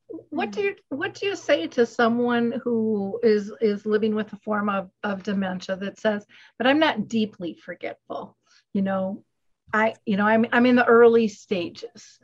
what 0.09 0.53
do 0.53 0.61
you 0.61 0.75
what 0.89 1.15
do 1.15 1.27
you 1.27 1.35
say 1.35 1.67
to 1.67 1.85
someone 1.85 2.61
who 2.63 3.19
is 3.23 3.53
is 3.61 3.85
living 3.85 4.15
with 4.15 4.33
a 4.33 4.37
form 4.37 4.69
of, 4.69 4.89
of 5.03 5.23
dementia 5.23 5.77
that 5.77 5.99
says 5.99 6.25
but 6.59 6.67
i'm 6.67 6.79
not 6.79 7.09
deeply 7.09 7.55
forgetful 7.55 8.37
you 8.73 8.83
know? 8.83 9.25
I 9.73 9.95
you 10.05 10.17
know 10.17 10.27
i'm 10.27 10.47
i'm 10.53 10.67
in 10.67 10.77
the 10.77 10.85
early 10.85 11.29
stages. 11.29 12.19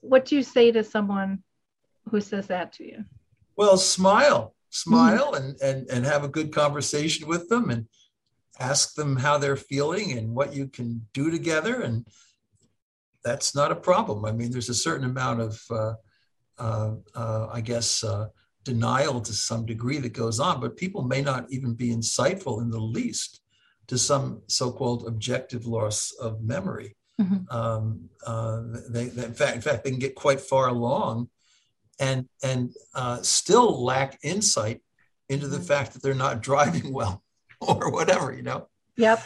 What 0.00 0.24
do 0.24 0.36
you 0.36 0.42
say 0.42 0.72
to 0.72 0.84
someone 0.84 1.42
who 2.08 2.20
says 2.20 2.46
that 2.46 2.72
to 2.74 2.84
you? 2.84 3.04
Well 3.56 3.76
smile. 3.76 4.54
Smile 4.70 5.32
mm-hmm. 5.32 5.44
and, 5.44 5.60
and 5.60 5.90
and 5.90 6.06
have 6.06 6.24
a 6.24 6.28
good 6.28 6.52
conversation 6.52 7.26
with 7.26 7.48
them 7.48 7.70
and 7.70 7.86
ask 8.58 8.94
them 8.94 9.16
how 9.16 9.38
they're 9.38 9.56
feeling 9.56 10.16
and 10.16 10.34
what 10.34 10.54
you 10.54 10.68
can 10.68 11.06
do 11.12 11.30
together 11.30 11.80
and 11.80 12.06
that's 13.24 13.54
not 13.54 13.72
a 13.72 13.76
problem. 13.76 14.24
I 14.24 14.32
mean 14.32 14.50
there's 14.50 14.68
a 14.68 14.74
certain 14.74 15.04
amount 15.04 15.40
of 15.40 15.60
uh, 15.70 15.94
I 16.60 17.60
guess, 17.62 18.04
uh, 18.04 18.28
denial 18.64 19.20
to 19.20 19.32
some 19.32 19.64
degree 19.64 19.98
that 19.98 20.12
goes 20.12 20.38
on, 20.38 20.60
but 20.60 20.76
people 20.76 21.02
may 21.02 21.22
not 21.22 21.46
even 21.50 21.74
be 21.74 21.90
insightful 21.94 22.60
in 22.60 22.70
the 22.70 22.80
least 22.80 23.40
to 23.86 23.98
some 23.98 24.42
so-called 24.46 25.06
objective 25.06 25.66
loss 25.66 26.12
of 26.20 26.42
memory. 26.42 26.96
Mm-hmm. 27.20 27.54
Um, 27.54 28.08
uh, 28.26 28.62
they, 28.88 29.06
they, 29.06 29.24
in 29.24 29.34
fact, 29.34 29.56
in 29.56 29.60
fact, 29.60 29.84
they 29.84 29.90
can 29.90 29.98
get 29.98 30.14
quite 30.14 30.40
far 30.40 30.68
along, 30.68 31.28
and 31.98 32.28
and 32.42 32.72
uh, 32.94 33.20
still 33.22 33.82
lack 33.82 34.18
insight 34.22 34.80
into 35.28 35.48
the 35.48 35.56
mm-hmm. 35.56 35.66
fact 35.66 35.92
that 35.92 36.02
they're 36.02 36.14
not 36.14 36.40
driving 36.48 36.92
well, 36.92 37.22
or 37.60 37.90
whatever, 37.90 38.32
you 38.32 38.42
know. 38.42 38.68
Yep. 38.96 39.22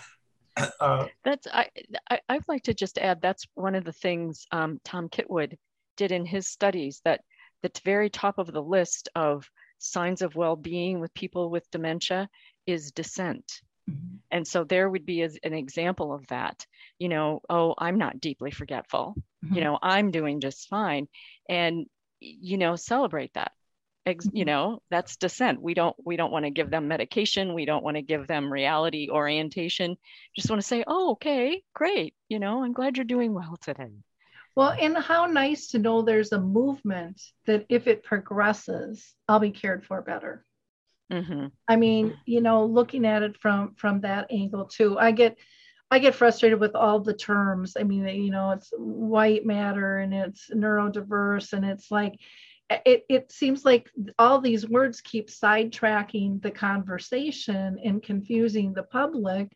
Uh, 0.81 1.07
that's 1.25 1.49
I, 1.53 1.69
I 2.11 2.21
I'd 2.29 2.49
like 2.49 2.63
to 2.65 2.75
just 2.75 2.99
add 2.99 3.21
that's 3.21 3.45
one 3.55 3.75
of 3.75 3.85
the 3.85 3.93
things 3.93 4.47
um, 4.53 4.81
Tom 4.85 5.09
Kitwood 5.09 5.57
did 5.97 6.13
in 6.13 6.27
his 6.27 6.49
studies 6.49 7.01
that 7.05 7.23
the 7.63 7.71
very 7.85 8.11
top 8.11 8.39
of 8.39 8.53
the 8.53 8.63
list 8.63 9.09
of 9.15 9.49
signs 9.79 10.23
of 10.23 10.35
well-being 10.35 11.01
with 11.01 11.13
people 11.15 11.51
with 11.51 11.71
dementia 11.71 12.29
is 12.67 12.93
dissent. 12.93 13.63
Mm-hmm. 13.91 14.17
And 14.31 14.47
so 14.47 14.65
there 14.65 14.89
would 14.89 15.05
be 15.05 15.23
as 15.23 15.39
an 15.43 15.55
example 15.55 16.13
of 16.13 16.27
that, 16.29 16.67
you 16.99 17.09
know, 17.09 17.41
oh, 17.51 17.75
I'm 17.79 17.99
not 17.99 18.21
deeply 18.21 18.51
forgetful. 18.51 19.15
Mm-hmm. 19.45 19.55
You 19.55 19.61
know, 19.63 19.79
I'm 19.83 20.11
doing 20.11 20.41
just 20.41 20.69
fine. 20.69 21.09
And, 21.49 21.87
you 22.21 22.57
know, 22.57 22.77
celebrate 22.77 23.35
that. 23.35 23.53
Ex- 24.07 24.27
mm-hmm. 24.27 24.37
You 24.37 24.45
know, 24.45 24.83
that's 24.91 25.17
dissent. 25.17 25.61
We 25.61 25.75
don't 25.75 25.97
we 26.05 26.17
don't 26.17 26.33
want 26.33 26.45
to 26.45 26.51
give 26.51 26.71
them 26.71 26.89
medication. 26.89 27.55
We 27.55 27.65
don't 27.65 27.85
want 27.85 27.97
to 27.97 28.03
give 28.03 28.27
them 28.27 28.53
reality 28.53 29.09
orientation. 29.11 29.97
Just 30.37 30.51
want 30.51 30.61
to 30.61 30.69
say, 30.69 30.85
oh, 30.87 31.13
okay, 31.13 31.63
great. 31.75 32.15
You 32.29 32.39
know, 32.39 32.63
I'm 32.63 32.73
glad 32.73 32.97
you're 32.97 33.05
doing 33.05 33.33
well 33.33 33.57
today. 33.61 33.93
Well, 34.57 34.75
and 34.81 34.97
how 34.97 35.27
nice 35.27 35.69
to 35.69 35.79
know 35.79 36.03
there's 36.03 36.33
a 36.33 36.41
movement 36.41 37.21
that 37.47 37.67
if 37.69 37.87
it 37.87 38.05
progresses, 38.05 39.15
I'll 39.29 39.41
be 39.41 39.51
cared 39.51 39.85
for 39.85 40.01
better. 40.01 40.45
Mm-hmm. 41.13 41.47
I 41.69 41.77
mean, 41.77 42.17
you 42.25 42.41
know, 42.41 42.65
looking 42.65 43.05
at 43.05 43.23
it 43.23 43.37
from 43.41 43.75
from 43.77 44.01
that 44.03 44.27
angle 44.31 44.67
too, 44.67 44.99
I 44.99 45.11
get 45.11 45.37
I 45.91 45.99
get 45.99 46.15
frustrated 46.15 46.61
with 46.61 46.75
all 46.75 47.01
the 47.01 47.15
terms. 47.15 47.77
I 47.79 47.83
mean, 47.83 48.07
you 48.09 48.31
know, 48.31 48.53
it's 48.53 48.73
white 48.77 49.45
matter 49.45 49.99
and 49.99 50.15
it's 50.15 50.51
neurodiverse, 50.51 51.53
and 51.53 51.65
it's 51.65 51.91
like 51.91 52.19
it, 52.71 53.05
it 53.09 53.33
seems 53.33 53.65
like 53.65 53.91
all 54.19 54.41
these 54.41 54.69
words 54.69 55.01
keep 55.01 55.29
sidetracking 55.29 56.41
the 56.43 56.51
conversation 56.51 57.79
and 57.85 58.03
confusing 58.03 58.73
the 58.73 58.85
public. 58.85 59.53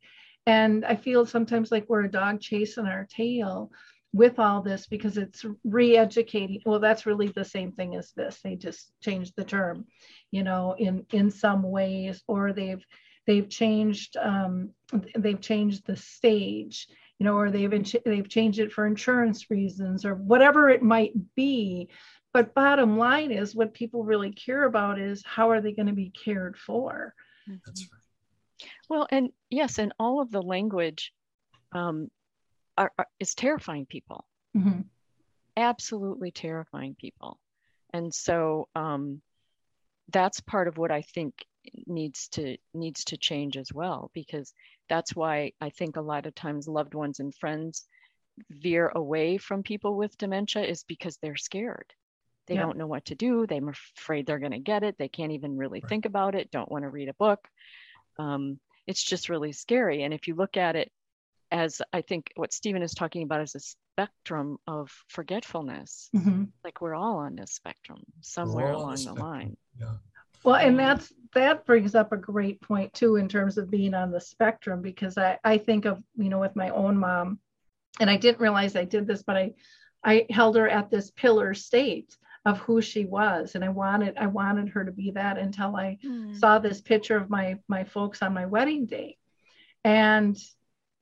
And 0.47 0.85
I 0.85 0.97
feel 0.97 1.25
sometimes 1.27 1.73
like 1.73 1.87
we're 1.89 2.05
a 2.05 2.11
dog 2.11 2.41
chasing 2.41 2.87
our 2.87 3.07
tail 3.11 3.71
with 4.13 4.39
all 4.39 4.63
this 4.63 4.87
because 4.87 5.19
it's 5.19 5.45
re-educating 5.65 6.63
well 6.65 6.81
that's 6.81 7.05
really 7.05 7.29
the 7.29 7.45
same 7.45 7.73
thing 7.73 7.95
as 7.95 8.13
this. 8.13 8.41
They 8.43 8.57
just 8.57 8.91
changed 9.01 9.35
the 9.37 9.45
term 9.45 9.87
you 10.31 10.43
know 10.43 10.75
in 10.79 11.05
in 11.13 11.31
some 11.31 11.63
ways 11.63 12.23
or 12.27 12.53
they've 12.53 12.85
they've 13.27 13.49
changed 13.49 14.17
um, 14.17 14.71
they've 15.17 15.41
changed 15.41 15.87
the 15.87 15.97
stage 15.97 16.89
you 17.19 17.25
know 17.25 17.37
or 17.37 17.51
they've 17.51 17.71
they've 18.05 18.29
changed 18.29 18.59
it 18.59 18.73
for 18.73 18.87
insurance 18.87 19.51
reasons 19.51 20.05
or 20.05 20.15
whatever 20.15 20.69
it 20.71 20.83
might 20.83 21.13
be. 21.37 21.89
But 22.33 22.55
bottom 22.55 22.99
line 22.99 23.33
is 23.33 23.55
what 23.55 23.75
people 23.75 24.05
really 24.05 24.33
care 24.33 24.65
about 24.65 24.99
is 24.99 25.23
how 25.25 25.51
are 25.51 25.61
they 25.61 25.73
going 25.73 25.87
to 25.87 25.95
be 25.95 26.11
cared 26.11 26.57
for? 26.57 27.15
That's 27.47 27.89
right. 27.91 28.71
Well 28.89 29.07
and 29.11 29.31
yes 29.51 29.79
and 29.79 29.93
all 29.99 30.21
of 30.21 30.31
the 30.31 30.43
language 30.43 31.13
um, 31.73 32.11
are, 32.79 32.93
are, 32.99 33.09
is 33.19 33.35
terrifying 33.35 33.85
people. 33.85 34.25
Mm-hmm. 34.57 34.83
Absolutely 35.57 36.31
terrifying 36.31 36.97
people. 36.99 37.39
And 37.93 38.15
so 38.15 38.69
um, 38.75 39.21
that's 40.11 40.41
part 40.41 40.69
of 40.69 40.79
what 40.79 40.91
I 40.91 41.03
think 41.03 41.35
needs 41.87 42.29
to 42.29 42.57
needs 42.73 43.05
to 43.05 43.19
change 43.19 43.57
as 43.59 43.71
well 43.73 44.11
because 44.15 44.55
that's 44.89 45.15
why 45.15 45.53
I 45.61 45.69
think 45.69 45.97
a 45.97 46.01
lot 46.01 46.25
of 46.25 46.35
times 46.35 46.67
loved 46.67 46.95
ones 46.95 47.21
and 47.21 47.35
friends 47.35 47.87
veer 48.49 48.89
away 48.95 49.37
from 49.37 49.63
people 49.63 49.97
with 49.97 50.17
dementia 50.17 50.63
is 50.63 50.85
because 50.85 51.19
they're 51.19 51.37
scared. 51.37 51.93
They 52.47 52.55
yeah. 52.55 52.63
don't 52.63 52.79
know 52.79 52.87
what 52.87 53.07
to 53.07 53.15
do. 53.15 53.47
They're 53.47 53.69
afraid 53.97 54.27
they're 54.27 54.39
going 54.39 54.53
to 54.53 54.59
get 54.61 54.83
it. 54.83 54.97
They 54.97 55.09
can't 55.09 55.33
even 55.33 55.59
really 55.59 55.81
right. 55.81 55.89
think 55.89 56.07
about 56.07 56.35
it. 56.35 56.51
Don't 56.51 56.71
want 56.71 56.85
to 56.85 56.89
read 56.89 57.09
a 57.09 57.15
book. 57.15 57.47
Um, 58.19 58.59
it's 58.87 59.03
just 59.03 59.29
really 59.29 59.53
scary. 59.53 60.05
And 60.05 60.15
if 60.15 60.29
you 60.29 60.35
look 60.35 60.57
at 60.57 60.77
it 60.77 60.91
as 61.51 61.81
I 61.93 62.03
think 62.03 62.33
what 62.37 62.53
Stephen 62.53 62.83
is 62.83 62.93
talking 62.93 63.23
about 63.23 63.41
is 63.41 63.55
a 63.55 63.61
spectrum 63.61 64.59
of 64.67 64.93
forgetfulness. 65.09 66.11
Mm-hmm. 66.15 66.45
Like 66.65 66.81
we're 66.81 66.95
all 66.95 67.19
on 67.19 67.37
this 67.37 67.53
spectrum 67.53 68.03
somewhere 68.21 68.73
along 68.73 68.97
the, 68.97 69.15
the 69.15 69.15
line. 69.15 69.57
Yeah. 69.81 69.95
Well, 70.45 70.57
and 70.57 70.79
that's 70.79 71.13
that 71.35 71.67
brings 71.67 71.95
up 71.95 72.13
a 72.13 72.17
great 72.17 72.61
point 72.61 72.93
too 72.95 73.17
in 73.17 73.29
terms 73.29 73.59
of 73.59 73.71
being 73.71 73.95
on 73.95 74.11
the 74.11 74.21
spectrum 74.21 74.83
because 74.83 75.19
I, 75.19 75.39
I 75.43 75.59
think 75.59 75.85
of 75.85 76.03
you 76.17 76.29
know 76.29 76.39
with 76.39 76.55
my 76.55 76.71
own 76.71 76.97
mom, 76.99 77.41
and 78.01 78.09
I 78.09 78.17
didn't 78.17 78.41
realize 78.41 78.77
I 78.77 78.85
did 78.85 79.07
this, 79.07 79.23
but 79.23 79.37
I 79.37 79.55
I 80.05 80.27
held 80.31 80.57
her 80.57 80.69
at 80.69 80.91
this 80.91 81.11
pillar 81.11 81.55
state 81.55 82.17
of 82.45 82.59
who 82.61 82.81
she 82.81 83.05
was 83.05 83.57
and 83.57 83.65
i 83.65 83.69
wanted 83.69 84.17
i 84.17 84.27
wanted 84.27 84.69
her 84.69 84.85
to 84.85 84.93
be 84.93 85.11
that 85.11 85.37
until 85.37 85.75
i 85.75 85.99
mm. 86.05 86.39
saw 86.39 86.59
this 86.59 86.81
picture 86.81 87.17
of 87.17 87.29
my 87.29 87.59
my 87.67 87.83
folks 87.83 88.23
on 88.23 88.33
my 88.33 88.47
wedding 88.47 88.87
day 88.87 89.19
and 89.85 90.39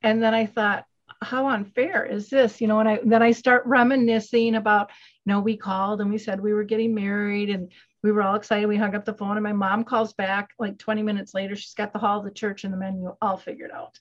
and 0.03 0.23
then 0.23 0.35
I 0.35 0.47
thought, 0.47 0.85
how 1.23 1.49
unfair 1.49 2.05
is 2.05 2.29
this? 2.29 2.61
You 2.61 2.69
know, 2.69 2.81
and 2.81 2.89
I 2.89 3.01
then 3.05 3.23
I 3.23 3.33
start 3.33 3.65
reminiscing 3.67 4.55
about, 4.55 4.91
you 5.25 5.33
know, 5.33 5.41
we 5.41 5.57
called 5.57 6.01
and 6.01 6.11
we 6.11 6.19
said 6.19 6.41
we 6.41 6.53
were 6.53 6.65
getting 6.65 6.95
married 6.95 7.51
and 7.51 7.73
we 8.03 8.13
were 8.13 8.23
all 8.23 8.35
excited. 8.35 8.67
We 8.67 8.77
hung 8.77 8.95
up 8.95 9.05
the 9.05 9.15
phone 9.15 9.37
and 9.37 9.43
my 9.43 9.53
mom 9.53 9.85
calls 9.85 10.13
back 10.13 10.51
like 10.59 10.79
20 10.79 11.03
minutes 11.03 11.35
later. 11.35 11.57
She's 11.57 11.75
got 11.75 11.93
the 11.93 11.99
hall 11.99 12.19
of 12.19 12.25
the 12.25 12.31
church 12.31 12.65
and 12.65 12.73
the 12.73 12.79
menu 12.79 13.15
all 13.21 13.37
figured 13.37 13.71
out. 13.71 13.99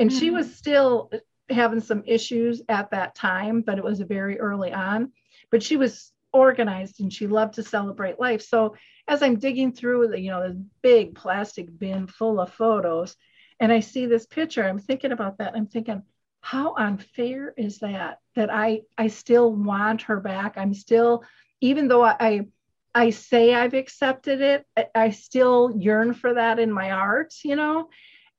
And 0.00 0.10
mm-hmm. 0.10 0.18
she 0.18 0.30
was 0.30 0.54
still 0.56 1.10
having 1.50 1.80
some 1.80 2.02
issues 2.06 2.62
at 2.68 2.90
that 2.90 3.14
time, 3.14 3.60
but 3.60 3.78
it 3.78 3.84
was 3.84 4.00
very 4.00 4.40
early 4.40 4.72
on. 4.72 5.12
But 5.50 5.62
she 5.62 5.76
was 5.76 6.12
organized 6.32 7.00
and 7.00 7.12
she 7.12 7.26
loved 7.26 7.54
to 7.54 7.62
celebrate 7.62 8.18
life. 8.18 8.42
So 8.42 8.74
as 9.06 9.22
I'm 9.22 9.38
digging 9.38 9.72
through 9.72 10.08
the, 10.08 10.20
you 10.20 10.30
know, 10.30 10.48
the 10.48 10.64
big 10.82 11.14
plastic 11.14 11.78
bin 11.78 12.06
full 12.06 12.40
of 12.40 12.52
photos, 12.52 13.16
and 13.60 13.72
I 13.72 13.80
see 13.80 14.06
this 14.06 14.26
picture, 14.26 14.64
I'm 14.64 14.78
thinking 14.78 15.12
about 15.12 15.38
that. 15.38 15.54
I'm 15.54 15.66
thinking, 15.66 16.02
how 16.40 16.74
unfair 16.74 17.54
is 17.56 17.78
that? 17.78 18.18
That 18.34 18.50
I 18.52 18.82
I 18.98 19.06
still 19.08 19.52
want 19.52 20.02
her 20.02 20.20
back. 20.20 20.58
I'm 20.58 20.74
still, 20.74 21.24
even 21.60 21.88
though 21.88 22.04
I 22.04 22.46
I 22.94 23.10
say 23.10 23.54
I've 23.54 23.74
accepted 23.74 24.40
it, 24.40 24.66
I 24.94 25.10
still 25.10 25.72
yearn 25.76 26.14
for 26.14 26.34
that 26.34 26.58
in 26.58 26.70
my 26.70 26.90
art, 26.90 27.34
you 27.44 27.56
know. 27.56 27.88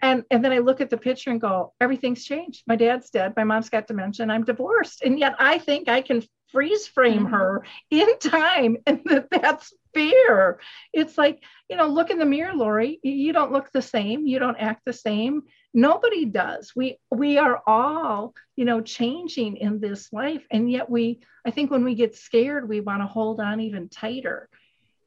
And 0.02 0.24
and 0.30 0.46
then 0.46 0.52
I 0.52 0.60
look 0.60 0.82
at 0.82 0.90
the 0.90 0.98
picture 0.98 1.32
and 1.32 1.42
go, 1.42 1.74
everything's 1.82 2.24
changed. 2.24 2.64
My 2.68 2.76
dad's 2.76 3.10
dead. 3.10 3.34
My 3.36 3.44
mom's 3.44 3.70
got 3.70 3.88
dementia. 3.88 4.28
I'm 4.28 4.44
divorced, 4.44 5.02
and 5.02 5.18
yet 5.18 5.36
I 5.40 5.58
think 5.58 5.90
I 5.90 6.02
can 6.02 6.22
freeze 6.56 6.88
frame 6.88 7.26
mm-hmm. 7.26 7.34
her 7.34 7.66
in 7.92 8.18
time, 8.20 8.78
and 8.88 9.02
that 9.06 9.28
that's 9.30 9.74
fear. 9.94 10.60
It's 10.94 11.18
like 11.18 11.44
you 11.70 11.76
know, 11.76 11.88
look 11.88 12.10
in 12.10 12.18
the 12.18 12.26
mirror, 12.26 12.54
Lori. 12.54 13.00
You 13.04 13.34
don't 13.34 13.52
look 13.52 13.72
the 13.74 13.82
same. 13.82 14.26
You 14.26 14.40
don't 14.40 14.58
act 14.58 14.84
the 14.86 14.94
same. 14.94 15.44
Nobody 15.74 16.24
does. 16.24 16.72
We 16.74 16.98
we 17.12 17.38
are 17.38 17.62
all 17.68 18.34
you 18.56 18.64
know 18.64 18.80
changing 18.80 19.58
in 19.58 19.82
this 19.82 20.14
life, 20.14 20.46
and 20.50 20.72
yet 20.72 20.90
we. 20.90 21.20
I 21.46 21.52
think 21.52 21.70
when 21.70 21.84
we 21.84 21.94
get 21.94 22.16
scared, 22.16 22.70
we 22.70 22.80
want 22.80 23.02
to 23.02 23.08
hold 23.08 23.42
on 23.42 23.60
even 23.60 23.90
tighter 23.90 24.50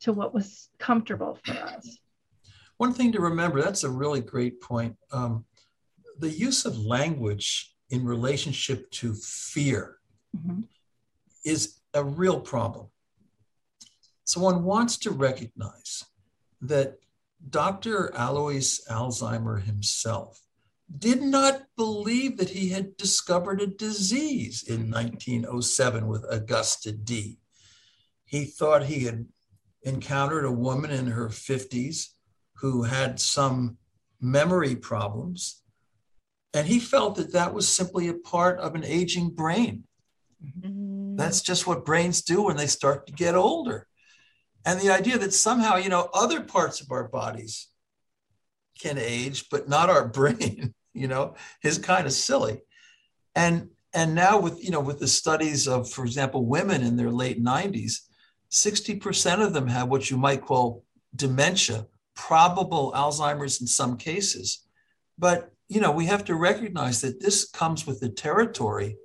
to 0.00 0.12
what 0.12 0.34
was 0.34 0.68
comfortable 0.78 1.38
for 1.44 1.52
us. 1.52 1.98
One 2.76 2.92
thing 2.92 3.10
to 3.12 3.20
remember, 3.20 3.60
that's 3.60 3.82
a 3.82 3.90
really 3.90 4.20
great 4.20 4.60
point. 4.60 4.96
Um, 5.10 5.46
the 6.20 6.30
use 6.30 6.64
of 6.64 6.78
language 6.78 7.74
in 7.90 8.04
relationship 8.04 8.88
to 8.90 9.14
fear 9.14 9.96
mm-hmm. 10.36 10.60
Is 11.48 11.80
a 11.94 12.04
real 12.04 12.40
problem. 12.40 12.88
So 14.24 14.40
one 14.40 14.62
wants 14.62 14.98
to 14.98 15.10
recognize 15.10 16.04
that 16.60 16.98
Dr. 17.48 18.12
Alois 18.14 18.80
Alzheimer 18.90 19.62
himself 19.62 20.40
did 20.98 21.22
not 21.22 21.62
believe 21.76 22.36
that 22.38 22.50
he 22.50 22.70
had 22.70 22.96
discovered 22.96 23.60
a 23.60 23.66
disease 23.66 24.62
in 24.62 24.90
1907 24.90 26.06
with 26.06 26.24
Augusta 26.30 26.92
D. 26.92 27.38
He 28.24 28.44
thought 28.44 28.84
he 28.84 29.04
had 29.04 29.26
encountered 29.82 30.44
a 30.44 30.52
woman 30.52 30.90
in 30.90 31.06
her 31.06 31.28
50s 31.28 32.08
who 32.56 32.82
had 32.82 33.20
some 33.20 33.78
memory 34.20 34.76
problems. 34.76 35.62
And 36.52 36.66
he 36.66 36.80
felt 36.80 37.16
that 37.16 37.32
that 37.32 37.54
was 37.54 37.68
simply 37.68 38.08
a 38.08 38.14
part 38.14 38.58
of 38.58 38.74
an 38.74 38.84
aging 38.84 39.30
brain. 39.30 39.84
Mm-hmm. 40.44 41.16
That's 41.16 41.40
just 41.40 41.66
what 41.66 41.84
brains 41.84 42.22
do 42.22 42.42
when 42.42 42.56
they 42.56 42.66
start 42.66 43.06
to 43.06 43.12
get 43.12 43.34
older. 43.34 43.86
And 44.64 44.80
the 44.80 44.90
idea 44.90 45.18
that 45.18 45.32
somehow, 45.32 45.76
you 45.76 45.88
know, 45.88 46.08
other 46.12 46.42
parts 46.42 46.80
of 46.80 46.90
our 46.90 47.08
bodies 47.08 47.68
can 48.80 48.98
age, 48.98 49.48
but 49.50 49.68
not 49.68 49.90
our 49.90 50.06
brain, 50.18 50.74
you 50.94 51.08
know, 51.08 51.34
is 51.62 51.78
kind 51.78 52.06
of 52.06 52.12
silly. 52.12 52.62
And 53.34 53.70
and 53.94 54.14
now 54.14 54.38
with 54.38 54.62
you 54.62 54.70
know 54.70 54.80
with 54.80 54.98
the 54.98 55.08
studies 55.08 55.66
of, 55.66 55.90
for 55.90 56.04
example, 56.04 56.44
women 56.44 56.82
in 56.82 56.96
their 56.96 57.10
late 57.10 57.42
90s, 57.42 58.00
60% 58.50 59.44
of 59.44 59.52
them 59.52 59.66
have 59.66 59.88
what 59.88 60.10
you 60.10 60.16
might 60.16 60.42
call 60.42 60.84
dementia 61.16 61.86
probable 62.14 62.92
Alzheimer's 62.94 63.60
in 63.60 63.66
some 63.66 63.96
cases. 63.96 64.66
But 65.18 65.52
you 65.68 65.80
know, 65.80 65.92
we 65.92 66.06
have 66.06 66.24
to 66.26 66.34
recognize 66.34 67.00
that 67.00 67.20
this 67.20 67.48
comes 67.48 67.86
with 67.86 68.00
the 68.00 68.08
territory 68.08 68.96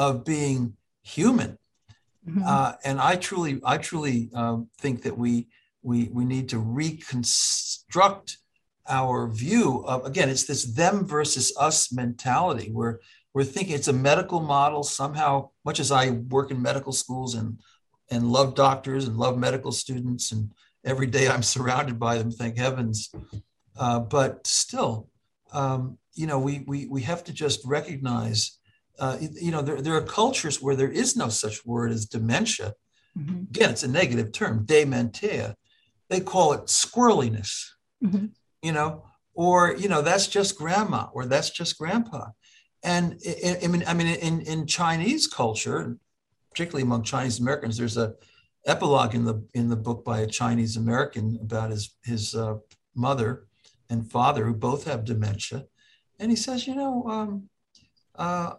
of 0.00 0.24
being 0.24 0.74
human. 1.02 1.58
Mm-hmm. 2.26 2.42
Uh, 2.44 2.72
and 2.84 2.98
I 2.98 3.16
truly, 3.16 3.60
I 3.64 3.76
truly 3.76 4.30
um, 4.34 4.68
think 4.78 5.02
that 5.02 5.16
we 5.16 5.48
we 5.82 6.08
we 6.12 6.24
need 6.24 6.48
to 6.50 6.58
reconstruct 6.58 8.38
our 8.88 9.28
view 9.28 9.84
of 9.86 10.06
again, 10.06 10.30
it's 10.30 10.44
this 10.44 10.64
them 10.64 11.06
versus 11.06 11.52
us 11.58 11.92
mentality 11.92 12.70
where 12.72 13.00
we're 13.34 13.44
thinking 13.44 13.74
it's 13.74 13.88
a 13.88 14.02
medical 14.10 14.40
model 14.40 14.82
somehow. 14.82 15.50
Much 15.64 15.78
as 15.80 15.92
I 15.92 16.10
work 16.36 16.50
in 16.50 16.60
medical 16.62 16.92
schools 16.92 17.34
and 17.34 17.58
and 18.10 18.32
love 18.32 18.54
doctors 18.54 19.06
and 19.06 19.16
love 19.16 19.36
medical 19.38 19.72
students 19.72 20.32
and 20.32 20.50
every 20.84 21.06
day 21.06 21.28
I'm 21.28 21.42
surrounded 21.54 21.98
by 21.98 22.16
them, 22.16 22.30
thank 22.30 22.56
heavens. 22.56 23.12
Uh, 23.78 24.00
but 24.00 24.46
still, 24.46 25.08
um, 25.52 25.98
you 26.14 26.26
know, 26.26 26.38
we, 26.38 26.64
we, 26.66 26.86
we 26.86 27.02
have 27.02 27.24
to 27.24 27.32
just 27.32 27.64
recognize, 27.64 28.58
uh, 29.00 29.16
you 29.20 29.50
know, 29.50 29.62
there, 29.62 29.80
there 29.80 29.96
are 29.96 30.02
cultures 30.02 30.62
where 30.62 30.76
there 30.76 30.90
is 30.90 31.16
no 31.16 31.28
such 31.28 31.64
word 31.66 31.90
as 31.90 32.06
dementia. 32.06 32.74
Mm-hmm. 33.18 33.44
Again, 33.50 33.70
it's 33.70 33.82
a 33.82 33.88
negative 33.88 34.32
term, 34.32 34.64
dementia. 34.64 35.56
They 36.08 36.20
call 36.20 36.52
it 36.52 36.66
squirreliness, 36.66 37.70
mm-hmm. 38.04 38.26
you 38.62 38.72
know, 38.72 39.04
or, 39.34 39.74
you 39.76 39.88
know, 39.88 40.02
that's 40.02 40.26
just 40.26 40.58
grandma 40.58 41.08
or 41.12 41.26
that's 41.26 41.50
just 41.50 41.78
grandpa. 41.78 42.28
And 42.82 43.18
I 43.62 43.66
mean, 43.66 43.84
I 43.86 43.94
mean, 43.94 44.06
in, 44.06 44.40
in 44.42 44.66
Chinese 44.66 45.26
culture, 45.26 45.96
particularly 46.50 46.82
among 46.82 47.02
Chinese 47.02 47.40
Americans, 47.40 47.76
there's 47.76 47.96
a, 47.96 48.14
epilogue 48.66 49.14
in 49.14 49.24
the 49.24 49.42
in 49.54 49.68
the 49.68 49.76
book 49.76 50.04
by 50.04 50.20
a 50.20 50.26
Chinese 50.26 50.76
American 50.76 51.38
about 51.40 51.70
his 51.70 51.96
his 52.04 52.34
uh, 52.34 52.56
mother 52.94 53.46
and 53.88 54.10
father 54.10 54.44
who 54.44 54.54
both 54.54 54.84
have 54.84 55.04
dementia, 55.04 55.64
and 56.18 56.30
he 56.30 56.36
says, 56.36 56.66
you 56.66 56.74
know, 56.74 57.04
um, 57.08 57.48
uh, 58.16 58.54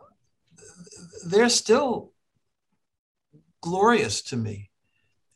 they're 1.25 1.49
still 1.49 2.13
glorious 3.61 4.21
to 4.23 4.37
me, 4.37 4.71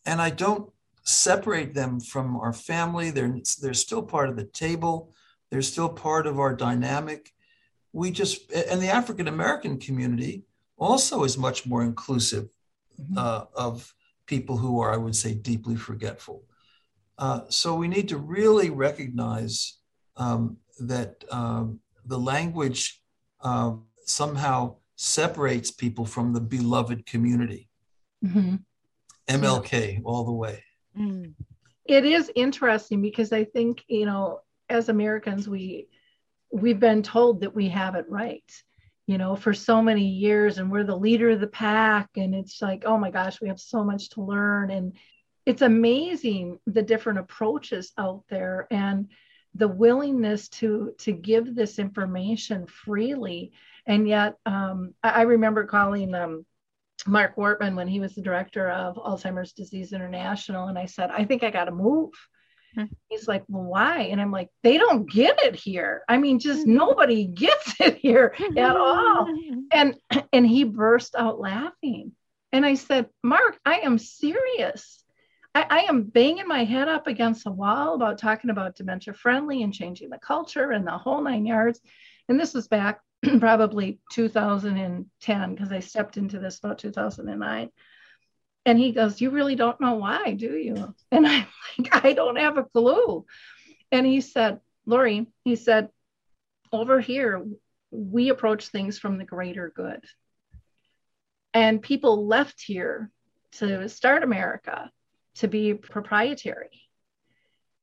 and 0.05 0.21
I 0.21 0.29
don't 0.29 0.71
separate 1.03 1.73
them 1.73 1.99
from 1.99 2.35
our 2.37 2.53
family. 2.53 3.11
They're 3.11 3.37
they're 3.61 3.73
still 3.73 4.03
part 4.03 4.29
of 4.29 4.35
the 4.35 4.45
table. 4.45 5.13
They're 5.51 5.61
still 5.61 5.89
part 5.89 6.27
of 6.27 6.39
our 6.39 6.55
dynamic. 6.55 7.31
We 7.93 8.11
just 8.11 8.51
and 8.51 8.81
the 8.81 8.89
African 8.89 9.27
American 9.27 9.79
community 9.79 10.43
also 10.77 11.23
is 11.23 11.37
much 11.37 11.65
more 11.65 11.83
inclusive 11.83 12.49
mm-hmm. 12.99 13.17
uh, 13.17 13.45
of 13.55 13.93
people 14.25 14.57
who 14.57 14.79
are, 14.81 14.93
I 14.93 14.97
would 14.97 15.15
say, 15.15 15.33
deeply 15.33 15.75
forgetful. 15.75 16.43
Uh, 17.17 17.41
so 17.49 17.75
we 17.75 17.87
need 17.87 18.09
to 18.09 18.17
really 18.17 18.69
recognize 18.69 19.77
um, 20.17 20.57
that 20.79 21.23
um, 21.31 21.79
the 22.05 22.19
language 22.19 23.01
uh, 23.41 23.73
somehow 24.05 24.75
separates 24.95 25.71
people 25.71 26.05
from 26.05 26.33
the 26.33 26.41
beloved 26.41 27.05
community. 27.05 27.69
Mm-hmm. 28.23 28.55
MLK 29.27 30.01
all 30.03 30.23
the 30.23 30.31
way. 30.31 30.63
Mm. 30.97 31.33
It 31.85 32.05
is 32.05 32.31
interesting 32.35 33.01
because 33.01 33.31
I 33.31 33.43
think, 33.43 33.83
you 33.87 34.05
know, 34.05 34.41
as 34.69 34.89
Americans, 34.89 35.47
we 35.47 35.87
we've 36.51 36.79
been 36.79 37.03
told 37.03 37.41
that 37.41 37.53
we 37.53 37.69
have 37.69 37.95
it 37.95 38.05
right 38.07 38.43
you 39.07 39.17
know, 39.17 39.35
for 39.35 39.53
so 39.53 39.81
many 39.81 40.05
years 40.05 40.57
and 40.57 40.71
we're 40.71 40.83
the 40.83 40.95
leader 40.95 41.29
of 41.31 41.39
the 41.39 41.47
pack. 41.47 42.09
And 42.15 42.33
it's 42.33 42.61
like, 42.61 42.83
oh 42.85 42.97
my 42.97 43.11
gosh, 43.11 43.39
we 43.39 43.47
have 43.49 43.59
so 43.59 43.83
much 43.83 44.09
to 44.09 44.21
learn. 44.21 44.71
And 44.71 44.93
it's 45.45 45.61
amazing 45.61 46.59
the 46.65 46.81
different 46.81 47.19
approaches 47.19 47.91
out 47.97 48.23
there 48.29 48.67
and 48.71 49.11
the 49.53 49.67
willingness 49.67 50.49
to 50.49 50.93
to 50.97 51.11
give 51.13 51.55
this 51.55 51.79
information 51.79 52.65
freely. 52.65 53.53
And 53.87 54.07
yet, 54.07 54.35
um, 54.45 54.93
I, 55.03 55.09
I, 55.09 55.21
remember 55.23 55.65
calling 55.65 56.15
um, 56.15 56.45
Marc 57.05 57.37
Wortmann 57.37 57.75
when 57.75 57.87
he 57.87 57.99
was 57.99 58.15
the 58.15 58.21
director 58.21 58.69
of 58.69 58.95
Alzheimer's 58.95 59.53
Disease 59.53 59.93
International, 59.93 60.67
and 60.67 60.77
I 60.77 60.85
said, 60.87 61.11
I 61.11 61.25
think 61.25 61.43
I 61.43 61.51
got 61.51 61.65
to 61.65 61.71
move. 61.71 62.11
Mm-hmm. 62.77 62.93
He's 63.09 63.27
like, 63.27 63.43
well, 63.47 63.63
why? 63.63 64.03
And 64.03 64.19
I'm 64.19 64.31
like, 64.31 64.49
they 64.63 64.77
don't 64.77 65.09
get 65.09 65.41
it 65.43 65.55
here. 65.55 66.03
I 66.09 66.17
mean, 66.17 66.39
just 66.39 66.61
mm-hmm. 66.61 66.75
nobody 66.75 67.25
gets 67.33 67.79
it 67.79 67.97
here 67.97 68.35
at 68.57 68.75
all. 68.75 69.27
And 69.71 69.95
and 70.33 70.47
he 70.47 70.63
burst 70.63 71.15
out 71.17 71.39
laughing. 71.39 72.11
And 72.51 72.65
I 72.65 72.75
said, 72.75 73.07
Marc, 73.23 73.59
I 73.65 73.79
am 73.79 73.97
serious. 73.97 75.03
I, 75.53 75.65
I 75.69 75.79
am 75.89 76.03
banging 76.03 76.47
my 76.47 76.63
head 76.63 76.87
up 76.87 77.07
against 77.07 77.43
the 77.43 77.51
wall 77.51 77.95
about 77.95 78.19
talking 78.19 78.49
about 78.49 78.75
dementia 78.75 79.13
friendly 79.13 79.63
and 79.63 79.73
changing 79.73 80.09
the 80.09 80.19
culture 80.19 80.71
and 80.71 80.85
the 80.85 80.91
whole 80.91 81.21
nine 81.21 81.45
yards. 81.45 81.81
And 82.29 82.39
this 82.39 82.53
was 82.53 82.67
back 82.67 82.99
probably 83.39 83.99
2010 84.11 85.55
because 85.55 85.71
I 85.71 85.79
stepped 85.79 86.17
into 86.17 86.39
this 86.39 86.59
about 86.59 86.79
2009. 86.79 87.69
And 88.67 88.79
he 88.79 88.91
goes, 88.91 89.21
You 89.21 89.29
really 89.29 89.55
don't 89.55 89.79
know 89.79 89.95
why, 89.95 90.33
do 90.33 90.55
you? 90.55 90.93
And 91.11 91.27
I'm 91.27 91.45
like, 91.79 92.05
I 92.05 92.13
don't 92.13 92.37
have 92.37 92.57
a 92.57 92.63
clue. 92.63 93.25
And 93.91 94.05
he 94.05 94.21
said, 94.21 94.59
Lori, 94.85 95.27
he 95.43 95.55
said, 95.55 95.89
over 96.71 96.99
here, 96.99 97.45
we 97.91 98.29
approach 98.29 98.67
things 98.67 98.99
from 98.99 99.17
the 99.17 99.23
greater 99.23 99.71
good. 99.75 100.03
And 101.53 101.81
people 101.81 102.27
left 102.27 102.61
here 102.61 103.09
to 103.53 103.87
start 103.87 104.23
America 104.23 104.91
to 105.35 105.47
be 105.47 105.73
proprietary. 105.73 106.84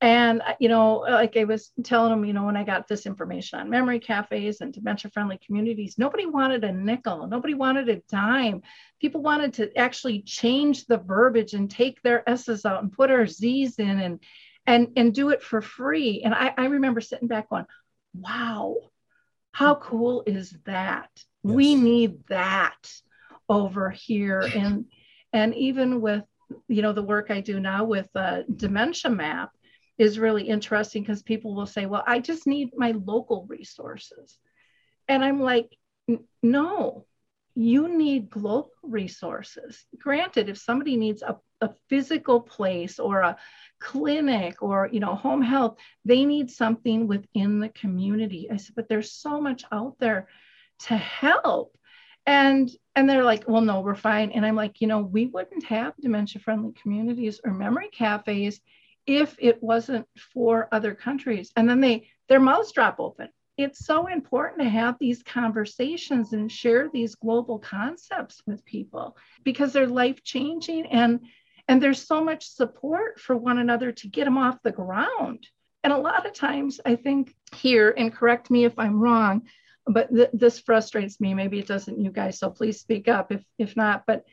And, 0.03 0.43
uh, 0.43 0.55
you 0.59 0.69
know, 0.69 0.97
like 0.97 1.37
I 1.37 1.45
was 1.45 1.71
telling 1.85 2.11
them, 2.11 2.25
you 2.25 2.33
know, 2.33 2.45
when 2.45 2.57
I 2.57 2.65
got 2.65 2.89
this 2.89 3.07
information 3.07 3.61
on 3.61 3.71
memory 3.71 4.01
cafes 4.01 4.61
and 4.61 4.73
dementia 4.73 5.13
friendly 5.13 5.39
communities, 5.47 5.95
nobody 5.97 6.27
wanted 6.27 6.65
a 6.65 6.73
nickel, 6.73 7.29
nobody 7.29 7.55
wanted 7.55 7.89
a 7.89 8.03
dime. 8.11 8.63
People 9.01 9.23
wanted 9.23 9.55
to 9.55 9.79
actually 9.79 10.23
change 10.23 10.87
the 10.87 10.99
verbiage 10.99 11.55
and 11.55 11.71
take 11.71 12.03
their 12.03 12.29
S's 12.29 12.67
out 12.67 12.83
and 12.83 12.91
put 12.91 13.13
our 13.13 13.29
Z's 13.29 13.79
in 13.79 14.01
and 14.01 14.19
and 14.67 14.89
and 14.97 15.15
do 15.15 15.31
it 15.31 15.41
for 15.41 15.63
free. 15.63 16.23
And 16.25 16.35
I, 16.35 16.53
I 16.59 16.65
remember 16.65 17.01
sitting 17.01 17.29
back 17.29 17.49
going, 17.49 17.67
wow, 18.13 18.75
how 19.53 19.77
cool 19.77 20.25
is 20.27 20.53
that? 20.65 21.11
Yes. 21.15 21.55
We 21.55 21.77
need 21.77 22.27
that 22.29 22.93
over 23.49 23.89
here. 23.91 24.41
And 24.41 24.87
and 25.33 25.55
even 25.55 26.01
with 26.01 26.25
you 26.67 26.83
know, 26.83 26.93
the 26.93 27.03
work 27.03 27.31
I 27.31 27.41
do 27.41 27.61
now 27.61 27.85
with 27.85 28.09
uh, 28.17 28.43
Dementia 28.57 29.11
Map 29.13 29.53
is 29.99 30.19
really 30.19 30.45
interesting 30.45 31.03
because 31.03 31.23
people 31.23 31.55
will 31.55 31.67
say, 31.67 31.87
well, 31.87 32.05
I 32.07 32.19
just 32.19 32.47
need 32.47 32.71
my 32.77 32.93
local 32.93 33.47
resources. 33.49 34.39
And 35.09 35.25
I'm 35.25 35.41
like, 35.41 35.77
no, 36.43 37.07
you 37.55 37.89
need 37.89 38.31
global 38.31 38.71
resources. 38.83 39.85
Granted, 39.99 40.49
if 40.49 40.59
somebody 40.59 40.97
needs 40.97 41.23
a, 41.23 41.37
a 41.61 41.71
physical 41.89 42.41
place 42.41 42.99
or 42.99 43.21
a 43.21 43.37
clinic 43.79 44.63
or 44.63 44.89
you 44.91 45.01
know 45.01 45.15
home 45.15 45.43
health, 45.43 45.77
they 46.05 46.25
need 46.25 46.51
something 46.51 47.07
within 47.07 47.61
the 47.61 47.69
community. 47.71 48.49
I 48.51 48.57
said, 48.57 48.75
but 48.75 48.89
there's 48.89 49.13
so 49.13 49.41
much 49.41 49.65
out 49.71 49.97
there 49.99 50.29
to 50.87 50.97
help. 50.97 51.77
And 52.25 52.71
and 52.97 53.09
they're 53.09 53.25
like, 53.25 53.45
well, 53.49 53.63
no, 53.63 53.81
we're 53.81 53.95
fine. 53.95 54.31
And 54.33 54.47
I'm 54.47 54.57
like, 54.57 54.81
you 54.81 54.87
know, 54.87 55.01
we 55.01 55.27
wouldn't 55.27 55.65
have 55.65 55.95
dementia 56.01 56.41
friendly 56.41 56.73
communities 56.81 57.41
or 57.45 57.53
memory 57.53 57.89
cafes 57.91 58.61
if 59.07 59.37
it 59.39 59.63
wasn't 59.63 60.07
for 60.33 60.69
other 60.73 60.95
countries. 60.95 61.53
And 61.57 61.69
then 61.69 61.81
they 61.81 62.09
their 62.29 62.41
mouths 62.41 62.73
drop 62.73 62.97
open. 62.99 63.29
It's 63.59 63.85
so 63.85 64.07
important 64.07 64.63
to 64.63 64.69
have 64.69 64.97
these 64.99 65.23
conversations 65.23 66.33
and 66.33 66.51
share 66.51 66.89
these 66.89 67.15
global 67.17 67.59
concepts 67.59 68.43
with 68.47 68.65
people 68.65 69.17
because 69.45 69.73
they're 69.73 69.87
life 69.87 70.23
changing 70.23 70.87
and 70.87 71.21
and 71.69 71.81
there's 71.81 72.07
so 72.07 72.25
much 72.25 72.49
support 72.49 73.21
for 73.21 73.37
one 73.37 73.59
another 73.59 73.93
to 73.93 74.09
get 74.09 74.25
them 74.25 74.39
off 74.39 74.63
the 74.63 74.73
ground. 74.73 75.47
And 75.85 75.93
a 75.93 75.99
lot 75.99 76.27
of 76.27 76.33
times 76.33 76.81
i 76.85 76.97
think 76.97 77.35
here 77.55 77.93
and 77.97 78.15
correct 78.15 78.51
me 78.51 78.65
if 78.65 78.79
i'm 78.79 79.01
wrong 79.01 79.43
but 79.87 80.15
th- 80.15 80.31
this 80.33 80.61
frustrates 80.61 81.21
me. 81.21 81.35
Maybe 81.35 81.59
it 81.59 81.67
doesn't 81.67 82.01
you 82.01 82.11
guys 82.11 82.39
so 82.39 82.51
please 82.51 82.81
speak 82.81 83.09
up 83.09 83.33
if 83.33 83.45
if 83.59 83.77
not. 83.77 84.05
But 84.07 84.25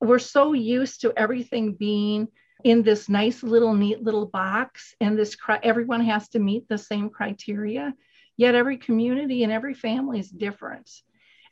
we're 0.00 0.18
so 0.18 0.52
used 0.52 1.02
to 1.02 1.12
everything 1.16 1.74
being 1.74 2.28
in 2.64 2.82
this 2.82 3.08
nice 3.08 3.42
little 3.42 3.74
neat 3.74 4.02
little 4.02 4.26
box 4.26 4.94
and 5.00 5.18
this 5.18 5.36
everyone 5.62 6.02
has 6.02 6.28
to 6.28 6.38
meet 6.38 6.68
the 6.68 6.78
same 6.78 7.10
criteria 7.10 7.94
Yet 8.40 8.54
every 8.54 8.78
community 8.78 9.44
and 9.44 9.52
every 9.52 9.74
family 9.74 10.18
is 10.18 10.30
different. 10.30 10.90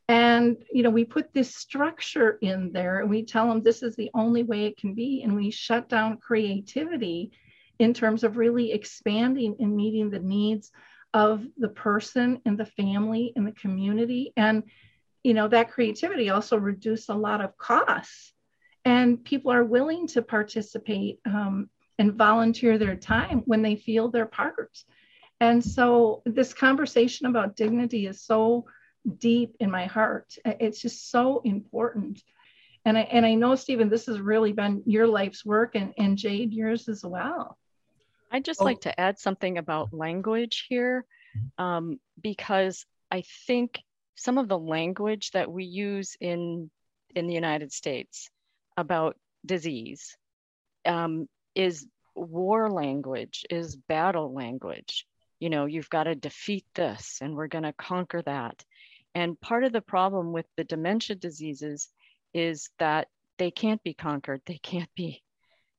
And, 0.08 0.56
you 0.72 0.82
know, 0.82 0.88
we 0.88 1.04
put 1.04 1.34
this 1.34 1.54
structure 1.54 2.38
in 2.40 2.72
there 2.72 3.00
and 3.00 3.10
we 3.10 3.26
tell 3.26 3.46
them 3.46 3.62
this 3.62 3.82
is 3.82 3.94
the 3.94 4.10
only 4.14 4.42
way 4.42 4.64
it 4.64 4.78
can 4.78 4.94
be. 4.94 5.20
And 5.22 5.36
we 5.36 5.50
shut 5.50 5.90
down 5.90 6.16
creativity 6.16 7.32
in 7.78 7.92
terms 7.92 8.24
of 8.24 8.38
really 8.38 8.72
expanding 8.72 9.56
and 9.60 9.76
meeting 9.76 10.08
the 10.08 10.18
needs 10.18 10.72
of 11.12 11.44
the 11.58 11.68
person 11.68 12.40
and 12.46 12.56
the 12.56 12.64
family 12.64 13.34
and 13.36 13.46
the 13.46 13.52
community. 13.52 14.32
And, 14.34 14.62
you 15.22 15.34
know, 15.34 15.46
that 15.46 15.70
creativity 15.70 16.30
also 16.30 16.56
reduced 16.56 17.10
a 17.10 17.14
lot 17.14 17.42
of 17.42 17.58
costs. 17.58 18.32
And 18.88 19.22
people 19.22 19.52
are 19.52 19.64
willing 19.64 20.06
to 20.08 20.22
participate 20.22 21.20
um, 21.26 21.68
and 21.98 22.14
volunteer 22.14 22.78
their 22.78 22.96
time 22.96 23.42
when 23.44 23.60
they 23.60 23.76
feel 23.76 24.08
their 24.08 24.24
part. 24.24 24.82
And 25.40 25.62
so 25.62 26.22
this 26.24 26.54
conversation 26.54 27.26
about 27.26 27.54
dignity 27.54 28.06
is 28.06 28.22
so 28.22 28.64
deep 29.18 29.56
in 29.60 29.70
my 29.70 29.84
heart. 29.84 30.34
It's 30.42 30.80
just 30.80 31.10
so 31.10 31.42
important. 31.44 32.22
And 32.86 32.96
I, 32.96 33.02
and 33.02 33.26
I 33.26 33.34
know, 33.34 33.56
Stephen, 33.56 33.90
this 33.90 34.06
has 34.06 34.20
really 34.20 34.52
been 34.52 34.82
your 34.86 35.06
life's 35.06 35.44
work 35.44 35.74
and, 35.74 35.92
and 35.98 36.16
Jade, 36.16 36.54
yours 36.54 36.88
as 36.88 37.04
well. 37.04 37.58
I'd 38.32 38.46
just 38.46 38.62
oh. 38.62 38.64
like 38.64 38.80
to 38.82 38.98
add 38.98 39.18
something 39.18 39.58
about 39.58 39.92
language 39.92 40.64
here, 40.66 41.04
um, 41.58 42.00
because 42.18 42.86
I 43.10 43.22
think 43.46 43.80
some 44.14 44.38
of 44.38 44.48
the 44.48 44.58
language 44.58 45.32
that 45.32 45.52
we 45.52 45.64
use 45.64 46.16
in, 46.22 46.70
in 47.14 47.26
the 47.26 47.34
United 47.34 47.70
States 47.70 48.30
about 48.78 49.16
disease 49.44 50.16
um, 50.86 51.28
is 51.54 51.86
war 52.14 52.70
language, 52.70 53.44
is 53.50 53.76
battle 53.76 54.32
language 54.32 55.04
you 55.40 55.50
know, 55.50 55.66
you've 55.66 55.90
got 55.90 56.04
to 56.04 56.14
defeat 56.14 56.64
this 56.74 57.18
and 57.20 57.34
we're 57.34 57.48
going 57.48 57.64
to 57.64 57.72
conquer 57.72 58.22
that. 58.22 58.64
And 59.14 59.40
part 59.40 59.64
of 59.64 59.72
the 59.72 59.80
problem 59.80 60.32
with 60.32 60.46
the 60.56 60.64
dementia 60.64 61.16
diseases 61.16 61.88
is 62.34 62.70
that 62.78 63.08
they 63.38 63.50
can't 63.50 63.82
be 63.82 63.94
conquered. 63.94 64.42
They 64.46 64.58
can't 64.58 64.90
be, 64.96 65.22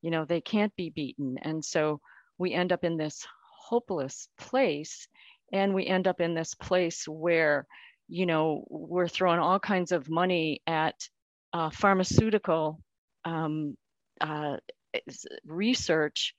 you 0.02 0.12
know, 0.12 0.26
they 0.26 0.42
can't 0.42 0.76
be 0.76 0.90
beaten. 0.90 1.38
And 1.42 1.64
so 1.64 2.00
we 2.38 2.54
end 2.54 2.72
up 2.72 2.84
in 2.84 2.98
this 2.98 3.26
hopeless 3.60 4.30
place. 4.38 5.08
And 5.52 5.74
we 5.74 5.86
end 5.86 6.08
up 6.08 6.22
in 6.22 6.34
this 6.34 6.54
place 6.54 7.08
where, 7.08 7.66
you 8.08 8.26
know, 8.26 8.66
we're 8.70 9.08
throwing 9.08 9.40
all 9.40 9.60
kinds 9.60 9.92
of 9.92 10.10
money 10.10 10.62
at 10.68 10.96
uh, 11.54 11.70
pharmaceutical 11.70 12.80
um, 13.26 13.78
uh, 14.22 14.58
research 15.46 16.36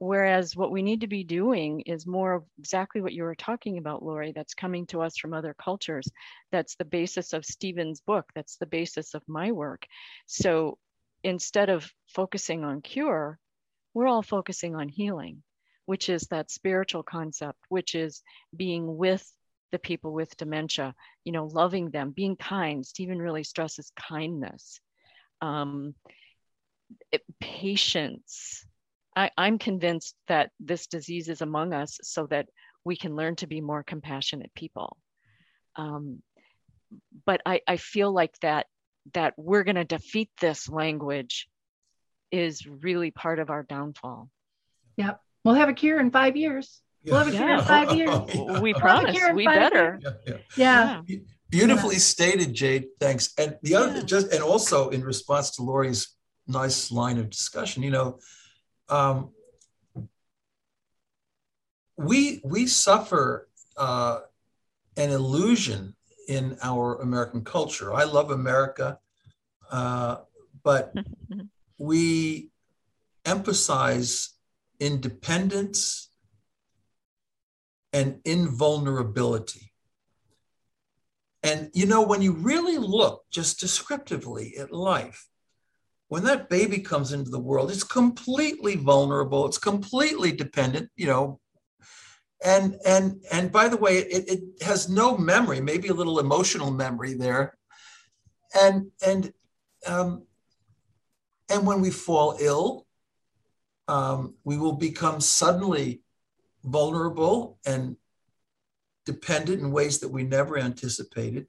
Whereas 0.00 0.54
what 0.54 0.70
we 0.70 0.82
need 0.82 1.00
to 1.00 1.08
be 1.08 1.24
doing 1.24 1.80
is 1.80 2.06
more 2.06 2.34
of 2.34 2.44
exactly 2.56 3.00
what 3.00 3.12
you 3.12 3.24
were 3.24 3.34
talking 3.34 3.78
about, 3.78 4.02
Lori, 4.02 4.32
that's 4.32 4.54
coming 4.54 4.86
to 4.86 5.02
us 5.02 5.18
from 5.18 5.34
other 5.34 5.54
cultures. 5.54 6.08
That's 6.52 6.76
the 6.76 6.84
basis 6.84 7.32
of 7.32 7.44
Stephen's 7.44 8.00
book. 8.00 8.30
That's 8.34 8.56
the 8.56 8.66
basis 8.66 9.14
of 9.14 9.22
my 9.26 9.50
work. 9.50 9.86
So 10.26 10.78
instead 11.24 11.68
of 11.68 11.92
focusing 12.06 12.64
on 12.64 12.80
cure, 12.80 13.40
we're 13.92 14.06
all 14.06 14.22
focusing 14.22 14.76
on 14.76 14.88
healing, 14.88 15.42
which 15.86 16.08
is 16.08 16.28
that 16.28 16.52
spiritual 16.52 17.02
concept, 17.02 17.58
which 17.68 17.96
is 17.96 18.22
being 18.56 18.96
with 18.96 19.28
the 19.72 19.80
people 19.80 20.12
with 20.12 20.36
dementia, 20.36 20.94
you 21.24 21.32
know, 21.32 21.46
loving 21.46 21.90
them, 21.90 22.12
being 22.12 22.36
kind. 22.36 22.86
Stephen 22.86 23.18
really 23.18 23.42
stresses 23.42 23.90
kindness, 23.96 24.80
um, 25.40 25.96
patience, 27.40 28.66
I, 29.16 29.30
I'm 29.36 29.58
convinced 29.58 30.14
that 30.28 30.50
this 30.60 30.86
disease 30.86 31.28
is 31.28 31.40
among 31.40 31.72
us 31.72 31.98
so 32.02 32.26
that 32.26 32.48
we 32.84 32.96
can 32.96 33.16
learn 33.16 33.36
to 33.36 33.46
be 33.46 33.60
more 33.60 33.82
compassionate 33.82 34.52
people. 34.54 34.96
Um, 35.76 36.22
but 37.26 37.40
I, 37.44 37.60
I 37.66 37.76
feel 37.76 38.12
like 38.12 38.38
that 38.40 38.66
that 39.14 39.34
we're 39.36 39.64
going 39.64 39.76
to 39.76 39.84
defeat 39.84 40.30
this 40.40 40.68
language 40.68 41.48
is 42.30 42.66
really 42.66 43.10
part 43.10 43.38
of 43.38 43.50
our 43.50 43.62
downfall. 43.62 44.28
Yep. 44.96 45.20
We'll 45.44 45.54
have 45.54 45.68
a 45.68 45.72
cure 45.72 45.98
in 45.98 46.10
five 46.10 46.36
years. 46.36 46.82
Yeah. 47.02 47.12
We'll 47.12 47.24
have 47.24 47.28
a 47.28 47.36
cure 47.36 47.48
yeah. 47.48 47.58
in 47.58 47.64
five 47.64 47.94
years. 47.94 48.60
We 48.60 48.74
promise. 48.74 49.18
We 49.34 49.46
better. 49.46 50.00
Yeah. 50.26 50.36
yeah. 50.56 51.16
Beautifully 51.48 51.96
stated, 51.96 52.52
Jade. 52.52 52.88
Thanks. 53.00 53.32
And 53.38 53.56
the 53.62 53.76
other, 53.76 54.02
just 54.02 54.32
and 54.32 54.42
also 54.42 54.90
in 54.90 55.02
response 55.02 55.50
to 55.52 55.62
Lori's 55.62 56.17
nice 56.48 56.90
line 56.90 57.18
of 57.18 57.30
discussion, 57.30 57.82
you 57.82 57.90
know, 57.90 58.18
um, 58.88 59.30
we 61.96 62.40
we 62.44 62.66
suffer 62.66 63.48
uh, 63.76 64.20
an 64.96 65.10
illusion 65.10 65.94
in 66.28 66.56
our 66.62 67.00
American 67.00 67.44
culture. 67.44 67.92
I 67.92 68.04
love 68.04 68.30
America, 68.30 68.98
uh, 69.70 70.18
but 70.62 70.94
we 71.78 72.50
emphasize 73.24 74.30
independence 74.80 76.08
and 77.92 78.20
invulnerability. 78.24 79.72
And 81.42 81.70
you 81.72 81.86
know, 81.86 82.02
when 82.02 82.22
you 82.22 82.32
really 82.32 82.78
look 82.78 83.24
just 83.30 83.60
descriptively 83.60 84.56
at 84.58 84.72
life, 84.72 85.28
when 86.08 86.24
that 86.24 86.48
baby 86.48 86.78
comes 86.78 87.12
into 87.12 87.30
the 87.30 87.38
world, 87.38 87.70
it's 87.70 87.84
completely 87.84 88.76
vulnerable. 88.76 89.46
It's 89.46 89.58
completely 89.58 90.32
dependent, 90.32 90.90
you 90.96 91.06
know. 91.06 91.40
And 92.44 92.76
and 92.86 93.22
and 93.30 93.52
by 93.52 93.68
the 93.68 93.76
way, 93.76 93.98
it, 93.98 94.28
it 94.28 94.62
has 94.62 94.88
no 94.88 95.16
memory, 95.16 95.60
maybe 95.60 95.88
a 95.88 95.94
little 95.94 96.18
emotional 96.18 96.70
memory 96.70 97.14
there. 97.14 97.58
And 98.54 98.90
and 99.04 99.32
um, 99.86 100.24
and 101.50 101.66
when 101.66 101.80
we 101.80 101.90
fall 101.90 102.36
ill, 102.40 102.86
um, 103.86 104.34
we 104.44 104.56
will 104.56 104.74
become 104.74 105.20
suddenly 105.20 106.02
vulnerable 106.64 107.58
and 107.66 107.96
dependent 109.04 109.60
in 109.60 109.72
ways 109.72 109.98
that 109.98 110.08
we 110.08 110.22
never 110.22 110.58
anticipated. 110.58 111.46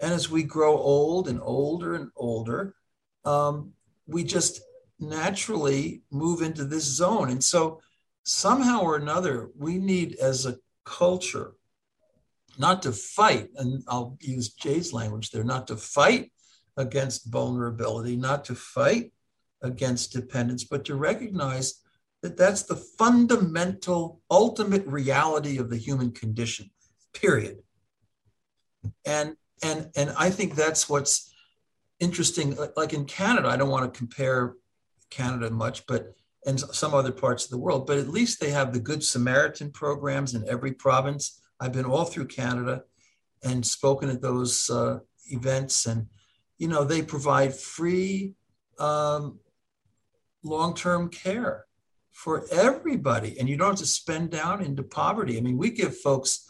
And 0.00 0.12
as 0.12 0.30
we 0.30 0.42
grow 0.42 0.76
old 0.76 1.28
and 1.28 1.40
older 1.40 1.94
and 1.94 2.10
older, 2.16 2.74
um, 3.24 3.72
we 4.06 4.24
just 4.24 4.60
naturally 4.98 6.02
move 6.10 6.42
into 6.42 6.64
this 6.64 6.84
zone. 6.84 7.30
And 7.30 7.42
so 7.42 7.80
somehow 8.24 8.80
or 8.82 8.96
another, 8.96 9.50
we 9.56 9.78
need 9.78 10.16
as 10.16 10.46
a 10.46 10.56
culture 10.84 11.52
not 12.58 12.82
to 12.82 12.92
fight, 12.92 13.50
and 13.56 13.82
I'll 13.86 14.16
use 14.20 14.54
Jade's 14.54 14.92
language 14.92 15.30
there, 15.30 15.44
not 15.44 15.66
to 15.68 15.76
fight 15.76 16.32
against 16.76 17.30
vulnerability, 17.30 18.16
not 18.16 18.44
to 18.46 18.54
fight 18.54 19.12
against 19.62 20.12
dependence, 20.12 20.64
but 20.64 20.84
to 20.86 20.94
recognize 20.94 21.82
that 22.22 22.36
that's 22.36 22.62
the 22.62 22.76
fundamental, 22.76 24.20
ultimate 24.30 24.86
reality 24.86 25.58
of 25.58 25.70
the 25.70 25.76
human 25.76 26.12
condition, 26.12 26.70
period. 27.12 27.58
And 29.04 29.36
and 29.62 29.90
and 29.96 30.10
I 30.18 30.30
think 30.30 30.54
that's 30.54 30.88
what's 30.88 31.32
interesting 32.00 32.56
like 32.76 32.92
in 32.92 33.04
canada 33.04 33.48
i 33.48 33.56
don't 33.56 33.70
want 33.70 33.92
to 33.92 33.98
compare 33.98 34.54
Canada 35.10 35.50
much, 35.50 35.86
but 35.86 36.14
and 36.46 36.60
some 36.60 36.94
other 36.94 37.10
parts 37.10 37.44
of 37.44 37.50
the 37.50 37.58
world, 37.58 37.86
but 37.86 37.98
at 37.98 38.08
least 38.08 38.38
they 38.38 38.50
have 38.50 38.72
the 38.72 38.78
Good 38.78 39.02
Samaritan 39.02 39.72
programs 39.72 40.34
in 40.34 40.48
every 40.48 40.72
province. 40.72 41.40
I've 41.58 41.72
been 41.72 41.84
all 41.84 42.04
through 42.04 42.26
Canada 42.26 42.82
and 43.42 43.66
spoken 43.66 44.08
at 44.10 44.22
those 44.22 44.70
uh, 44.70 45.00
events, 45.30 45.86
and 45.86 46.06
you 46.58 46.68
know 46.68 46.84
they 46.84 47.02
provide 47.02 47.54
free 47.54 48.34
um, 48.78 49.40
long-term 50.44 51.08
care 51.08 51.66
for 52.12 52.46
everybody, 52.52 53.38
and 53.38 53.48
you 53.48 53.56
don't 53.56 53.70
have 53.70 53.78
to 53.78 53.86
spend 53.86 54.30
down 54.30 54.62
into 54.62 54.82
poverty. 54.82 55.38
I 55.38 55.40
mean, 55.40 55.58
we 55.58 55.70
give 55.70 55.96
folks, 55.98 56.48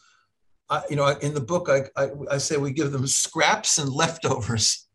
uh, 0.69 0.83
you 0.91 0.97
know, 0.97 1.07
in 1.07 1.33
the 1.33 1.41
book 1.41 1.69
I, 1.71 1.85
I, 2.01 2.11
I 2.33 2.39
say 2.39 2.57
we 2.57 2.73
give 2.73 2.93
them 2.93 3.07
scraps 3.25 3.79
and 3.79 3.91
leftovers, 3.91 4.86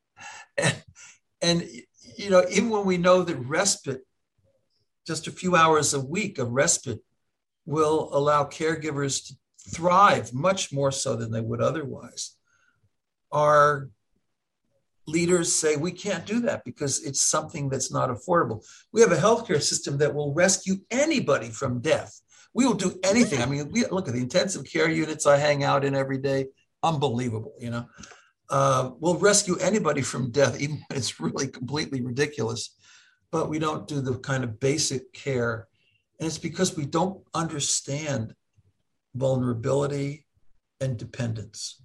and 1.42 1.68
you 2.18 2.30
know 2.30 2.46
even 2.50 2.70
when 2.70 2.86
we 2.86 2.98
know 2.98 3.24
that 3.24 3.36
respite 3.38 4.02
just 5.08 5.28
a 5.28 5.32
few 5.32 5.56
hours 5.56 5.94
a 5.94 6.00
week 6.00 6.38
of 6.38 6.52
respite 6.52 7.00
will 7.66 8.10
allow 8.14 8.44
caregivers 8.44 9.28
to 9.28 9.36
thrive 9.70 10.34
much 10.34 10.74
more 10.74 10.92
so 10.92 11.16
than 11.16 11.32
they 11.32 11.42
would 11.42 11.62
otherwise. 11.62 12.36
Our 13.32 13.90
leaders 15.08 15.54
say 15.54 15.76
we 15.76 15.92
can't 15.92 16.26
do 16.26 16.42
that 16.42 16.64
because 16.64 17.04
it's 17.04 17.22
something 17.22 17.70
that's 17.70 17.92
not 17.92 18.10
affordable. 18.10 18.66
We 18.92 19.02
have 19.02 19.12
a 19.12 19.18
healthcare 19.18 19.62
system 19.62 19.98
that 20.00 20.14
will 20.14 20.34
rescue 20.34 20.76
anybody 20.90 21.50
from 21.50 21.82
death. 21.82 22.22
We 22.54 22.66
will 22.66 22.74
do 22.74 23.00
anything. 23.04 23.42
I 23.42 23.46
mean, 23.46 23.70
we, 23.72 23.86
look 23.86 24.08
at 24.08 24.14
the 24.14 24.20
intensive 24.20 24.66
care 24.66 24.90
units 24.90 25.26
I 25.26 25.38
hang 25.38 25.64
out 25.64 25.86
in 25.86 25.96
every 25.96 26.18
day. 26.18 26.48
Unbelievable, 26.84 27.54
you 27.60 27.70
know. 27.70 27.86
Uh, 28.52 28.92
we'll 29.00 29.18
rescue 29.18 29.56
anybody 29.58 30.02
from 30.02 30.30
death, 30.30 30.60
even 30.60 30.84
when 30.88 30.98
it's 30.98 31.20
really 31.20 31.48
completely 31.48 32.02
ridiculous 32.02 32.76
but 33.32 33.50
we 33.50 33.60
don't 33.60 33.88
do 33.88 34.02
the 34.02 34.18
kind 34.20 34.44
of 34.44 34.60
basic 34.60 35.14
care. 35.14 35.68
And 36.20 36.28
it's 36.28 36.38
because 36.38 36.76
we 36.76 36.86
don't 36.86 37.24
understand 37.34 38.36
vulnerability 39.16 40.28
and 40.80 40.98
dependence. 40.98 41.82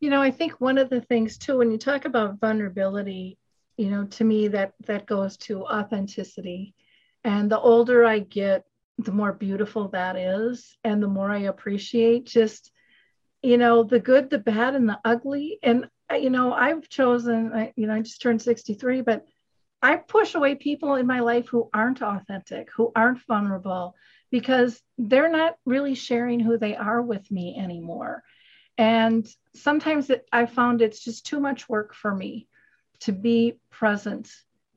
You 0.00 0.10
know, 0.10 0.20
I 0.20 0.32
think 0.32 0.60
one 0.60 0.78
of 0.78 0.90
the 0.90 1.00
things 1.00 1.38
too, 1.38 1.58
when 1.58 1.70
you 1.70 1.78
talk 1.78 2.04
about 2.04 2.40
vulnerability, 2.40 3.38
you 3.76 3.90
know, 3.90 4.04
to 4.04 4.24
me 4.24 4.48
that 4.48 4.72
that 4.86 5.06
goes 5.06 5.36
to 5.38 5.64
authenticity. 5.64 6.74
And 7.22 7.50
the 7.50 7.58
older 7.58 8.04
I 8.04 8.18
get, 8.18 8.64
the 8.98 9.12
more 9.12 9.32
beautiful 9.32 9.88
that 9.88 10.16
is, 10.16 10.76
and 10.84 11.02
the 11.02 11.08
more 11.08 11.30
I 11.30 11.38
appreciate 11.38 12.26
just, 12.26 12.70
you 13.44 13.58
know, 13.58 13.84
the 13.84 14.00
good, 14.00 14.30
the 14.30 14.38
bad, 14.38 14.74
and 14.74 14.88
the 14.88 14.98
ugly. 15.04 15.58
And 15.62 15.86
uh, 16.10 16.16
you 16.16 16.30
know, 16.30 16.52
I've 16.54 16.88
chosen, 16.88 17.52
I, 17.52 17.72
you 17.76 17.86
know, 17.86 17.94
I 17.94 18.00
just 18.00 18.22
turned 18.22 18.40
63, 18.40 19.02
but 19.02 19.26
I 19.82 19.96
push 19.96 20.34
away 20.34 20.54
people 20.54 20.94
in 20.94 21.06
my 21.06 21.20
life 21.20 21.48
who 21.48 21.68
aren't 21.74 22.02
authentic, 22.02 22.70
who 22.74 22.90
aren't 22.96 23.24
vulnerable, 23.26 23.96
because 24.30 24.80
they're 24.96 25.30
not 25.30 25.56
really 25.66 25.94
sharing 25.94 26.40
who 26.40 26.56
they 26.56 26.74
are 26.74 27.02
with 27.02 27.30
me 27.30 27.54
anymore. 27.58 28.22
And 28.78 29.28
sometimes 29.54 30.08
it, 30.08 30.26
I 30.32 30.46
found 30.46 30.80
it's 30.80 31.04
just 31.04 31.26
too 31.26 31.38
much 31.38 31.68
work 31.68 31.94
for 31.94 32.14
me 32.14 32.48
to 33.00 33.12
be 33.12 33.58
present 33.70 34.30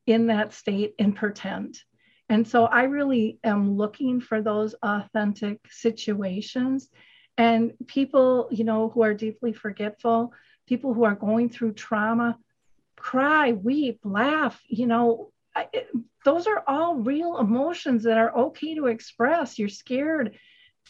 in 0.05 0.27
that 0.27 0.51
state 0.51 0.93
and 0.99 1.15
pretend. 1.15 1.79
And 2.27 2.45
so 2.45 2.65
I 2.65 2.83
really 2.83 3.39
am 3.45 3.77
looking 3.77 4.19
for 4.19 4.41
those 4.41 4.75
authentic 4.83 5.61
situations 5.71 6.89
and 7.37 7.73
people, 7.87 8.47
you 8.51 8.63
know, 8.63 8.89
who 8.89 9.03
are 9.03 9.13
deeply 9.13 9.53
forgetful, 9.53 10.33
people 10.67 10.93
who 10.93 11.03
are 11.03 11.15
going 11.15 11.49
through 11.49 11.73
trauma 11.73 12.37
cry, 12.97 13.53
weep, 13.53 13.99
laugh, 14.03 14.59
you 14.67 14.87
know, 14.87 15.31
I, 15.55 15.67
it, 15.71 15.87
those 16.25 16.47
are 16.47 16.63
all 16.67 16.95
real 16.95 17.37
emotions 17.37 18.03
that 18.03 18.17
are 18.17 18.35
okay 18.37 18.75
to 18.75 18.87
express. 18.87 19.57
You're 19.57 19.69
scared. 19.69 20.37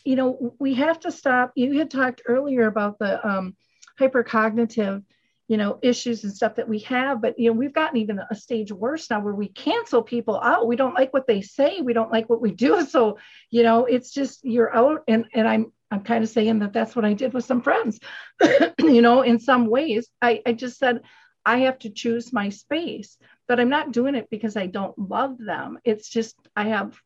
You 0.03 0.15
know, 0.15 0.55
we 0.57 0.73
have 0.75 0.99
to 1.01 1.11
stop. 1.11 1.51
You 1.55 1.77
had 1.77 1.91
talked 1.91 2.23
earlier 2.25 2.65
about 2.65 2.97
the 2.97 3.25
um, 3.27 3.55
hypercognitive, 3.99 5.03
you 5.47 5.57
know, 5.57 5.79
issues 5.81 6.23
and 6.23 6.33
stuff 6.33 6.55
that 6.55 6.67
we 6.67 6.79
have, 6.79 7.21
but 7.21 7.37
you 7.37 7.49
know, 7.49 7.57
we've 7.57 7.73
gotten 7.73 7.97
even 7.97 8.19
a 8.29 8.35
stage 8.35 8.71
worse 8.71 9.09
now 9.09 9.19
where 9.19 9.33
we 9.33 9.47
cancel 9.47 10.01
people 10.01 10.39
out. 10.41 10.67
We 10.67 10.75
don't 10.75 10.95
like 10.95 11.13
what 11.13 11.27
they 11.27 11.41
say. 11.41 11.81
We 11.81 11.93
don't 11.93 12.11
like 12.11 12.29
what 12.29 12.41
we 12.41 12.51
do. 12.51 12.85
So, 12.87 13.17
you 13.51 13.63
know, 13.63 13.85
it's 13.85 14.11
just 14.11 14.43
you're 14.43 14.75
out, 14.75 15.03
and 15.07 15.25
and 15.33 15.47
I'm 15.47 15.71
I'm 15.89 16.01
kind 16.01 16.23
of 16.23 16.29
saying 16.29 16.59
that 16.59 16.73
that's 16.73 16.95
what 16.95 17.05
I 17.05 17.13
did 17.13 17.33
with 17.33 17.45
some 17.45 17.61
friends. 17.61 17.99
you 18.79 19.01
know, 19.01 19.21
in 19.21 19.39
some 19.39 19.67
ways, 19.67 20.09
I 20.21 20.41
I 20.45 20.53
just 20.53 20.77
said 20.77 21.01
I 21.45 21.59
have 21.59 21.79
to 21.79 21.89
choose 21.89 22.33
my 22.33 22.49
space, 22.49 23.17
but 23.47 23.59
I'm 23.59 23.69
not 23.69 23.93
doing 23.93 24.15
it 24.15 24.29
because 24.29 24.57
I 24.57 24.67
don't 24.67 24.97
love 24.97 25.37
them. 25.37 25.79
It's 25.85 26.09
just 26.09 26.35
I 26.55 26.69
have 26.69 26.99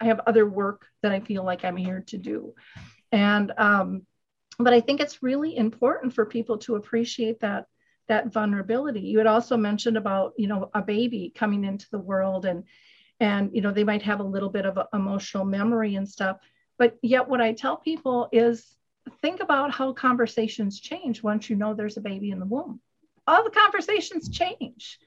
I 0.00 0.06
have 0.06 0.20
other 0.26 0.48
work 0.48 0.86
that 1.02 1.12
I 1.12 1.20
feel 1.20 1.44
like 1.44 1.64
I'm 1.64 1.76
here 1.76 2.04
to 2.08 2.18
do. 2.18 2.54
And 3.12 3.52
um, 3.56 4.06
but 4.58 4.72
I 4.72 4.80
think 4.80 5.00
it's 5.00 5.22
really 5.22 5.56
important 5.56 6.14
for 6.14 6.24
people 6.24 6.58
to 6.58 6.76
appreciate 6.76 7.40
that 7.40 7.66
that 8.08 8.32
vulnerability. 8.32 9.00
You 9.00 9.18
had 9.18 9.26
also 9.26 9.56
mentioned 9.56 9.96
about, 9.96 10.34
you 10.38 10.46
know, 10.46 10.70
a 10.72 10.80
baby 10.80 11.32
coming 11.34 11.64
into 11.64 11.86
the 11.90 11.98
world 11.98 12.46
and 12.46 12.64
and 13.18 13.50
you 13.54 13.62
know 13.62 13.72
they 13.72 13.84
might 13.84 14.02
have 14.02 14.20
a 14.20 14.24
little 14.24 14.50
bit 14.50 14.66
of 14.66 14.78
emotional 14.92 15.44
memory 15.44 15.94
and 15.94 16.08
stuff. 16.08 16.38
But 16.78 16.96
yet 17.02 17.28
what 17.28 17.40
I 17.40 17.52
tell 17.52 17.76
people 17.76 18.28
is 18.32 18.64
think 19.22 19.40
about 19.40 19.70
how 19.70 19.92
conversations 19.92 20.80
change 20.80 21.22
once 21.22 21.48
you 21.48 21.56
know 21.56 21.74
there's 21.74 21.96
a 21.96 22.00
baby 22.00 22.30
in 22.30 22.40
the 22.40 22.46
womb 22.46 22.80
all 23.26 23.44
the 23.44 23.50
conversations 23.50 24.28
change. 24.28 24.98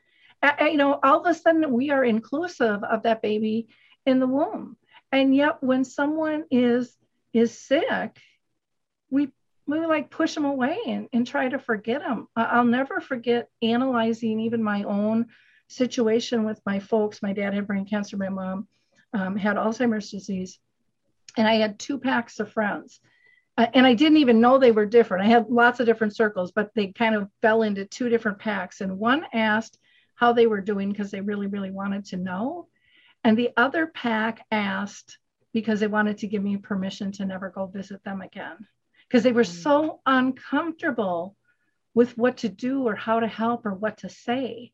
You 0.62 0.78
know, 0.78 1.00
all 1.04 1.22
of 1.22 1.26
a 1.26 1.34
sudden 1.34 1.72
we 1.72 1.92
are 1.92 2.04
inclusive 2.04 2.84
of 2.84 3.04
that 3.04 3.22
baby 3.22 3.68
in 4.06 4.20
the 4.20 4.28
womb. 4.28 4.78
And 5.12 5.36
yet 5.36 5.62
when 5.62 5.84
someone 5.84 6.46
is 6.52 6.96
is 7.34 7.58
sick, 7.58 8.18
we 9.10 9.30
we 9.68 9.86
like 9.86 10.10
push 10.10 10.34
them 10.34 10.46
away 10.46 10.78
and, 10.88 11.08
and 11.14 11.28
try 11.28 11.48
to 11.48 11.60
forget 11.60 12.02
them. 12.02 12.28
I'll 12.36 12.64
never 12.64 13.02
forget 13.02 13.50
analyzing 13.62 14.40
even 14.40 14.64
my 14.64 14.84
own 14.84 15.28
situation 15.68 16.44
with 16.44 16.60
my 16.66 16.80
folks. 16.80 17.22
My 17.22 17.34
dad 17.34 17.54
had 17.54 17.68
brain 17.68 17.86
cancer, 17.86 18.18
my 18.18 18.30
mom 18.30 18.68
um, 19.14 19.36
had 19.36 19.58
Alzheimer's 19.58 20.10
disease, 20.10 20.60
and 21.38 21.48
I 21.48 21.56
had 21.56 21.80
two 21.80 22.00
packs 22.00 22.40
of 22.40 22.52
friends 22.52 23.00
and 23.74 23.86
I 23.86 23.94
didn't 23.94 24.18
even 24.18 24.40
know 24.40 24.58
they 24.58 24.72
were 24.72 24.86
different. 24.86 25.26
I 25.26 25.30
had 25.30 25.50
lots 25.50 25.80
of 25.80 25.86
different 25.86 26.16
circles, 26.16 26.52
but 26.52 26.72
they 26.76 26.88
kind 26.88 27.16
of 27.16 27.30
fell 27.42 27.64
into 27.64 27.86
two 27.86 28.10
different 28.10 28.40
packs. 28.40 28.82
And 28.82 28.98
one 28.98 29.26
asked 29.34 29.78
how 30.16 30.34
they 30.34 30.48
were 30.48 30.62
doing 30.62 30.90
because 30.90 31.12
they 31.12 31.22
really, 31.22 31.48
really 31.48 31.72
wanted 31.72 32.06
to 32.06 32.18
know. 32.18 32.68
And 33.24 33.38
the 33.38 33.50
other 33.58 33.88
pack 33.88 34.46
asked 34.52 35.18
because 35.52 35.80
they 35.80 35.88
wanted 35.88 36.20
to 36.20 36.28
give 36.28 36.42
me 36.42 36.58
permission 36.58 37.12
to 37.14 37.26
never 37.26 37.50
go 37.50 37.66
visit 37.66 38.04
them 38.04 38.22
again 38.22 38.58
because 39.08 39.24
they 39.24 39.32
were 39.32 39.44
mm. 39.44 39.64
so 39.64 40.00
uncomfortable 40.06 41.36
with 41.94 42.18
what 42.18 42.38
to 42.38 42.50
do 42.50 42.88
or 42.88 42.96
how 42.96 43.20
to 43.20 43.28
help 43.28 43.66
or 43.66 43.74
what 43.74 43.98
to 43.98 44.10
say 44.10 44.72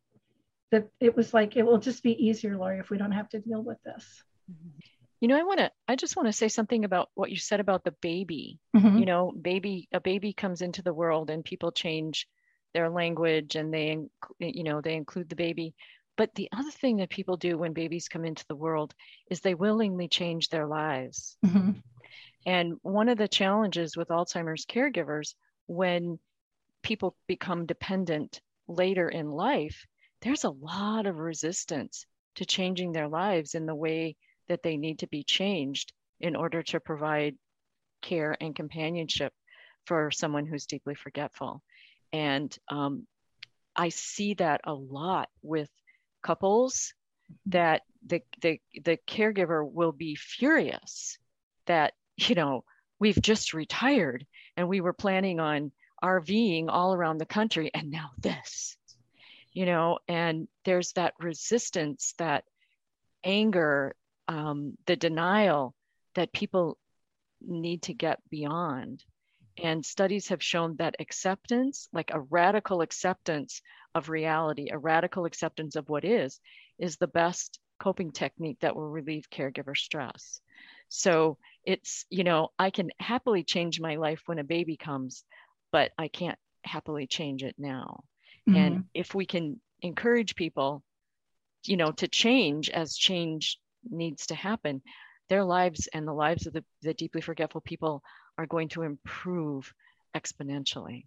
that 0.71 0.87
it 0.99 1.15
was 1.15 1.33
like, 1.33 1.55
it 1.55 1.65
will 1.65 1.79
just 1.79 2.03
be 2.03 2.27
easier, 2.27 2.57
Lori, 2.57 2.79
if 2.79 2.89
we 2.89 2.97
don't 2.97 3.13
have 3.13 3.29
to 3.29 3.39
deal 3.39 3.63
with 3.63 3.81
this. 3.83 4.23
Mm-hmm. 4.51 4.79
You 5.21 5.27
know, 5.27 5.37
I 5.37 5.43
want 5.43 5.59
to, 5.59 5.71
I 5.87 5.95
just 5.95 6.15
want 6.15 6.27
to 6.27 6.33
say 6.33 6.47
something 6.49 6.85
about 6.85 7.09
what 7.15 7.31
you 7.31 7.37
said 7.37 7.59
about 7.59 7.83
the 7.83 7.95
baby. 8.01 8.59
Mm-hmm. 8.75 8.97
You 8.99 9.05
know, 9.05 9.31
baby, 9.31 9.87
a 9.91 9.99
baby 9.99 10.33
comes 10.33 10.61
into 10.61 10.81
the 10.81 10.93
world 10.93 11.29
and 11.29 11.43
people 11.43 11.71
change 11.71 12.27
their 12.73 12.89
language 12.89 13.55
and 13.55 13.73
they, 13.73 13.97
you 14.39 14.63
know, 14.63 14.81
they 14.81 14.95
include 14.95 15.29
the 15.29 15.35
baby. 15.35 15.73
But 16.17 16.35
the 16.35 16.49
other 16.53 16.71
thing 16.71 16.97
that 16.97 17.09
people 17.09 17.37
do 17.37 17.57
when 17.57 17.73
babies 17.73 18.07
come 18.07 18.25
into 18.25 18.45
the 18.47 18.55
world 18.55 18.93
is 19.29 19.39
they 19.39 19.53
willingly 19.53 20.07
change 20.07 20.49
their 20.49 20.67
lives. 20.67 21.37
Mm-hmm. 21.45 21.71
And 22.45 22.75
one 22.83 23.09
of 23.09 23.17
the 23.17 23.27
challenges 23.27 23.97
with 23.97 24.09
Alzheimer's 24.09 24.65
caregivers, 24.65 25.33
when 25.67 26.19
people 26.83 27.15
become 27.27 27.65
dependent 27.65 28.39
later 28.67 29.09
in 29.09 29.31
life, 29.31 29.85
there's 30.21 30.43
a 30.43 30.49
lot 30.49 31.05
of 31.05 31.17
resistance 31.17 32.05
to 32.35 32.45
changing 32.45 32.91
their 32.91 33.07
lives 33.07 33.55
in 33.55 33.65
the 33.65 33.75
way 33.75 34.15
that 34.47 34.63
they 34.63 34.77
need 34.77 34.99
to 34.99 35.07
be 35.07 35.23
changed 35.23 35.93
in 36.19 36.35
order 36.35 36.63
to 36.63 36.79
provide 36.79 37.35
care 38.01 38.35
and 38.39 38.55
companionship 38.55 39.33
for 39.85 40.11
someone 40.11 40.45
who's 40.45 40.65
deeply 40.65 40.95
forgetful. 40.95 41.61
And 42.13 42.55
um, 42.69 43.07
I 43.75 43.89
see 43.89 44.35
that 44.35 44.61
a 44.63 44.73
lot 44.73 45.29
with 45.41 45.69
couples 46.23 46.93
that 47.47 47.81
the, 48.05 48.21
the, 48.41 48.59
the 48.83 48.97
caregiver 49.07 49.69
will 49.69 49.91
be 49.91 50.15
furious 50.15 51.17
that, 51.65 51.93
you 52.17 52.35
know, 52.35 52.63
we've 52.99 53.21
just 53.21 53.53
retired 53.53 54.25
and 54.55 54.69
we 54.69 54.81
were 54.81 54.93
planning 54.93 55.39
on 55.39 55.71
RVing 56.03 56.65
all 56.69 56.93
around 56.93 57.17
the 57.17 57.25
country 57.25 57.71
and 57.73 57.89
now 57.89 58.11
this, 58.19 58.77
you 59.51 59.65
know, 59.65 59.99
and 60.07 60.47
there's 60.63 60.93
that 60.93 61.13
resistance, 61.19 62.13
that 62.17 62.43
anger 63.23 63.95
um, 64.27 64.77
the 64.85 64.95
denial 64.95 65.73
that 66.15 66.33
people 66.33 66.77
need 67.41 67.83
to 67.83 67.93
get 67.93 68.19
beyond. 68.29 69.03
And 69.61 69.85
studies 69.85 70.27
have 70.29 70.43
shown 70.43 70.75
that 70.77 70.95
acceptance, 70.99 71.87
like 71.93 72.11
a 72.11 72.19
radical 72.19 72.81
acceptance 72.81 73.61
of 73.93 74.09
reality, 74.09 74.69
a 74.71 74.77
radical 74.77 75.25
acceptance 75.25 75.75
of 75.75 75.87
what 75.87 76.03
is, 76.03 76.39
is 76.77 76.97
the 76.97 77.07
best 77.07 77.59
coping 77.79 78.11
technique 78.11 78.57
that 78.61 78.75
will 78.75 78.89
relieve 78.89 79.29
caregiver 79.29 79.75
stress. 79.75 80.41
So 80.89 81.37
it's, 81.63 82.05
you 82.09 82.23
know, 82.23 82.49
I 82.59 82.69
can 82.69 82.91
happily 82.99 83.43
change 83.43 83.79
my 83.79 83.95
life 83.95 84.21
when 84.25 84.39
a 84.39 84.43
baby 84.43 84.77
comes, 84.77 85.23
but 85.71 85.91
I 85.97 86.09
can't 86.09 86.37
happily 86.63 87.07
change 87.07 87.43
it 87.43 87.55
now. 87.57 88.03
Mm-hmm. 88.47 88.57
And 88.57 88.83
if 88.93 89.15
we 89.15 89.25
can 89.25 89.59
encourage 89.81 90.35
people, 90.35 90.83
you 91.63 91.77
know, 91.77 91.91
to 91.93 92.07
change 92.07 92.69
as 92.69 92.95
change 92.95 93.59
needs 93.89 94.27
to 94.27 94.35
happen, 94.35 94.81
their 95.29 95.43
lives 95.43 95.87
and 95.93 96.07
the 96.07 96.13
lives 96.13 96.47
of 96.47 96.53
the, 96.53 96.63
the 96.81 96.93
deeply 96.93 97.21
forgetful 97.21 97.61
people 97.61 98.03
are 98.37 98.45
going 98.45 98.69
to 98.69 98.83
improve 98.83 99.73
exponentially. 100.15 101.05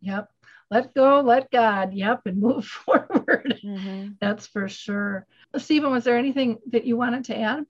Yep. 0.00 0.30
Let 0.70 0.94
go, 0.94 1.20
let 1.20 1.50
God. 1.50 1.94
Yep. 1.94 2.22
And 2.26 2.40
move 2.40 2.66
forward. 2.66 3.58
Mm-hmm. 3.64 4.12
That's 4.20 4.46
for 4.46 4.68
sure. 4.68 5.26
Stephen, 5.56 5.90
was 5.90 6.04
there 6.04 6.18
anything 6.18 6.58
that 6.70 6.84
you 6.84 6.96
wanted 6.96 7.24
to 7.24 7.38
add? 7.38 7.64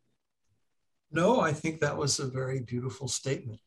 No, 1.13 1.41
I 1.41 1.53
think 1.53 1.81
that 1.81 1.97
was 1.97 2.19
a 2.19 2.27
very 2.27 2.61
beautiful 2.61 3.09
statement. 3.09 3.61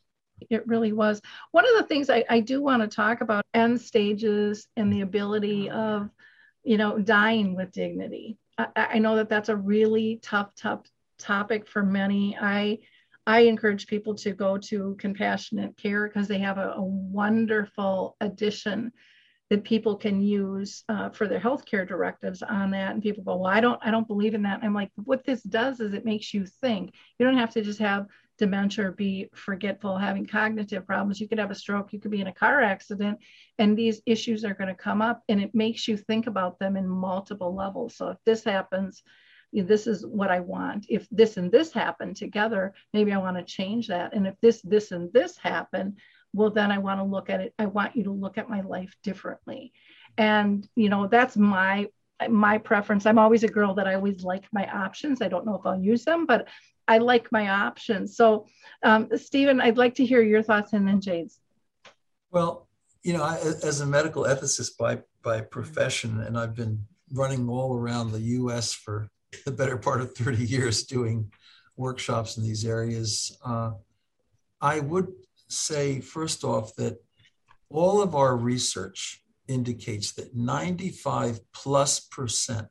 It 0.49 0.67
really 0.67 0.93
was. 0.93 1.21
One 1.51 1.65
of 1.65 1.77
the 1.77 1.87
things 1.87 2.09
I, 2.09 2.23
I 2.29 2.39
do 2.39 2.61
want 2.61 2.81
to 2.81 2.87
talk 2.87 3.21
about 3.21 3.45
end 3.53 3.79
stages 3.81 4.67
and 4.77 4.91
the 4.91 5.01
ability 5.01 5.69
of, 5.69 6.09
you 6.63 6.77
know, 6.77 6.97
dying 6.97 7.55
with 7.55 7.71
dignity. 7.71 8.37
I, 8.59 8.67
I 8.75 8.99
know 8.99 9.15
that 9.15 9.29
that's 9.29 9.49
a 9.49 9.55
really 9.55 10.19
tough, 10.21 10.53
tough 10.55 10.81
topic 11.17 11.67
for 11.67 11.83
many. 11.83 12.37
I 12.39 12.79
I 13.27 13.41
encourage 13.41 13.85
people 13.85 14.15
to 14.15 14.31
go 14.31 14.57
to 14.57 14.95
compassionate 14.97 15.77
care 15.77 16.07
because 16.07 16.27
they 16.27 16.39
have 16.39 16.57
a, 16.57 16.73
a, 16.77 16.81
wonderful 16.81 18.15
addition 18.21 18.91
that 19.51 19.63
people 19.63 19.97
can 19.97 20.19
use 20.19 20.83
uh, 20.89 21.09
for 21.09 21.27
their 21.27 21.39
healthcare 21.39 21.87
directives 21.87 22.41
on 22.41 22.71
that. 22.71 22.93
And 22.93 23.03
people 23.03 23.23
go, 23.23 23.35
well, 23.35 23.51
I 23.51 23.61
don't, 23.61 23.79
I 23.83 23.91
don't 23.91 24.07
believe 24.07 24.33
in 24.33 24.41
that. 24.43 24.55
And 24.55 24.65
I'm 24.65 24.73
like, 24.73 24.89
what 24.95 25.25
this 25.25 25.43
does 25.43 25.79
is 25.79 25.93
it 25.93 26.05
makes 26.05 26.33
you 26.33 26.47
think. 26.47 26.95
You 27.19 27.25
don't 27.27 27.37
have 27.37 27.51
to 27.51 27.61
just 27.61 27.79
have 27.79 28.07
dementia 28.39 28.87
or 28.87 28.91
be 28.91 29.29
forgetful, 29.35 29.97
having 29.97 30.25
cognitive 30.25 30.87
problems. 30.87 31.19
You 31.21 31.27
could 31.27 31.37
have 31.37 31.51
a 31.51 31.55
stroke, 31.55 31.93
you 31.93 31.99
could 31.99 32.11
be 32.11 32.21
in 32.21 32.27
a 32.27 32.33
car 32.33 32.61
accident, 32.61 33.19
and 33.59 33.77
these 33.77 34.01
issues 34.05 34.43
are 34.43 34.55
going 34.55 34.69
to 34.69 34.83
come 34.83 35.01
up, 35.01 35.21
and 35.29 35.39
it 35.39 35.53
makes 35.53 35.87
you 35.87 35.97
think 35.97 36.25
about 36.25 36.57
them 36.57 36.77
in 36.77 36.87
multiple 36.87 37.53
levels. 37.53 37.95
So 37.95 38.09
if 38.09 38.17
this 38.25 38.43
happens, 38.43 39.03
this 39.53 39.85
is 39.87 40.05
what 40.05 40.31
I 40.31 40.39
want. 40.39 40.85
If 40.89 41.07
this 41.11 41.37
and 41.37 41.51
this 41.51 41.71
happen 41.71 42.13
together, 42.13 42.73
maybe 42.93 43.11
I 43.11 43.17
want 43.17 43.37
to 43.37 43.43
change 43.43 43.87
that. 43.87 44.13
And 44.13 44.25
if 44.25 44.35
this, 44.41 44.61
this, 44.61 44.91
and 44.91 45.11
this 45.13 45.37
happen, 45.37 45.97
well, 46.33 46.51
then 46.51 46.71
I 46.71 46.77
want 46.77 46.99
to 46.99 47.03
look 47.03 47.29
at 47.29 47.41
it. 47.41 47.53
I 47.59 47.65
want 47.65 47.95
you 47.95 48.03
to 48.05 48.11
look 48.11 48.37
at 48.37 48.49
my 48.49 48.61
life 48.61 48.95
differently. 49.03 49.73
And, 50.17 50.67
you 50.75 50.89
know, 50.89 51.07
that's 51.07 51.35
my 51.35 51.87
my 52.27 52.57
preference. 52.57 53.05
I'm 53.05 53.17
always 53.17 53.43
a 53.43 53.47
girl 53.47 53.73
that 53.75 53.87
I 53.87 53.95
always 53.95 54.23
like 54.23 54.45
my 54.51 54.69
options. 54.69 55.21
I 55.21 55.29
don't 55.29 55.45
know 55.45 55.55
if 55.55 55.65
I'll 55.65 55.79
use 55.79 56.03
them, 56.03 56.25
but 56.25 56.49
I 56.89 56.97
like 56.97 57.31
my 57.31 57.47
options. 57.49 58.17
So, 58.17 58.47
um, 58.83 59.09
Stephen, 59.15 59.61
I'd 59.61 59.77
like 59.77 59.93
to 59.95 60.05
hear 60.05 60.23
your 60.23 60.41
thoughts 60.41 60.73
and 60.73 60.87
then 60.87 60.99
Jade's. 60.99 61.39
Well, 62.31 62.67
you 63.03 63.13
know, 63.13 63.23
I, 63.23 63.37
as 63.37 63.79
a 63.79 63.85
medical 63.85 64.23
ethicist 64.23 64.75
by 64.77 65.03
by 65.21 65.41
profession, 65.41 66.21
and 66.21 66.37
I've 66.37 66.55
been 66.55 66.83
running 67.13 67.47
all 67.47 67.75
around 67.75 68.11
the 68.11 68.21
U.S. 68.41 68.73
for 68.73 69.09
the 69.45 69.51
better 69.51 69.77
part 69.77 70.01
of 70.01 70.15
30 70.15 70.43
years 70.43 70.83
doing 70.83 71.31
workshops 71.77 72.37
in 72.37 72.43
these 72.43 72.65
areas. 72.65 73.37
Uh, 73.45 73.71
I 74.59 74.79
would 74.79 75.09
say, 75.47 76.01
first 76.01 76.43
off, 76.43 76.75
that 76.75 76.97
all 77.69 78.01
of 78.01 78.15
our 78.15 78.35
research 78.35 79.23
indicates 79.47 80.11
that 80.13 80.35
95 80.35 81.39
plus 81.53 81.99
percent 81.99 82.67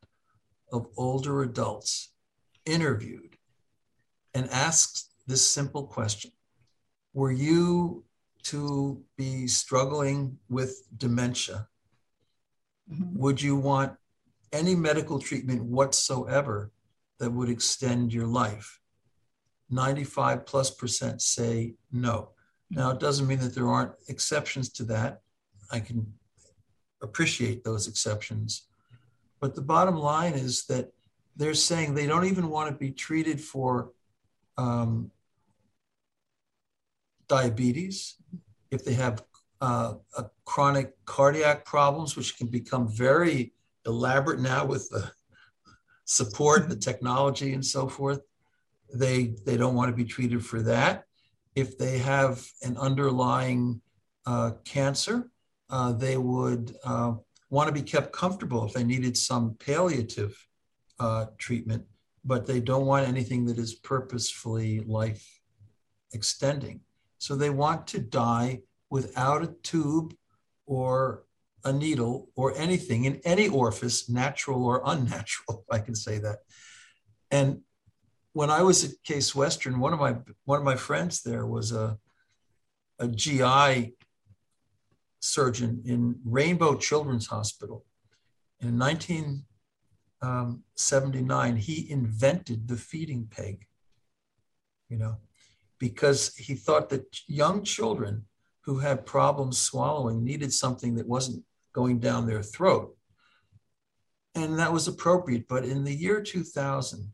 of 0.72 0.88
older 0.96 1.42
adults 1.42 2.12
interviewed 2.66 3.37
and 4.38 4.50
asked 4.50 5.10
this 5.26 5.46
simple 5.46 5.84
question 5.84 6.32
Were 7.12 7.32
you 7.32 8.04
to 8.44 9.02
be 9.16 9.46
struggling 9.46 10.38
with 10.48 10.82
dementia? 10.96 11.68
Mm-hmm. 12.90 13.18
Would 13.18 13.42
you 13.42 13.56
want 13.56 13.92
any 14.52 14.74
medical 14.74 15.18
treatment 15.18 15.62
whatsoever 15.62 16.72
that 17.18 17.30
would 17.30 17.48
extend 17.48 18.12
your 18.12 18.26
life. 18.26 18.80
95 19.70 20.46
plus 20.46 20.70
percent 20.70 21.20
say 21.20 21.74
no. 21.92 22.30
Now, 22.70 22.90
it 22.90 23.00
doesn't 23.00 23.26
mean 23.26 23.40
that 23.40 23.54
there 23.54 23.68
aren't 23.68 23.92
exceptions 24.08 24.68
to 24.74 24.84
that. 24.84 25.22
I 25.70 25.80
can 25.80 26.12
appreciate 27.02 27.64
those 27.64 27.88
exceptions. 27.88 28.66
But 29.40 29.54
the 29.54 29.62
bottom 29.62 29.96
line 29.96 30.34
is 30.34 30.66
that 30.66 30.92
they're 31.36 31.54
saying 31.54 31.94
they 31.94 32.06
don't 32.06 32.26
even 32.26 32.50
want 32.50 32.70
to 32.70 32.76
be 32.76 32.90
treated 32.90 33.40
for 33.40 33.92
um, 34.58 35.10
diabetes, 37.28 38.16
if 38.70 38.84
they 38.84 38.94
have 38.94 39.24
uh, 39.60 39.94
chronic 40.44 40.92
cardiac 41.06 41.64
problems, 41.64 42.16
which 42.16 42.36
can 42.36 42.48
become 42.48 42.88
very 42.88 43.52
elaborate 43.86 44.40
now 44.40 44.64
with 44.64 44.88
the 44.90 45.10
support, 46.04 46.68
the 46.68 46.76
technology, 46.76 47.52
and 47.54 47.64
so 47.64 47.88
forth. 47.88 48.20
They 48.92 49.34
they 49.44 49.56
don't 49.56 49.74
want 49.74 49.90
to 49.90 49.96
be 49.96 50.04
treated 50.04 50.44
for 50.44 50.62
that. 50.62 51.04
If 51.54 51.76
they 51.76 51.98
have 51.98 52.44
an 52.62 52.76
underlying 52.76 53.80
uh, 54.24 54.52
cancer, 54.64 55.30
uh, 55.70 55.92
they 55.92 56.16
would 56.16 56.74
uh, 56.84 57.14
want 57.50 57.68
to 57.68 57.72
be 57.72 57.82
kept 57.82 58.12
comfortable 58.12 58.64
if 58.64 58.72
they 58.72 58.84
needed 58.84 59.16
some 59.16 59.54
palliative 59.54 60.34
uh, 60.98 61.26
treatment, 61.36 61.84
but 62.24 62.46
they 62.46 62.60
don't 62.60 62.86
want 62.86 63.08
anything 63.08 63.46
that 63.46 63.58
is 63.58 63.74
purposefully 63.74 64.80
life 64.80 65.40
extending. 66.12 66.80
So 67.18 67.34
they 67.34 67.50
want 67.50 67.86
to 67.88 67.98
die 67.98 68.62
without 68.90 69.42
a 69.42 69.54
tube 69.62 70.14
or 70.66 71.24
a 71.64 71.72
needle 71.72 72.28
or 72.36 72.56
anything 72.56 73.04
in 73.04 73.20
any 73.24 73.48
orifice, 73.48 74.08
natural 74.08 74.64
or 74.64 74.82
unnatural, 74.84 75.64
I 75.70 75.78
can 75.78 75.94
say 75.94 76.18
that. 76.18 76.38
And 77.30 77.60
when 78.32 78.50
I 78.50 78.62
was 78.62 78.84
at 78.84 79.02
Case 79.04 79.34
Western, 79.34 79.80
one 79.80 79.92
of 79.92 79.98
my 79.98 80.16
one 80.44 80.58
of 80.58 80.64
my 80.64 80.76
friends 80.76 81.22
there 81.22 81.46
was 81.46 81.72
a 81.72 81.98
a 82.98 83.08
GI 83.08 83.94
surgeon 85.20 85.82
in 85.84 86.20
Rainbow 86.24 86.76
Children's 86.76 87.26
Hospital. 87.26 87.84
In 88.60 88.78
1979, 88.78 89.47
um, 90.20 90.64
he 90.76 91.86
invented 91.90 92.68
the 92.68 92.76
feeding 92.76 93.26
peg. 93.30 93.66
You 94.88 94.98
know, 94.98 95.16
because 95.78 96.34
he 96.34 96.54
thought 96.54 96.88
that 96.90 97.20
young 97.26 97.62
children 97.62 98.24
who 98.62 98.78
had 98.78 99.06
problems 99.06 99.58
swallowing 99.58 100.24
needed 100.24 100.52
something 100.52 100.94
that 100.96 101.06
wasn't 101.06 101.44
going 101.72 101.98
down 101.98 102.26
their 102.26 102.42
throat. 102.42 102.96
And 104.34 104.58
that 104.58 104.72
was 104.72 104.88
appropriate. 104.88 105.46
But 105.48 105.64
in 105.64 105.84
the 105.84 105.94
year 105.94 106.22
2000, 106.22 107.12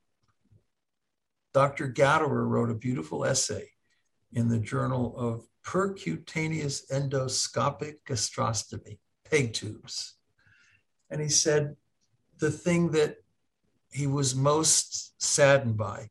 Dr. 1.53 1.89
Gauderer 1.89 2.47
wrote 2.47 2.71
a 2.71 2.75
beautiful 2.75 3.25
essay 3.25 3.71
in 4.33 4.49
the 4.49 4.59
Journal 4.59 5.15
of 5.17 5.47
Percutaneous 5.65 6.91
Endoscopic 6.91 7.99
Gastrostomy, 8.07 8.99
PEG 9.31 9.53
tubes. 9.53 10.15
And 11.09 11.21
he 11.21 11.29
said 11.29 11.77
the 12.45 12.51
thing 12.51 12.91
that 12.91 13.17
he 13.91 14.07
was 14.07 14.35
most 14.35 15.15
saddened 15.23 15.79
by 15.79 16.11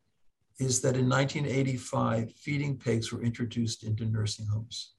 is 0.58 0.82
that 0.82 0.96
in 0.96 1.08
1985, 1.08 2.32
feeding 2.32 2.76
pegs 2.76 3.12
were 3.12 3.22
introduced 3.22 3.84
into 3.84 4.06
nursing 4.06 4.48
homes. 4.48 4.96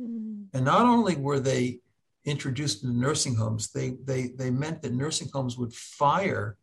Mm. 0.00 0.46
And 0.54 0.64
not 0.64 0.86
only 0.86 1.16
were 1.16 1.38
they 1.38 1.80
introduced 2.24 2.82
into 2.82 2.96
nursing 2.96 3.34
homes, 3.34 3.72
they, 3.72 3.90
they, 4.06 4.28
they 4.28 4.50
meant 4.50 4.80
that 4.80 4.94
nursing 4.94 5.28
homes 5.34 5.58
would 5.58 5.74
fire 5.74 6.56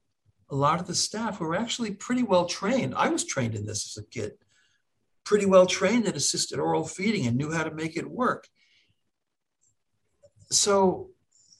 a 0.49 0.55
lot 0.55 0.80
of 0.80 0.88
the 0.88 0.95
staff 0.95 1.38
who 1.38 1.45
were 1.45 1.55
actually 1.55 1.91
pretty 1.91 2.24
well 2.24 2.47
trained. 2.47 2.95
I 2.95 3.09
was 3.09 3.24
trained 3.24 3.53
in 3.53 3.68
this 3.68 3.86
as 3.86 4.03
a 4.03 4.07
kid, 4.07 4.32
pretty 5.26 5.45
well 5.45 5.68
trained 5.68 6.07
in 6.07 6.15
assisted 6.15 6.57
oral 6.57 6.88
feeding 6.88 7.28
and 7.28 7.38
knew 7.38 7.51
how 7.51 7.65
to 7.65 7.72
make 7.72 7.95
it 7.95 8.09
work. 8.09 8.47
So, 10.49 11.11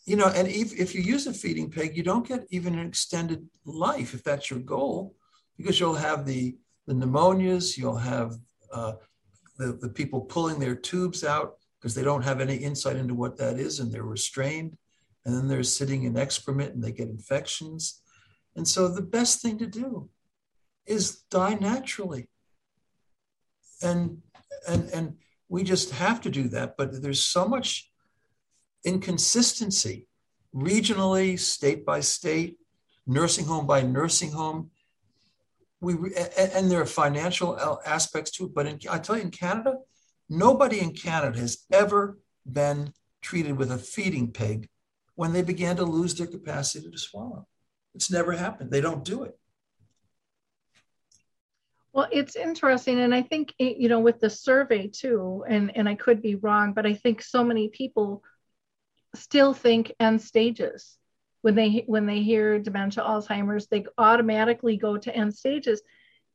you 0.08 0.16
know, 0.16 0.30
and 0.30 0.48
if, 0.48 0.74
if 0.74 0.96
you 0.96 1.02
use 1.02 1.28
a 1.28 1.34
feeding 1.34 1.70
peg, 1.70 1.98
you 1.98 2.02
don't 2.02 2.26
get 2.26 2.48
even 2.50 2.80
an 2.80 2.88
extended 2.88 3.46
life 3.66 4.14
if 4.14 4.24
that's 4.24 4.50
your 4.50 4.62
goal, 4.62 5.14
because 5.58 5.82
you'll 5.82 5.96
have 5.96 6.26
the, 6.26 6.56
the 6.88 6.94
pneumonias, 6.94 7.78
you'll 7.78 7.98
have 7.98 8.38
uh, 8.72 8.94
the, 9.58 9.74
the 9.74 9.90
people 9.90 10.22
pulling 10.22 10.60
their 10.60 10.76
tubes 10.76 11.26
out 11.26 11.58
because 11.78 11.94
they 11.94 12.04
don't 12.04 12.24
have 12.24 12.40
any 12.40 12.56
insight 12.56 12.96
into 12.96 13.14
what 13.14 13.36
that 13.38 13.60
is 13.60 13.82
and 13.82 13.92
they're 13.92 14.04
restrained. 14.04 14.78
And 15.26 15.36
then 15.36 15.50
they're 15.50 15.62
sitting 15.64 16.04
in 16.04 16.16
excrement 16.16 16.74
and 16.74 16.82
they 16.82 16.94
get 16.94 17.10
infections. 17.10 18.02
And 18.56 18.66
so 18.66 18.88
the 18.88 19.02
best 19.02 19.42
thing 19.42 19.58
to 19.58 19.68
do 19.68 20.10
is 20.86 21.24
die 21.30 21.56
naturally. 21.56 22.30
And 23.84 24.22
and 24.70 24.90
and 24.94 25.18
we 25.50 25.64
just 25.64 25.92
have 25.92 26.22
to 26.22 26.30
do 26.30 26.48
that. 26.50 26.78
But 26.78 27.02
there's 27.02 27.20
so 27.20 27.46
much 27.46 27.92
inconsistency 28.84 30.08
regionally, 30.54 31.40
state 31.40 31.86
by 31.86 32.00
state, 32.00 32.58
nursing 33.06 33.46
home 33.46 33.68
by 33.68 33.82
nursing 33.82 34.32
home. 34.32 34.72
We 35.80 35.94
and 35.94 36.72
there 36.72 36.82
are 36.82 36.86
financial 36.88 37.80
aspects 37.86 38.32
to 38.32 38.46
it, 38.46 38.56
but 38.56 38.66
in, 38.66 38.80
I 38.90 38.98
tell 38.98 39.16
you, 39.16 39.22
in 39.22 39.32
Canada, 39.32 39.76
nobody 40.28 40.80
in 40.80 40.94
Canada 40.94 41.40
has 41.40 41.66
ever 41.72 42.18
been 42.52 42.94
treated 43.22 43.58
with 43.58 43.72
a 43.72 43.78
feeding 43.78 44.32
peg 44.32 44.70
when 45.16 45.34
they 45.34 45.44
began 45.44 45.76
to 45.76 45.86
lose 45.86 46.16
their 46.16 46.28
capacity 46.28 46.90
to 46.90 46.98
swallow. 46.98 47.48
It's 47.94 48.12
never 48.12 48.32
happened. 48.32 48.72
They 48.72 48.82
don't 48.82 49.04
do 49.04 49.24
it. 49.24 49.38
Well, 51.94 52.08
it's 52.12 52.36
interesting, 52.36 53.00
and 53.00 53.14
I 53.14 53.22
think 53.22 53.54
you 53.60 53.90
know 53.90 54.00
with 54.00 54.20
the 54.20 54.32
survey 54.32 54.88
too, 54.88 55.46
and 55.48 55.76
and 55.78 55.88
I 55.88 55.94
could 55.94 56.24
be 56.24 56.36
wrong, 56.36 56.74
but 56.74 56.88
I 56.88 56.96
think 56.96 57.22
so 57.22 57.44
many 57.44 57.68
people 57.70 58.24
still 59.16 59.54
think 59.54 59.94
end 60.00 60.22
stages 60.22 60.98
when 61.42 61.56
they 61.56 61.84
when 61.88 62.06
they 62.06 62.22
hear 62.22 62.60
dementia, 62.60 63.04
Alzheimer's, 63.04 63.68
they 63.68 63.86
automatically 63.98 64.78
go 64.78 64.98
to 64.98 65.16
end 65.16 65.34
stages. 65.34 65.82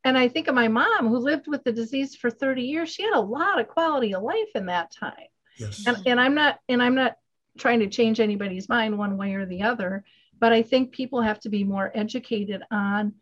And 0.05 0.17
I 0.17 0.29
think 0.29 0.49
of 0.49 0.55
my 0.55 0.69
mom 0.69 1.09
who 1.09 1.19
lived 1.19 1.47
with 1.47 1.63
the 1.65 1.73
disease 1.73 2.17
for 2.17 2.31
30 2.31 2.63
years. 2.63 2.89
She 2.89 3.03
had 3.03 3.15
a 3.15 3.21
lot 3.21 3.61
of 3.61 3.69
quality 3.69 4.15
of 4.15 4.23
life 4.23 4.49
in 4.55 4.67
that 4.67 4.91
time. 4.91 5.29
Yes. 5.59 5.87
And, 5.87 5.99
and 6.07 6.21
I'm 6.21 6.35
not 6.35 6.59
and 6.69 6.83
I'm 6.83 6.95
not 6.95 7.17
trying 7.59 7.81
to 7.81 7.89
change 7.89 8.21
anybody's 8.21 8.69
mind 8.69 8.97
one 8.97 9.19
way 9.19 9.35
or 9.35 9.45
the 9.45 9.63
other, 9.63 10.05
but 10.39 10.53
I 10.53 10.63
think 10.63 10.93
people 10.93 11.21
have 11.21 11.41
to 11.41 11.51
be 11.51 11.65
more 11.65 11.91
educated 11.95 12.63
on 12.71 13.15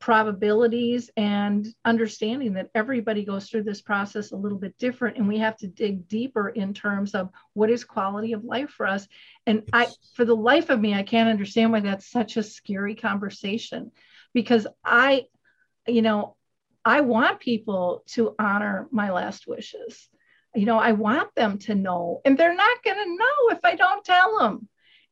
probabilities 0.00 1.10
and 1.18 1.66
understanding 1.84 2.54
that 2.54 2.70
everybody 2.74 3.22
goes 3.22 3.48
through 3.48 3.62
this 3.62 3.82
process 3.82 4.32
a 4.32 4.36
little 4.36 4.56
bit 4.56 4.76
different 4.78 5.18
and 5.18 5.28
we 5.28 5.38
have 5.38 5.56
to 5.58 5.68
dig 5.68 6.08
deeper 6.08 6.48
in 6.48 6.72
terms 6.72 7.14
of 7.14 7.28
what 7.52 7.68
is 7.68 7.84
quality 7.84 8.32
of 8.32 8.42
life 8.42 8.70
for 8.70 8.86
us. 8.86 9.06
And 9.46 9.68
i 9.74 9.88
for 10.14 10.24
the 10.24 10.34
life 10.34 10.70
of 10.70 10.80
me 10.80 10.94
i 10.94 11.02
can't 11.02 11.28
understand 11.28 11.70
why 11.70 11.80
that's 11.80 12.10
such 12.10 12.38
a 12.38 12.42
scary 12.42 12.94
conversation 12.94 13.92
because 14.32 14.66
i 14.82 15.26
you 15.86 16.00
know 16.00 16.34
i 16.82 17.02
want 17.02 17.40
people 17.40 18.02
to 18.08 18.34
honor 18.38 18.88
my 18.90 19.10
last 19.10 19.46
wishes. 19.46 20.08
You 20.54 20.64
know 20.64 20.78
i 20.78 20.92
want 20.92 21.34
them 21.34 21.58
to 21.58 21.74
know 21.74 22.22
and 22.24 22.38
they're 22.38 22.54
not 22.54 22.82
going 22.82 22.96
to 22.96 23.16
know 23.16 23.56
if 23.56 23.60
i 23.64 23.76
don't 23.76 24.04
tell 24.04 24.38
them. 24.38 24.66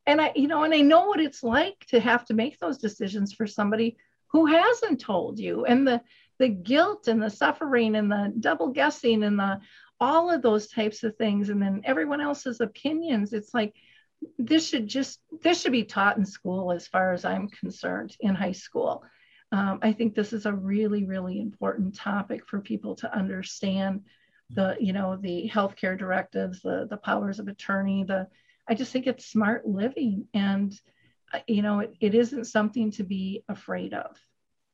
And 0.07 0.19
i 0.19 0.31
you 0.35 0.47
know 0.47 0.63
and 0.63 0.73
i 0.73 0.81
know 0.81 1.05
what 1.05 1.19
it's 1.19 1.43
like 1.43 1.85
to 1.89 1.99
have 1.99 2.25
to 2.25 2.33
make 2.33 2.57
those 2.57 2.79
decisions 2.79 3.33
for 3.33 3.45
somebody 3.45 3.95
who 4.29 4.45
hasn't 4.45 5.01
told 5.01 5.39
you? 5.39 5.65
And 5.65 5.87
the 5.87 6.01
the 6.39 6.49
guilt 6.49 7.07
and 7.07 7.21
the 7.21 7.29
suffering 7.29 7.95
and 7.95 8.09
the 8.09 8.33
double 8.39 8.69
guessing 8.69 9.23
and 9.23 9.37
the 9.37 9.59
all 9.99 10.31
of 10.31 10.41
those 10.41 10.67
types 10.67 11.03
of 11.03 11.15
things 11.17 11.49
and 11.49 11.61
then 11.61 11.81
everyone 11.83 12.21
else's 12.21 12.61
opinions. 12.61 13.33
It's 13.33 13.53
like 13.53 13.73
this 14.37 14.67
should 14.67 14.87
just 14.87 15.19
this 15.43 15.61
should 15.61 15.71
be 15.71 15.83
taught 15.83 16.17
in 16.17 16.25
school 16.25 16.71
as 16.71 16.87
far 16.87 17.13
as 17.13 17.23
i'm 17.23 17.47
concerned 17.47 18.15
in 18.19 18.35
high 18.35 18.53
school. 18.53 19.03
Um, 19.51 19.79
i 19.81 19.91
think 19.91 20.13
this 20.13 20.31
is 20.33 20.45
a 20.45 20.53
really 20.53 21.05
really 21.05 21.39
important 21.39 21.95
topic 21.95 22.47
for 22.47 22.59
people 22.61 22.95
to 22.97 23.13
understand 23.13 24.03
the 24.51 24.77
you 24.79 24.93
know 24.93 25.15
the 25.15 25.49
healthcare 25.51 25.97
directives 25.97 26.61
the 26.61 26.87
the 26.89 26.97
powers 26.97 27.39
of 27.39 27.47
attorney 27.47 28.03
the 28.03 28.27
i 28.67 28.73
just 28.73 28.91
think 28.91 29.07
it's 29.07 29.25
smart 29.25 29.67
living 29.67 30.27
and 30.33 30.79
you 31.47 31.61
know, 31.61 31.79
it, 31.79 31.95
it 31.99 32.15
isn't 32.15 32.45
something 32.45 32.91
to 32.91 33.03
be 33.03 33.43
afraid 33.47 33.93
of, 33.93 34.17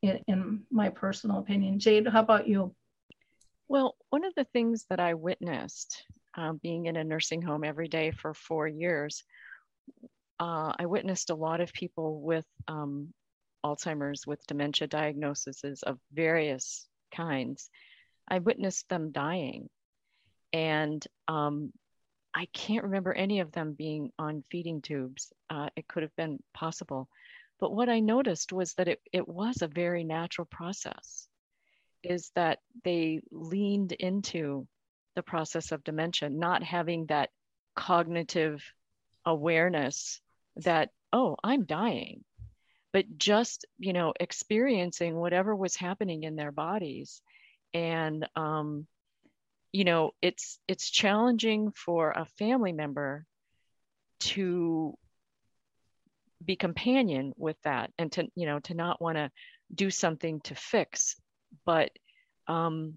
in, 0.02 0.20
in 0.28 0.64
my 0.72 0.90
personal 0.90 1.40
opinion. 1.40 1.80
Jade, 1.80 2.08
how 2.08 2.22
about 2.22 2.48
you? 2.48 2.74
Well, 3.68 3.96
one 4.10 4.26
of 4.26 4.34
the 4.36 4.46
things 4.46 4.86
that 4.90 5.00
I 5.00 5.16
witnessed 5.16 6.04
um, 6.36 6.60
being 6.62 6.86
in 6.86 6.96
a 6.96 7.04
nursing 7.04 7.42
home 7.42 7.64
every 7.64 7.88
day 7.88 8.12
for 8.12 8.34
four 8.34 8.68
years, 8.68 9.24
uh, 10.40 10.74
I 10.78 10.86
witnessed 10.86 11.30
a 11.30 11.36
lot 11.36 11.62
of 11.62 11.74
people 11.74 12.22
with 12.22 12.46
um, 12.68 13.14
Alzheimer's, 13.66 14.28
with 14.28 14.46
dementia 14.48 14.88
diagnoses 14.88 15.82
of 15.84 15.98
various 16.14 16.88
kinds. 17.16 17.70
I 18.28 18.40
witnessed 18.40 18.88
them 18.90 19.12
dying. 19.12 19.70
And 20.54 21.06
um, 21.28 21.74
I 22.36 22.48
can't 22.52 22.84
remember 22.84 23.14
any 23.14 23.40
of 23.40 23.54
them 23.54 23.74
being 23.74 24.12
on 24.20 24.44
feeding 24.52 24.82
tubes. 24.82 25.32
Uh, 25.50 25.70
it 25.78 25.88
could 25.88 26.04
have 26.04 26.16
been 26.18 26.44
possible. 26.54 27.08
But 27.60 27.74
what 27.74 27.88
I 27.88 28.02
noticed 28.02 28.52
was 28.52 28.74
that 28.74 28.90
it, 28.90 29.02
it 29.14 29.26
was 29.28 29.62
a 29.62 29.68
very 29.68 30.04
natural 30.04 30.46
process, 30.46 31.30
is 32.04 32.32
that 32.36 32.60
they 32.84 33.22
leaned 33.32 33.94
into 33.94 34.68
the 35.16 35.24
process 35.24 35.72
of 35.72 35.84
dementia, 35.86 36.30
not 36.30 36.62
having 36.62 37.06
that 37.06 37.30
cognitive 37.74 38.62
awareness 39.26 40.20
that, 40.58 40.90
oh, 41.14 41.38
I'm 41.42 41.64
dying, 41.64 42.26
but 42.92 43.18
just, 43.18 43.66
you 43.80 43.94
know, 43.94 44.14
experiencing 44.20 45.16
whatever 45.16 45.56
was 45.56 45.78
happening 45.78 46.24
in 46.24 46.36
their 46.36 46.52
bodies 46.52 47.22
and 47.74 48.28
um, 48.36 48.88
you 49.76 49.84
know 49.84 50.12
it's 50.22 50.58
it's 50.70 50.90
challenging 50.90 51.70
for 51.72 52.12
a 52.12 52.26
family 52.40 52.72
member 52.72 53.26
to 54.22 54.98
be 56.44 56.56
companion 56.56 57.34
with 57.36 57.58
that 57.64 57.92
and 57.98 58.10
to 58.14 58.26
you 58.36 58.46
know 58.46 58.60
to 58.60 58.74
not 58.74 59.02
want 59.02 59.18
to 59.18 59.30
do 59.74 59.92
something 59.92 60.40
to 60.42 60.56
fix. 60.56 61.18
But 61.66 61.92
um, 62.48 62.96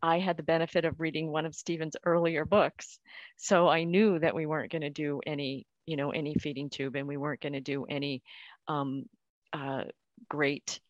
i 0.00 0.18
had 0.18 0.38
the 0.38 0.42
benefit 0.42 0.86
of 0.86 0.98
reading 0.98 1.30
one 1.30 1.44
of 1.44 1.54
stephen's 1.54 1.96
earlier 2.06 2.46
books 2.46 2.98
so 3.36 3.68
i 3.68 3.84
knew 3.84 4.18
that 4.18 4.34
we 4.34 4.46
weren't 4.46 4.72
going 4.72 4.80
to 4.80 4.88
do 4.88 5.20
any 5.26 5.66
you 5.84 5.96
know 5.96 6.10
any 6.10 6.34
feeding 6.34 6.70
tube 6.70 6.96
and 6.96 7.06
we 7.06 7.18
weren't 7.18 7.42
going 7.42 7.52
to 7.52 7.60
do 7.60 7.84
any 7.84 8.22
um, 8.66 9.04
uh, 9.52 9.84
great 10.26 10.80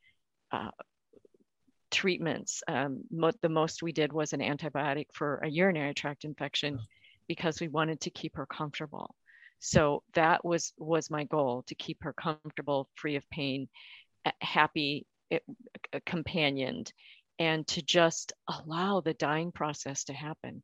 uh, 0.53 0.71
treatments. 1.95 2.63
Um, 2.67 3.03
mo- 3.11 3.31
the 3.41 3.49
most 3.49 3.83
we 3.83 3.93
did 3.93 4.13
was 4.13 4.33
an 4.33 4.41
antibiotic 4.41 5.07
for 5.15 5.37
a 5.37 5.49
urinary 5.49 5.95
tract 5.95 6.25
infection 6.25 6.79
because 7.29 7.61
we 7.61 7.69
wanted 7.69 8.01
to 8.03 8.11
keep 8.11 8.37
her 8.37 8.47
comfortable. 8.47 9.15
So 9.61 10.03
that 10.15 10.45
was 10.45 10.75
was 10.77 11.09
my 11.09 11.25
goal 11.25 11.63
to 11.69 11.75
keep 11.75 12.03
her 12.03 12.13
comfortable, 12.13 12.91
free 12.97 13.17
of 13.17 13.31
pain, 13.31 13.69
happy, 14.41 15.07
it, 15.31 15.43
companioned, 16.05 16.93
and 17.39 17.67
to 17.69 17.81
just 17.81 18.33
allow 18.49 19.01
the 19.01 19.15
dying 19.15 19.53
process 19.53 20.05
to 20.05 20.13
happen. 20.13 20.63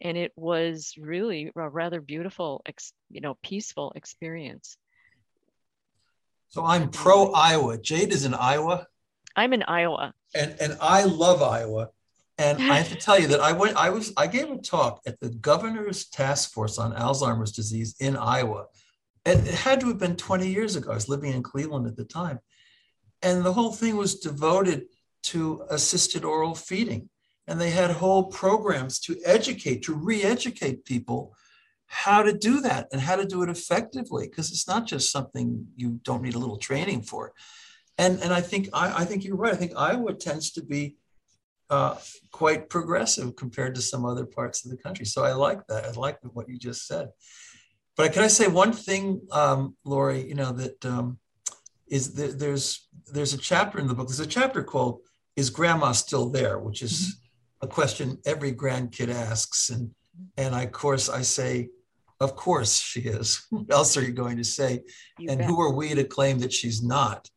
And 0.00 0.18
it 0.18 0.32
was 0.36 0.94
really 0.98 1.52
a 1.56 1.68
rather 1.68 2.00
beautiful, 2.00 2.62
you 3.08 3.20
know, 3.20 3.38
peaceful 3.42 3.92
experience. 3.94 4.76
So 6.48 6.64
I'm 6.66 6.90
pro 6.90 7.32
Iowa. 7.32 7.78
Jade 7.78 8.12
is 8.12 8.24
in 8.24 8.34
Iowa. 8.34 8.86
I'm 9.36 9.52
in 9.52 9.62
Iowa. 9.62 10.14
And 10.34 10.56
and 10.60 10.76
I 10.80 11.04
love 11.04 11.42
Iowa. 11.42 11.90
And 12.38 12.58
I 12.62 12.78
have 12.78 12.88
to 12.88 12.96
tell 12.96 13.18
you 13.18 13.28
that 13.28 13.40
I 13.40 13.52
went, 13.52 13.76
I 13.76 13.90
was, 13.90 14.12
I 14.16 14.26
gave 14.26 14.50
a 14.50 14.56
talk 14.56 15.00
at 15.06 15.20
the 15.20 15.28
governor's 15.28 16.06
task 16.06 16.52
force 16.52 16.78
on 16.78 16.94
Alzheimer's 16.94 17.52
disease 17.52 17.94
in 18.00 18.16
Iowa. 18.16 18.66
And 19.24 19.46
it 19.46 19.54
had 19.54 19.80
to 19.80 19.88
have 19.88 19.98
been 19.98 20.16
20 20.16 20.48
years 20.48 20.74
ago. 20.74 20.90
I 20.90 20.94
was 20.94 21.08
living 21.08 21.32
in 21.32 21.42
Cleveland 21.42 21.86
at 21.86 21.96
the 21.96 22.04
time. 22.04 22.40
And 23.22 23.44
the 23.44 23.52
whole 23.52 23.72
thing 23.72 23.96
was 23.96 24.18
devoted 24.18 24.86
to 25.24 25.62
assisted 25.70 26.24
oral 26.24 26.54
feeding. 26.54 27.10
And 27.46 27.60
they 27.60 27.70
had 27.70 27.90
whole 27.90 28.24
programs 28.24 28.98
to 29.00 29.16
educate, 29.24 29.82
to 29.84 29.94
re 29.94 30.22
educate 30.22 30.84
people 30.84 31.36
how 31.86 32.22
to 32.22 32.32
do 32.32 32.60
that 32.62 32.88
and 32.90 33.00
how 33.00 33.16
to 33.16 33.26
do 33.26 33.42
it 33.42 33.50
effectively, 33.50 34.26
because 34.26 34.50
it's 34.50 34.66
not 34.66 34.86
just 34.86 35.12
something 35.12 35.66
you 35.76 36.00
don't 36.02 36.22
need 36.22 36.34
a 36.34 36.38
little 36.38 36.56
training 36.56 37.02
for 37.02 37.32
and 38.02 38.20
and 38.22 38.32
I 38.32 38.40
think 38.40 38.68
I, 38.72 39.02
I 39.02 39.04
think 39.04 39.24
you're 39.24 39.36
right. 39.36 39.52
I 39.52 39.56
think 39.56 39.72
Iowa 39.76 40.14
tends 40.14 40.52
to 40.52 40.62
be 40.62 40.96
uh, 41.70 41.96
quite 42.30 42.68
progressive 42.68 43.36
compared 43.36 43.74
to 43.76 43.82
some 43.82 44.04
other 44.04 44.26
parts 44.26 44.64
of 44.64 44.70
the 44.70 44.76
country. 44.76 45.06
So 45.06 45.24
I 45.24 45.32
like 45.32 45.66
that. 45.68 45.84
I 45.84 45.90
like 45.92 46.18
what 46.22 46.48
you 46.48 46.58
just 46.58 46.86
said. 46.86 47.10
But 47.96 48.12
can 48.12 48.22
I 48.22 48.28
say 48.28 48.48
one 48.48 48.72
thing, 48.72 49.22
um, 49.30 49.76
Lori? 49.84 50.26
You 50.26 50.34
know 50.34 50.52
that 50.52 50.84
um, 50.84 51.18
is 51.86 52.14
there, 52.14 52.32
there's 52.32 52.88
there's 53.12 53.34
a 53.34 53.38
chapter 53.38 53.78
in 53.78 53.86
the 53.86 53.94
book. 53.94 54.08
There's 54.08 54.20
a 54.20 54.26
chapter 54.26 54.62
called 54.62 55.00
"Is 55.36 55.50
Grandma 55.50 55.92
Still 55.92 56.28
There?" 56.30 56.58
which 56.58 56.82
is 56.82 56.94
mm-hmm. 57.00 57.66
a 57.66 57.68
question 57.68 58.18
every 58.26 58.52
grandkid 58.52 59.10
asks, 59.14 59.70
and 59.70 59.90
and 60.36 60.54
I, 60.54 60.62
of 60.64 60.72
course 60.72 61.08
I 61.08 61.22
say, 61.22 61.68
of 62.18 62.34
course 62.34 62.80
she 62.80 63.00
is. 63.00 63.46
what 63.50 63.70
else 63.70 63.96
are 63.96 64.02
you 64.02 64.12
going 64.12 64.38
to 64.38 64.44
say? 64.44 64.80
You 65.18 65.28
and 65.30 65.38
bet. 65.38 65.48
who 65.48 65.60
are 65.60 65.72
we 65.72 65.94
to 65.94 66.04
claim 66.04 66.38
that 66.40 66.52
she's 66.52 66.82
not? 66.82 67.28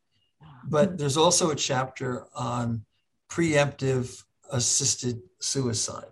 But 0.68 0.98
there's 0.98 1.16
also 1.16 1.50
a 1.50 1.56
chapter 1.56 2.26
on 2.34 2.84
preemptive 3.28 4.24
assisted 4.50 5.20
suicide. 5.40 6.10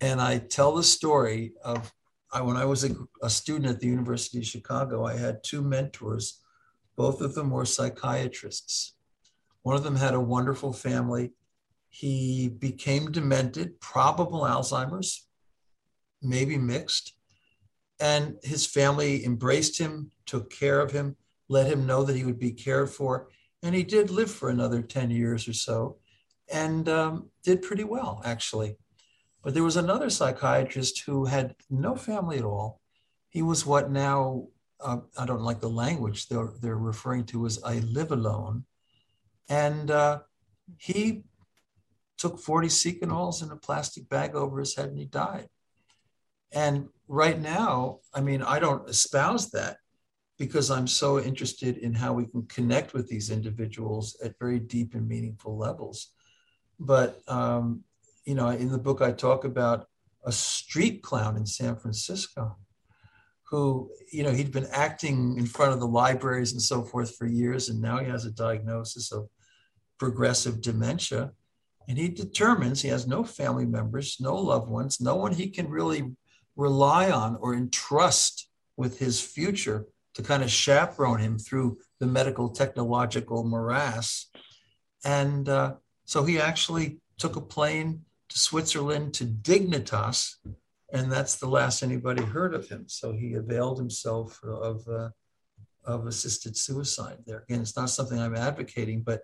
And 0.00 0.20
I 0.20 0.38
tell 0.38 0.74
the 0.74 0.82
story 0.82 1.52
of 1.64 1.92
I, 2.32 2.42
when 2.42 2.56
I 2.56 2.64
was 2.64 2.84
a, 2.84 2.94
a, 3.22 3.30
student 3.30 3.66
at 3.66 3.80
the 3.80 3.86
University 3.86 4.38
of 4.38 4.46
Chicago, 4.46 5.06
I 5.06 5.16
had 5.16 5.42
two 5.42 5.62
mentors. 5.62 6.40
Both 6.96 7.20
of 7.20 7.34
them 7.34 7.50
were 7.50 7.64
psychiatrists. 7.64 8.94
One 9.62 9.76
of 9.76 9.84
them 9.84 9.96
had 9.96 10.12
a 10.12 10.20
wonderful 10.20 10.72
family. 10.72 11.32
He 11.88 12.48
became 12.48 13.10
demented, 13.10 13.80
probable 13.80 14.40
Alzheimer's, 14.40 15.26
maybe 16.20 16.58
mixed. 16.58 17.14
And 18.00 18.36
his 18.42 18.66
family 18.66 19.24
embraced 19.24 19.78
him, 19.78 20.10
took 20.26 20.50
care 20.50 20.80
of 20.80 20.90
him, 20.90 21.16
let 21.48 21.68
him 21.68 21.86
know 21.86 22.02
that 22.02 22.16
he 22.16 22.24
would 22.24 22.38
be 22.38 22.52
cared 22.52 22.90
for. 22.90 23.28
And 23.66 23.74
he 23.74 23.82
did 23.82 24.10
live 24.12 24.30
for 24.30 24.48
another 24.48 24.80
10 24.80 25.10
years 25.10 25.48
or 25.48 25.52
so 25.52 25.96
and 26.52 26.88
um, 26.88 27.30
did 27.42 27.62
pretty 27.62 27.82
well, 27.82 28.22
actually. 28.24 28.76
But 29.42 29.54
there 29.54 29.64
was 29.64 29.76
another 29.76 30.08
psychiatrist 30.08 31.02
who 31.04 31.24
had 31.24 31.56
no 31.68 31.96
family 31.96 32.38
at 32.38 32.44
all. 32.44 32.80
He 33.28 33.42
was 33.42 33.66
what 33.66 33.90
now, 33.90 34.46
uh, 34.78 34.98
I 35.18 35.26
don't 35.26 35.42
like 35.42 35.58
the 35.58 35.68
language 35.68 36.28
they're, 36.28 36.52
they're 36.62 36.76
referring 36.76 37.24
to 37.24 37.44
as 37.44 37.60
I 37.64 37.80
live 37.80 38.12
alone. 38.12 38.66
And 39.48 39.90
uh, 39.90 40.20
he 40.78 41.24
took 42.18 42.38
40 42.38 42.68
Seconals 42.68 43.42
in 43.42 43.50
a 43.50 43.56
plastic 43.56 44.08
bag 44.08 44.36
over 44.36 44.60
his 44.60 44.76
head 44.76 44.90
and 44.90 44.98
he 44.98 45.06
died. 45.06 45.48
And 46.52 46.86
right 47.08 47.40
now, 47.40 47.98
I 48.14 48.20
mean, 48.20 48.42
I 48.42 48.60
don't 48.60 48.88
espouse 48.88 49.50
that 49.50 49.78
because 50.38 50.70
I'm 50.70 50.86
so 50.86 51.18
interested 51.18 51.78
in 51.78 51.94
how 51.94 52.12
we 52.12 52.26
can 52.26 52.42
connect 52.46 52.92
with 52.92 53.08
these 53.08 53.30
individuals 53.30 54.16
at 54.22 54.38
very 54.38 54.58
deep 54.58 54.94
and 54.94 55.08
meaningful 55.08 55.56
levels. 55.56 56.12
But, 56.78 57.20
um, 57.26 57.84
you 58.24 58.34
know, 58.34 58.48
in 58.48 58.70
the 58.70 58.78
book, 58.78 59.00
I 59.00 59.12
talk 59.12 59.44
about 59.44 59.86
a 60.24 60.32
street 60.32 61.02
clown 61.02 61.36
in 61.36 61.46
San 61.46 61.76
Francisco 61.76 62.56
who, 63.44 63.90
you 64.12 64.24
know, 64.24 64.32
he'd 64.32 64.52
been 64.52 64.66
acting 64.72 65.38
in 65.38 65.46
front 65.46 65.72
of 65.72 65.78
the 65.78 65.86
libraries 65.86 66.52
and 66.52 66.60
so 66.60 66.82
forth 66.82 67.16
for 67.16 67.26
years, 67.26 67.68
and 67.68 67.80
now 67.80 67.98
he 67.98 68.10
has 68.10 68.24
a 68.24 68.30
diagnosis 68.32 69.12
of 69.12 69.28
progressive 69.98 70.60
dementia. 70.60 71.30
And 71.88 71.96
he 71.96 72.08
determines 72.08 72.82
he 72.82 72.88
has 72.88 73.06
no 73.06 73.22
family 73.22 73.64
members, 73.64 74.16
no 74.18 74.34
loved 74.34 74.68
ones, 74.68 75.00
no 75.00 75.14
one 75.14 75.32
he 75.32 75.48
can 75.48 75.70
really 75.70 76.16
rely 76.56 77.10
on 77.10 77.36
or 77.36 77.54
entrust 77.54 78.48
with 78.76 78.98
his 78.98 79.20
future 79.20 79.86
to 80.16 80.22
kind 80.22 80.42
of 80.42 80.50
chaperone 80.50 81.20
him 81.20 81.38
through 81.38 81.78
the 82.00 82.06
medical 82.06 82.48
technological 82.48 83.44
morass. 83.44 84.30
And 85.04 85.46
uh, 85.46 85.74
so 86.06 86.24
he 86.24 86.40
actually 86.40 87.00
took 87.18 87.36
a 87.36 87.40
plane 87.40 88.00
to 88.30 88.38
Switzerland 88.38 89.12
to 89.14 89.24
Dignitas, 89.26 90.36
and 90.90 91.12
that's 91.12 91.36
the 91.36 91.48
last 91.48 91.82
anybody 91.82 92.22
heard 92.22 92.54
of 92.54 92.66
him. 92.66 92.84
So 92.88 93.12
he 93.12 93.34
availed 93.34 93.78
himself 93.78 94.42
of, 94.42 94.88
uh, 94.88 95.10
of 95.84 96.06
assisted 96.06 96.56
suicide 96.56 97.18
there. 97.26 97.44
Again, 97.46 97.60
it's 97.60 97.76
not 97.76 97.90
something 97.90 98.18
I'm 98.18 98.34
advocating, 98.34 99.02
but 99.02 99.20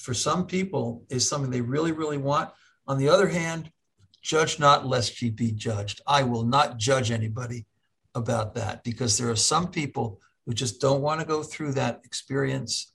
for 0.00 0.14
some 0.14 0.46
people, 0.46 1.04
is 1.10 1.28
something 1.28 1.50
they 1.50 1.60
really, 1.60 1.92
really 1.92 2.18
want. 2.18 2.50
On 2.88 2.98
the 2.98 3.08
other 3.08 3.28
hand, 3.28 3.70
judge 4.20 4.58
not 4.58 4.84
lest 4.84 5.22
ye 5.22 5.30
be 5.30 5.52
judged. 5.52 6.00
I 6.08 6.24
will 6.24 6.44
not 6.44 6.78
judge 6.78 7.12
anybody 7.12 7.66
about 8.14 8.54
that 8.54 8.84
because 8.84 9.18
there 9.18 9.30
are 9.30 9.36
some 9.36 9.70
people 9.70 10.20
who 10.46 10.52
just 10.52 10.80
don't 10.80 11.02
want 11.02 11.20
to 11.20 11.26
go 11.26 11.42
through 11.42 11.72
that 11.72 12.00
experience. 12.04 12.92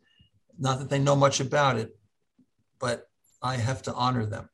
Not 0.59 0.79
that 0.79 0.89
they 0.89 0.99
know 0.99 1.15
much 1.15 1.39
about 1.39 1.77
it, 1.77 1.97
but 2.79 3.09
I 3.41 3.55
have 3.55 3.81
to 3.83 3.93
honor 3.93 4.25
them. 4.25 4.49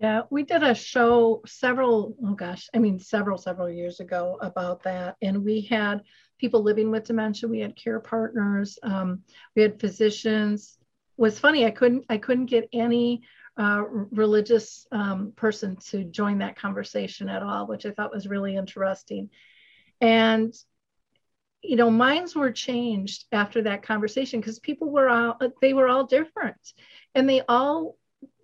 Yeah, 0.00 0.22
we 0.30 0.42
did 0.42 0.62
a 0.62 0.74
show 0.74 1.42
several, 1.46 2.16
oh 2.24 2.34
gosh, 2.34 2.68
I 2.74 2.78
mean, 2.78 2.98
several, 2.98 3.38
several 3.38 3.70
years 3.70 4.00
ago 4.00 4.36
about 4.40 4.82
that. 4.82 5.16
And 5.22 5.44
we 5.44 5.60
had 5.62 6.02
people 6.38 6.62
living 6.62 6.90
with 6.90 7.04
dementia, 7.04 7.48
we 7.48 7.60
had 7.60 7.76
care 7.76 8.00
partners, 8.00 8.78
um, 8.82 9.22
we 9.54 9.62
had 9.62 9.80
physicians. 9.80 10.78
Was 11.16 11.38
funny, 11.38 11.64
I 11.64 11.70
couldn't, 11.70 12.04
I 12.08 12.18
couldn't 12.18 12.46
get 12.46 12.68
any 12.72 13.22
uh, 13.56 13.82
religious 14.10 14.86
um, 14.92 15.32
person 15.36 15.76
to 15.76 16.04
join 16.04 16.38
that 16.38 16.56
conversation 16.56 17.28
at 17.28 17.42
all, 17.42 17.66
which 17.66 17.84
I 17.84 17.90
thought 17.90 18.12
was 18.12 18.26
really 18.26 18.56
interesting. 18.56 19.30
And 20.00 20.54
you 21.62 21.76
know, 21.76 21.90
minds 21.90 22.34
were 22.34 22.50
changed 22.50 23.24
after 23.30 23.62
that 23.62 23.84
conversation 23.84 24.40
because 24.40 24.58
people 24.58 24.90
were 24.90 25.08
all 25.08 25.38
they 25.60 25.72
were 25.72 25.88
all 25.88 26.06
different, 26.06 26.72
and 27.14 27.28
they 27.28 27.42
all 27.48 27.96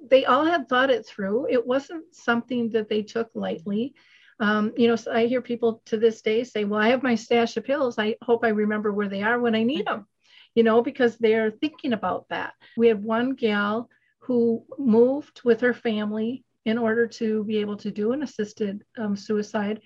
they 0.09 0.25
all 0.25 0.45
had 0.45 0.69
thought 0.69 0.91
it 0.91 1.07
through. 1.07 1.49
It 1.51 1.67
wasn't 1.67 2.15
something 2.15 2.71
that 2.71 2.89
they 2.89 3.03
took 3.03 3.31
lightly. 3.35 3.95
Um, 4.41 4.73
you 4.77 4.87
know, 4.87 4.95
so 4.95 5.13
I 5.13 5.27
hear 5.27 5.43
people 5.43 5.83
to 5.87 5.97
this 5.97 6.23
day 6.23 6.45
say, 6.45 6.65
"Well, 6.65 6.81
I 6.81 6.91
have 6.91 7.03
my 7.03 7.17
stash 7.17 7.57
of 7.57 7.65
pills. 7.65 7.99
I 7.99 8.17
hope 8.23 8.45
I 8.45 8.49
remember 8.51 8.93
where 8.93 9.09
they 9.09 9.23
are 9.23 9.41
when 9.41 9.57
I 9.57 9.65
need 9.65 9.87
them." 9.87 10.07
You 10.55 10.63
know, 10.63 10.81
because 10.83 11.17
they're 11.17 11.51
thinking 11.51 11.93
about 11.93 12.29
that. 12.29 12.53
We 12.77 12.87
had 12.87 13.03
one 13.03 13.35
gal 13.35 13.91
who 14.29 14.63
moved 14.79 15.41
with 15.43 15.63
her 15.63 15.73
family 15.73 16.45
in 16.67 16.77
order 16.77 17.07
to 17.07 17.43
be 17.45 17.57
able 17.57 17.79
to 17.79 17.91
do 17.91 18.13
an 18.13 18.23
assisted 18.23 18.85
um, 18.99 19.17
suicide. 19.17 19.81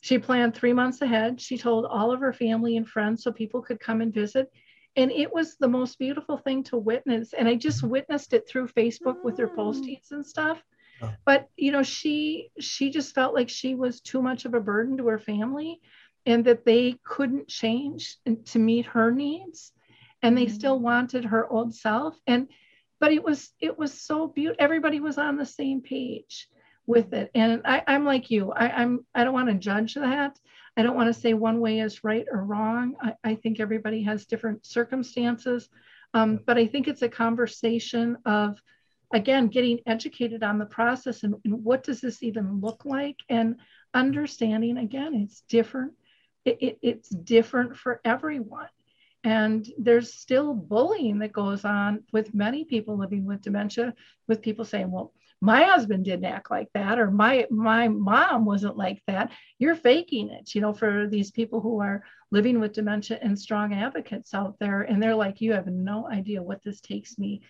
She 0.00 0.20
planned 0.20 0.54
three 0.54 0.72
months 0.72 1.02
ahead. 1.02 1.40
She 1.40 1.58
told 1.58 1.84
all 1.86 2.12
of 2.12 2.20
her 2.20 2.32
family 2.32 2.76
and 2.76 2.88
friends 2.88 3.24
so 3.24 3.32
people 3.32 3.60
could 3.60 3.80
come 3.80 4.00
and 4.00 4.14
visit. 4.14 4.52
And 4.94 5.10
it 5.10 5.34
was 5.34 5.56
the 5.56 5.66
most 5.66 5.98
beautiful 5.98 6.38
thing 6.38 6.62
to 6.64 6.76
witness. 6.76 7.32
And 7.32 7.48
I 7.48 7.56
just 7.56 7.82
witnessed 7.82 8.32
it 8.34 8.48
through 8.48 8.68
Facebook 8.68 9.24
with 9.24 9.36
her 9.38 9.48
mm. 9.48 9.56
postings 9.56 10.12
and 10.12 10.24
stuff. 10.24 10.62
But 11.24 11.48
you 11.56 11.72
know, 11.72 11.82
she 11.82 12.50
she 12.60 12.90
just 12.90 13.12
felt 13.16 13.34
like 13.34 13.48
she 13.48 13.74
was 13.74 14.00
too 14.00 14.22
much 14.22 14.44
of 14.44 14.54
a 14.54 14.60
burden 14.60 14.96
to 14.98 15.08
her 15.08 15.18
family 15.18 15.80
and 16.24 16.44
that 16.44 16.64
they 16.64 17.00
couldn't 17.02 17.48
change 17.48 18.16
to 18.44 18.58
meet 18.60 18.86
her 18.86 19.10
needs 19.10 19.72
and 20.22 20.38
they 20.38 20.46
mm-hmm. 20.46 20.54
still 20.54 20.78
wanted 20.78 21.24
her 21.24 21.48
old 21.48 21.74
self. 21.74 22.14
And 22.28 22.46
but 23.02 23.12
it 23.12 23.24
was 23.24 23.50
it 23.58 23.76
was 23.76 24.00
so 24.00 24.28
beautiful 24.28 24.62
everybody 24.62 25.00
was 25.00 25.18
on 25.18 25.36
the 25.36 25.44
same 25.44 25.80
page 25.80 26.48
with 26.86 27.12
it. 27.12 27.32
And 27.34 27.60
I, 27.64 27.82
i'm 27.88 28.04
like 28.04 28.30
you 28.30 28.52
I, 28.52 28.68
i'm 28.68 29.04
i 29.12 29.24
don't 29.24 29.34
want 29.34 29.48
to 29.48 29.54
judge 29.54 29.94
that. 29.94 30.38
I 30.76 30.82
don't 30.82 30.94
want 30.94 31.12
to 31.12 31.20
say 31.20 31.34
one 31.34 31.58
way 31.60 31.80
is 31.80 32.04
right 32.04 32.24
or 32.32 32.44
wrong. 32.44 32.94
I, 33.02 33.14
I 33.24 33.34
think 33.34 33.58
everybody 33.58 34.04
has 34.04 34.24
different 34.24 34.64
circumstances. 34.64 35.68
Um, 36.14 36.40
but 36.46 36.56
i 36.56 36.66
think 36.68 36.86
it's 36.86 37.02
a 37.02 37.08
conversation 37.08 38.18
of 38.24 38.62
again 39.12 39.48
getting 39.48 39.80
educated 39.84 40.44
on 40.44 40.58
the 40.58 40.66
process 40.66 41.24
and, 41.24 41.34
and 41.44 41.64
what 41.64 41.82
does 41.82 42.00
this 42.00 42.22
even 42.22 42.60
look 42.60 42.84
like? 42.84 43.16
And 43.28 43.56
understanding 43.94 44.78
again 44.78 45.12
it's 45.14 45.40
different. 45.48 45.94
It, 46.44 46.58
it, 46.60 46.78
it's 46.82 47.08
different 47.08 47.76
for 47.76 48.00
everyone 48.04 48.68
and 49.24 49.66
there's 49.78 50.14
still 50.14 50.54
bullying 50.54 51.20
that 51.20 51.32
goes 51.32 51.64
on 51.64 52.02
with 52.12 52.34
many 52.34 52.64
people 52.64 52.98
living 52.98 53.24
with 53.24 53.42
dementia, 53.42 53.94
with 54.26 54.42
people 54.42 54.64
saying, 54.64 54.90
well, 54.90 55.12
my 55.40 55.64
husband 55.64 56.04
didn't 56.04 56.24
act 56.24 56.50
like 56.52 56.68
that, 56.74 57.00
or 57.00 57.10
my 57.10 57.46
my 57.50 57.88
mom 57.88 58.44
wasn't 58.44 58.76
like 58.76 59.02
that. 59.08 59.32
You're 59.58 59.74
faking 59.74 60.30
it, 60.30 60.54
you 60.54 60.60
know, 60.60 60.72
for 60.72 61.08
these 61.08 61.32
people 61.32 61.60
who 61.60 61.80
are 61.80 62.04
living 62.30 62.60
with 62.60 62.74
dementia 62.74 63.18
and 63.20 63.36
strong 63.36 63.74
advocates 63.74 64.34
out 64.34 64.56
there. 64.60 64.82
And 64.82 65.02
they're 65.02 65.16
like, 65.16 65.40
you 65.40 65.52
have 65.52 65.66
no 65.66 66.08
idea 66.08 66.42
what 66.42 66.62
this 66.62 66.80
takes 66.80 67.18
me, 67.18 67.42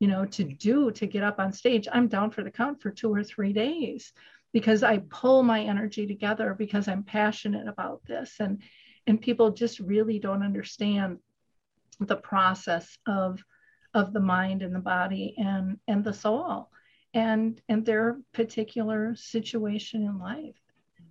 you 0.00 0.08
know, 0.08 0.24
to 0.26 0.44
do 0.44 0.90
to 0.92 1.06
get 1.06 1.22
up 1.22 1.38
on 1.38 1.52
stage. 1.52 1.86
I'm 1.90 2.08
down 2.08 2.32
for 2.32 2.42
the 2.42 2.50
count 2.50 2.82
for 2.82 2.90
two 2.90 3.14
or 3.14 3.22
three 3.22 3.52
days 3.52 4.12
because 4.52 4.82
I 4.82 4.98
pull 4.98 5.44
my 5.44 5.62
energy 5.62 6.06
together 6.08 6.52
because 6.52 6.88
I'm 6.88 7.04
passionate 7.04 7.68
about 7.68 8.00
this. 8.06 8.34
And 8.40 8.62
and 9.06 9.20
people 9.20 9.50
just 9.50 9.80
really 9.80 10.18
don't 10.18 10.42
understand 10.42 11.18
the 12.00 12.16
process 12.16 12.98
of 13.06 13.42
of 13.94 14.12
the 14.12 14.20
mind 14.20 14.62
and 14.62 14.74
the 14.74 14.80
body 14.80 15.34
and 15.38 15.78
and 15.88 16.04
the 16.04 16.12
soul 16.12 16.70
and 17.14 17.60
and 17.68 17.84
their 17.84 18.18
particular 18.32 19.16
situation 19.16 20.02
in 20.02 20.18
life. 20.18 20.54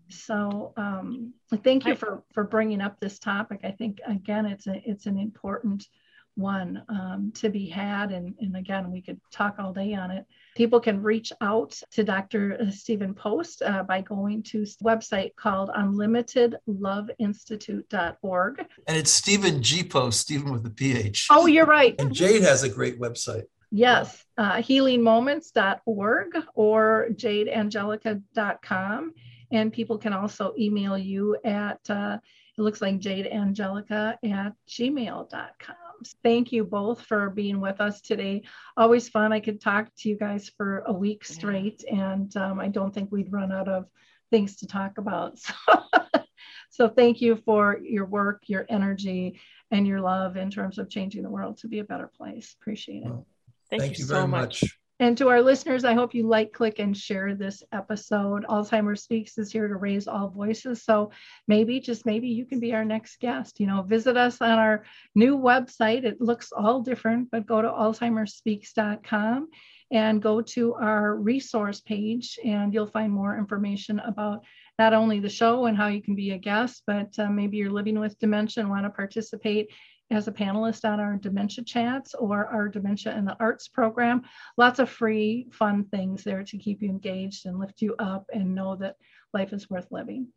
So 0.10 0.74
um, 0.78 1.34
thank 1.64 1.86
you 1.86 1.96
for 1.96 2.24
for 2.32 2.44
bringing 2.44 2.82
up 2.82 3.00
this 3.00 3.18
topic. 3.18 3.62
I 3.64 3.72
think 3.72 4.00
again 4.08 4.46
it's 4.46 4.68
a 4.68 4.82
it's 4.86 5.08
an 5.08 5.18
important 5.18 5.88
one 6.36 6.84
um, 6.90 7.32
to 7.36 7.50
be 7.50 7.68
had. 7.68 8.12
And, 8.12 8.36
and 8.40 8.56
again, 8.56 8.92
we 8.92 9.02
could 9.02 9.20
talk 9.32 9.56
all 9.60 9.74
day 9.74 9.94
on 9.94 10.12
it. 10.12 10.26
People 10.56 10.80
can 10.80 11.02
reach 11.02 11.34
out 11.42 11.82
to 11.92 12.04
Dr. 12.04 12.72
Stephen 12.72 13.14
Post 13.14 13.62
uh, 13.62 13.84
by 13.84 14.00
going 14.02 14.42
to 14.44 14.64
a 14.64 14.68
website 14.84 15.36
called 15.36 15.70
unlimitedloveinstitute.org. 15.70 18.66
And 18.88 18.98
it's 18.98 19.12
Stephen 19.12 19.62
G. 19.62 19.84
Post, 19.84 20.22
Stephen 20.22 20.52
with 20.52 20.64
the 20.64 20.70
PH. 20.70 21.28
Oh, 21.30 21.48
you're 21.48 21.66
right. 21.66 21.96
And 22.00 22.14
Jade 22.14 22.44
has 22.44 22.64
a 22.64 22.70
great 22.70 22.98
website. 23.00 23.44
Yes, 23.72 24.24
uh, 24.38 24.54
healingmoments.org 24.54 26.38
or 26.54 27.08
jadeangelica.com. 27.12 29.14
And 29.52 29.74
people 29.74 29.98
can 29.98 30.14
also 30.14 30.54
email 30.58 30.98
you 30.98 31.38
at, 31.44 31.82
uh, 31.90 32.20
it 32.58 32.62
looks 32.62 32.82
like 32.82 33.00
jadeangelica 33.00 34.18
at 34.24 34.54
gmail.com. 34.70 35.76
Thank 36.24 36.52
you 36.52 36.64
both 36.64 37.02
for 37.02 37.30
being 37.30 37.60
with 37.60 37.82
us 37.82 38.02
today. 38.02 38.44
Always 38.78 39.10
fun. 39.10 39.34
I 39.34 39.40
could 39.40 39.62
talk 39.62 39.90
to 40.00 40.10
you 40.10 40.18
guys 40.18 40.50
for 40.58 40.84
a 40.86 40.94
week 40.94 41.26
straight, 41.26 41.84
and 41.92 42.36
um, 42.38 42.60
I 42.60 42.68
don't 42.68 42.94
think 42.94 43.12
we'd 43.12 43.32
run 43.32 43.52
out 43.52 43.68
of 43.68 43.86
things 44.32 44.58
to 44.58 44.68
talk 44.68 44.98
about. 44.98 45.40
So, 45.40 45.54
so 46.70 46.90
thank 46.90 47.22
you 47.22 47.38
for 47.46 47.80
your 47.82 48.06
work, 48.06 48.44
your 48.48 48.66
energy, 48.70 49.40
and 49.72 49.88
your 49.88 50.02
love 50.02 50.38
in 50.38 50.52
terms 50.52 50.78
of 50.78 50.90
changing 50.90 51.24
the 51.24 51.30
world 51.30 51.58
to 51.60 51.68
be 51.68 51.80
a 51.80 51.84
better 51.84 52.12
place. 52.18 52.56
Appreciate 52.62 53.04
it. 53.04 53.10
Well, 53.10 53.26
thank, 53.70 53.82
thank, 53.82 53.98
you, 53.98 54.04
you 54.04 54.08
so 54.08 54.28
much. 54.28 54.64
much. 54.64 54.80
And 55.00 55.18
to 55.18 55.28
our 55.28 55.42
listeners, 55.42 55.84
I 55.84 55.94
hope 55.94 56.14
you 56.14 56.26
like, 56.26 56.54
click, 56.54 56.80
and 56.80 56.96
share 56.96 57.36
this 57.36 57.62
episode. 57.74 58.46
Alzheimer's 58.46 59.04
Speaks 59.04 59.38
is 59.38 59.52
here 59.52 59.68
to 59.68 59.76
raise 59.76 60.08
all 60.08 60.30
voices. 60.30 60.84
So 60.84 61.12
maybe, 61.50 61.82
just 61.82 62.06
maybe, 62.06 62.30
you 62.30 62.46
can 62.46 62.62
be 62.62 62.74
our 62.74 62.86
next 62.86 63.20
guest. 63.20 63.60
You 63.60 63.68
know, 63.68 63.82
visit 63.82 64.16
us 64.16 64.42
on 64.42 64.52
our 64.52 64.86
new 65.14 65.38
website. 65.38 66.06
It 66.06 66.22
looks 66.22 66.54
all 66.54 66.82
different, 66.82 67.30
but 67.30 67.46
go 67.46 67.62
to 67.62 67.68
alzheimersspeaks.com 67.68 69.50
and 69.92 70.22
go 70.22 70.42
to 70.42 70.74
our 70.76 71.16
resource 71.16 71.82
page, 71.82 72.40
and 72.44 72.74
you'll 72.74 72.88
find 72.88 73.12
more 73.12 73.38
information 73.38 74.00
about 74.00 74.46
not 74.80 74.94
only 74.94 75.20
the 75.20 75.30
show 75.30 75.66
and 75.66 75.78
how 75.78 75.88
you 75.88 76.02
can 76.02 76.16
be 76.16 76.32
a 76.32 76.38
guest, 76.38 76.84
but 76.88 77.18
uh, 77.20 77.30
maybe 77.30 77.58
you're 77.58 77.70
living 77.70 78.00
with 78.00 78.18
dementia 78.20 78.62
and 78.62 78.70
want 78.70 78.86
to 78.86 78.90
participate 78.90 79.70
as 80.12 80.28
a 80.28 80.32
panelist 80.32 80.86
on 80.86 81.00
our 81.00 81.16
dementia 81.16 81.64
chats 81.64 82.14
or 82.14 82.46
our 82.48 82.68
dementia 82.68 83.18
in 83.18 83.26
the 83.26 83.36
arts 83.40 83.68
program. 83.68 84.22
Lots 84.58 84.80
of 84.80 84.90
free, 84.90 85.48
fun 85.52 85.86
things 85.86 86.24
there 86.24 86.44
to 86.44 86.58
keep 86.58 86.82
you 86.82 86.90
engaged 86.90 87.46
and 87.46 87.60
lift 87.60 87.82
you 87.82 87.96
up 87.98 88.26
and 88.34 88.54
know 88.54 88.76
that 88.76 88.96
life 89.34 89.52
is 89.52 89.70
worth 89.70 89.88
living. 89.92 90.28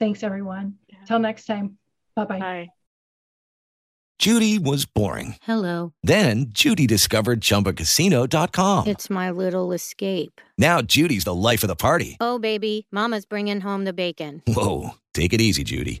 Thanks, 0.00 0.22
everyone. 0.22 0.74
Yeah. 0.88 1.04
Till 1.06 1.18
next 1.18 1.44
time. 1.44 1.76
Bye-bye. 2.16 2.38
Bye. 2.38 2.68
Judy 4.18 4.58
was 4.58 4.84
boring. 4.84 5.36
Hello. 5.42 5.92
Then 6.02 6.46
Judy 6.48 6.88
discovered 6.88 7.40
ChumbaCasino.com. 7.40 8.88
It's 8.88 9.08
my 9.08 9.30
little 9.30 9.70
escape. 9.72 10.40
Now 10.56 10.82
Judy's 10.82 11.22
the 11.22 11.34
life 11.34 11.62
of 11.62 11.68
the 11.68 11.76
party. 11.76 12.16
Oh, 12.18 12.40
baby, 12.40 12.88
mama's 12.90 13.26
bringing 13.26 13.60
home 13.60 13.84
the 13.84 13.92
bacon. 13.92 14.42
Whoa, 14.48 14.96
take 15.14 15.32
it 15.32 15.40
easy, 15.40 15.62
Judy. 15.62 16.00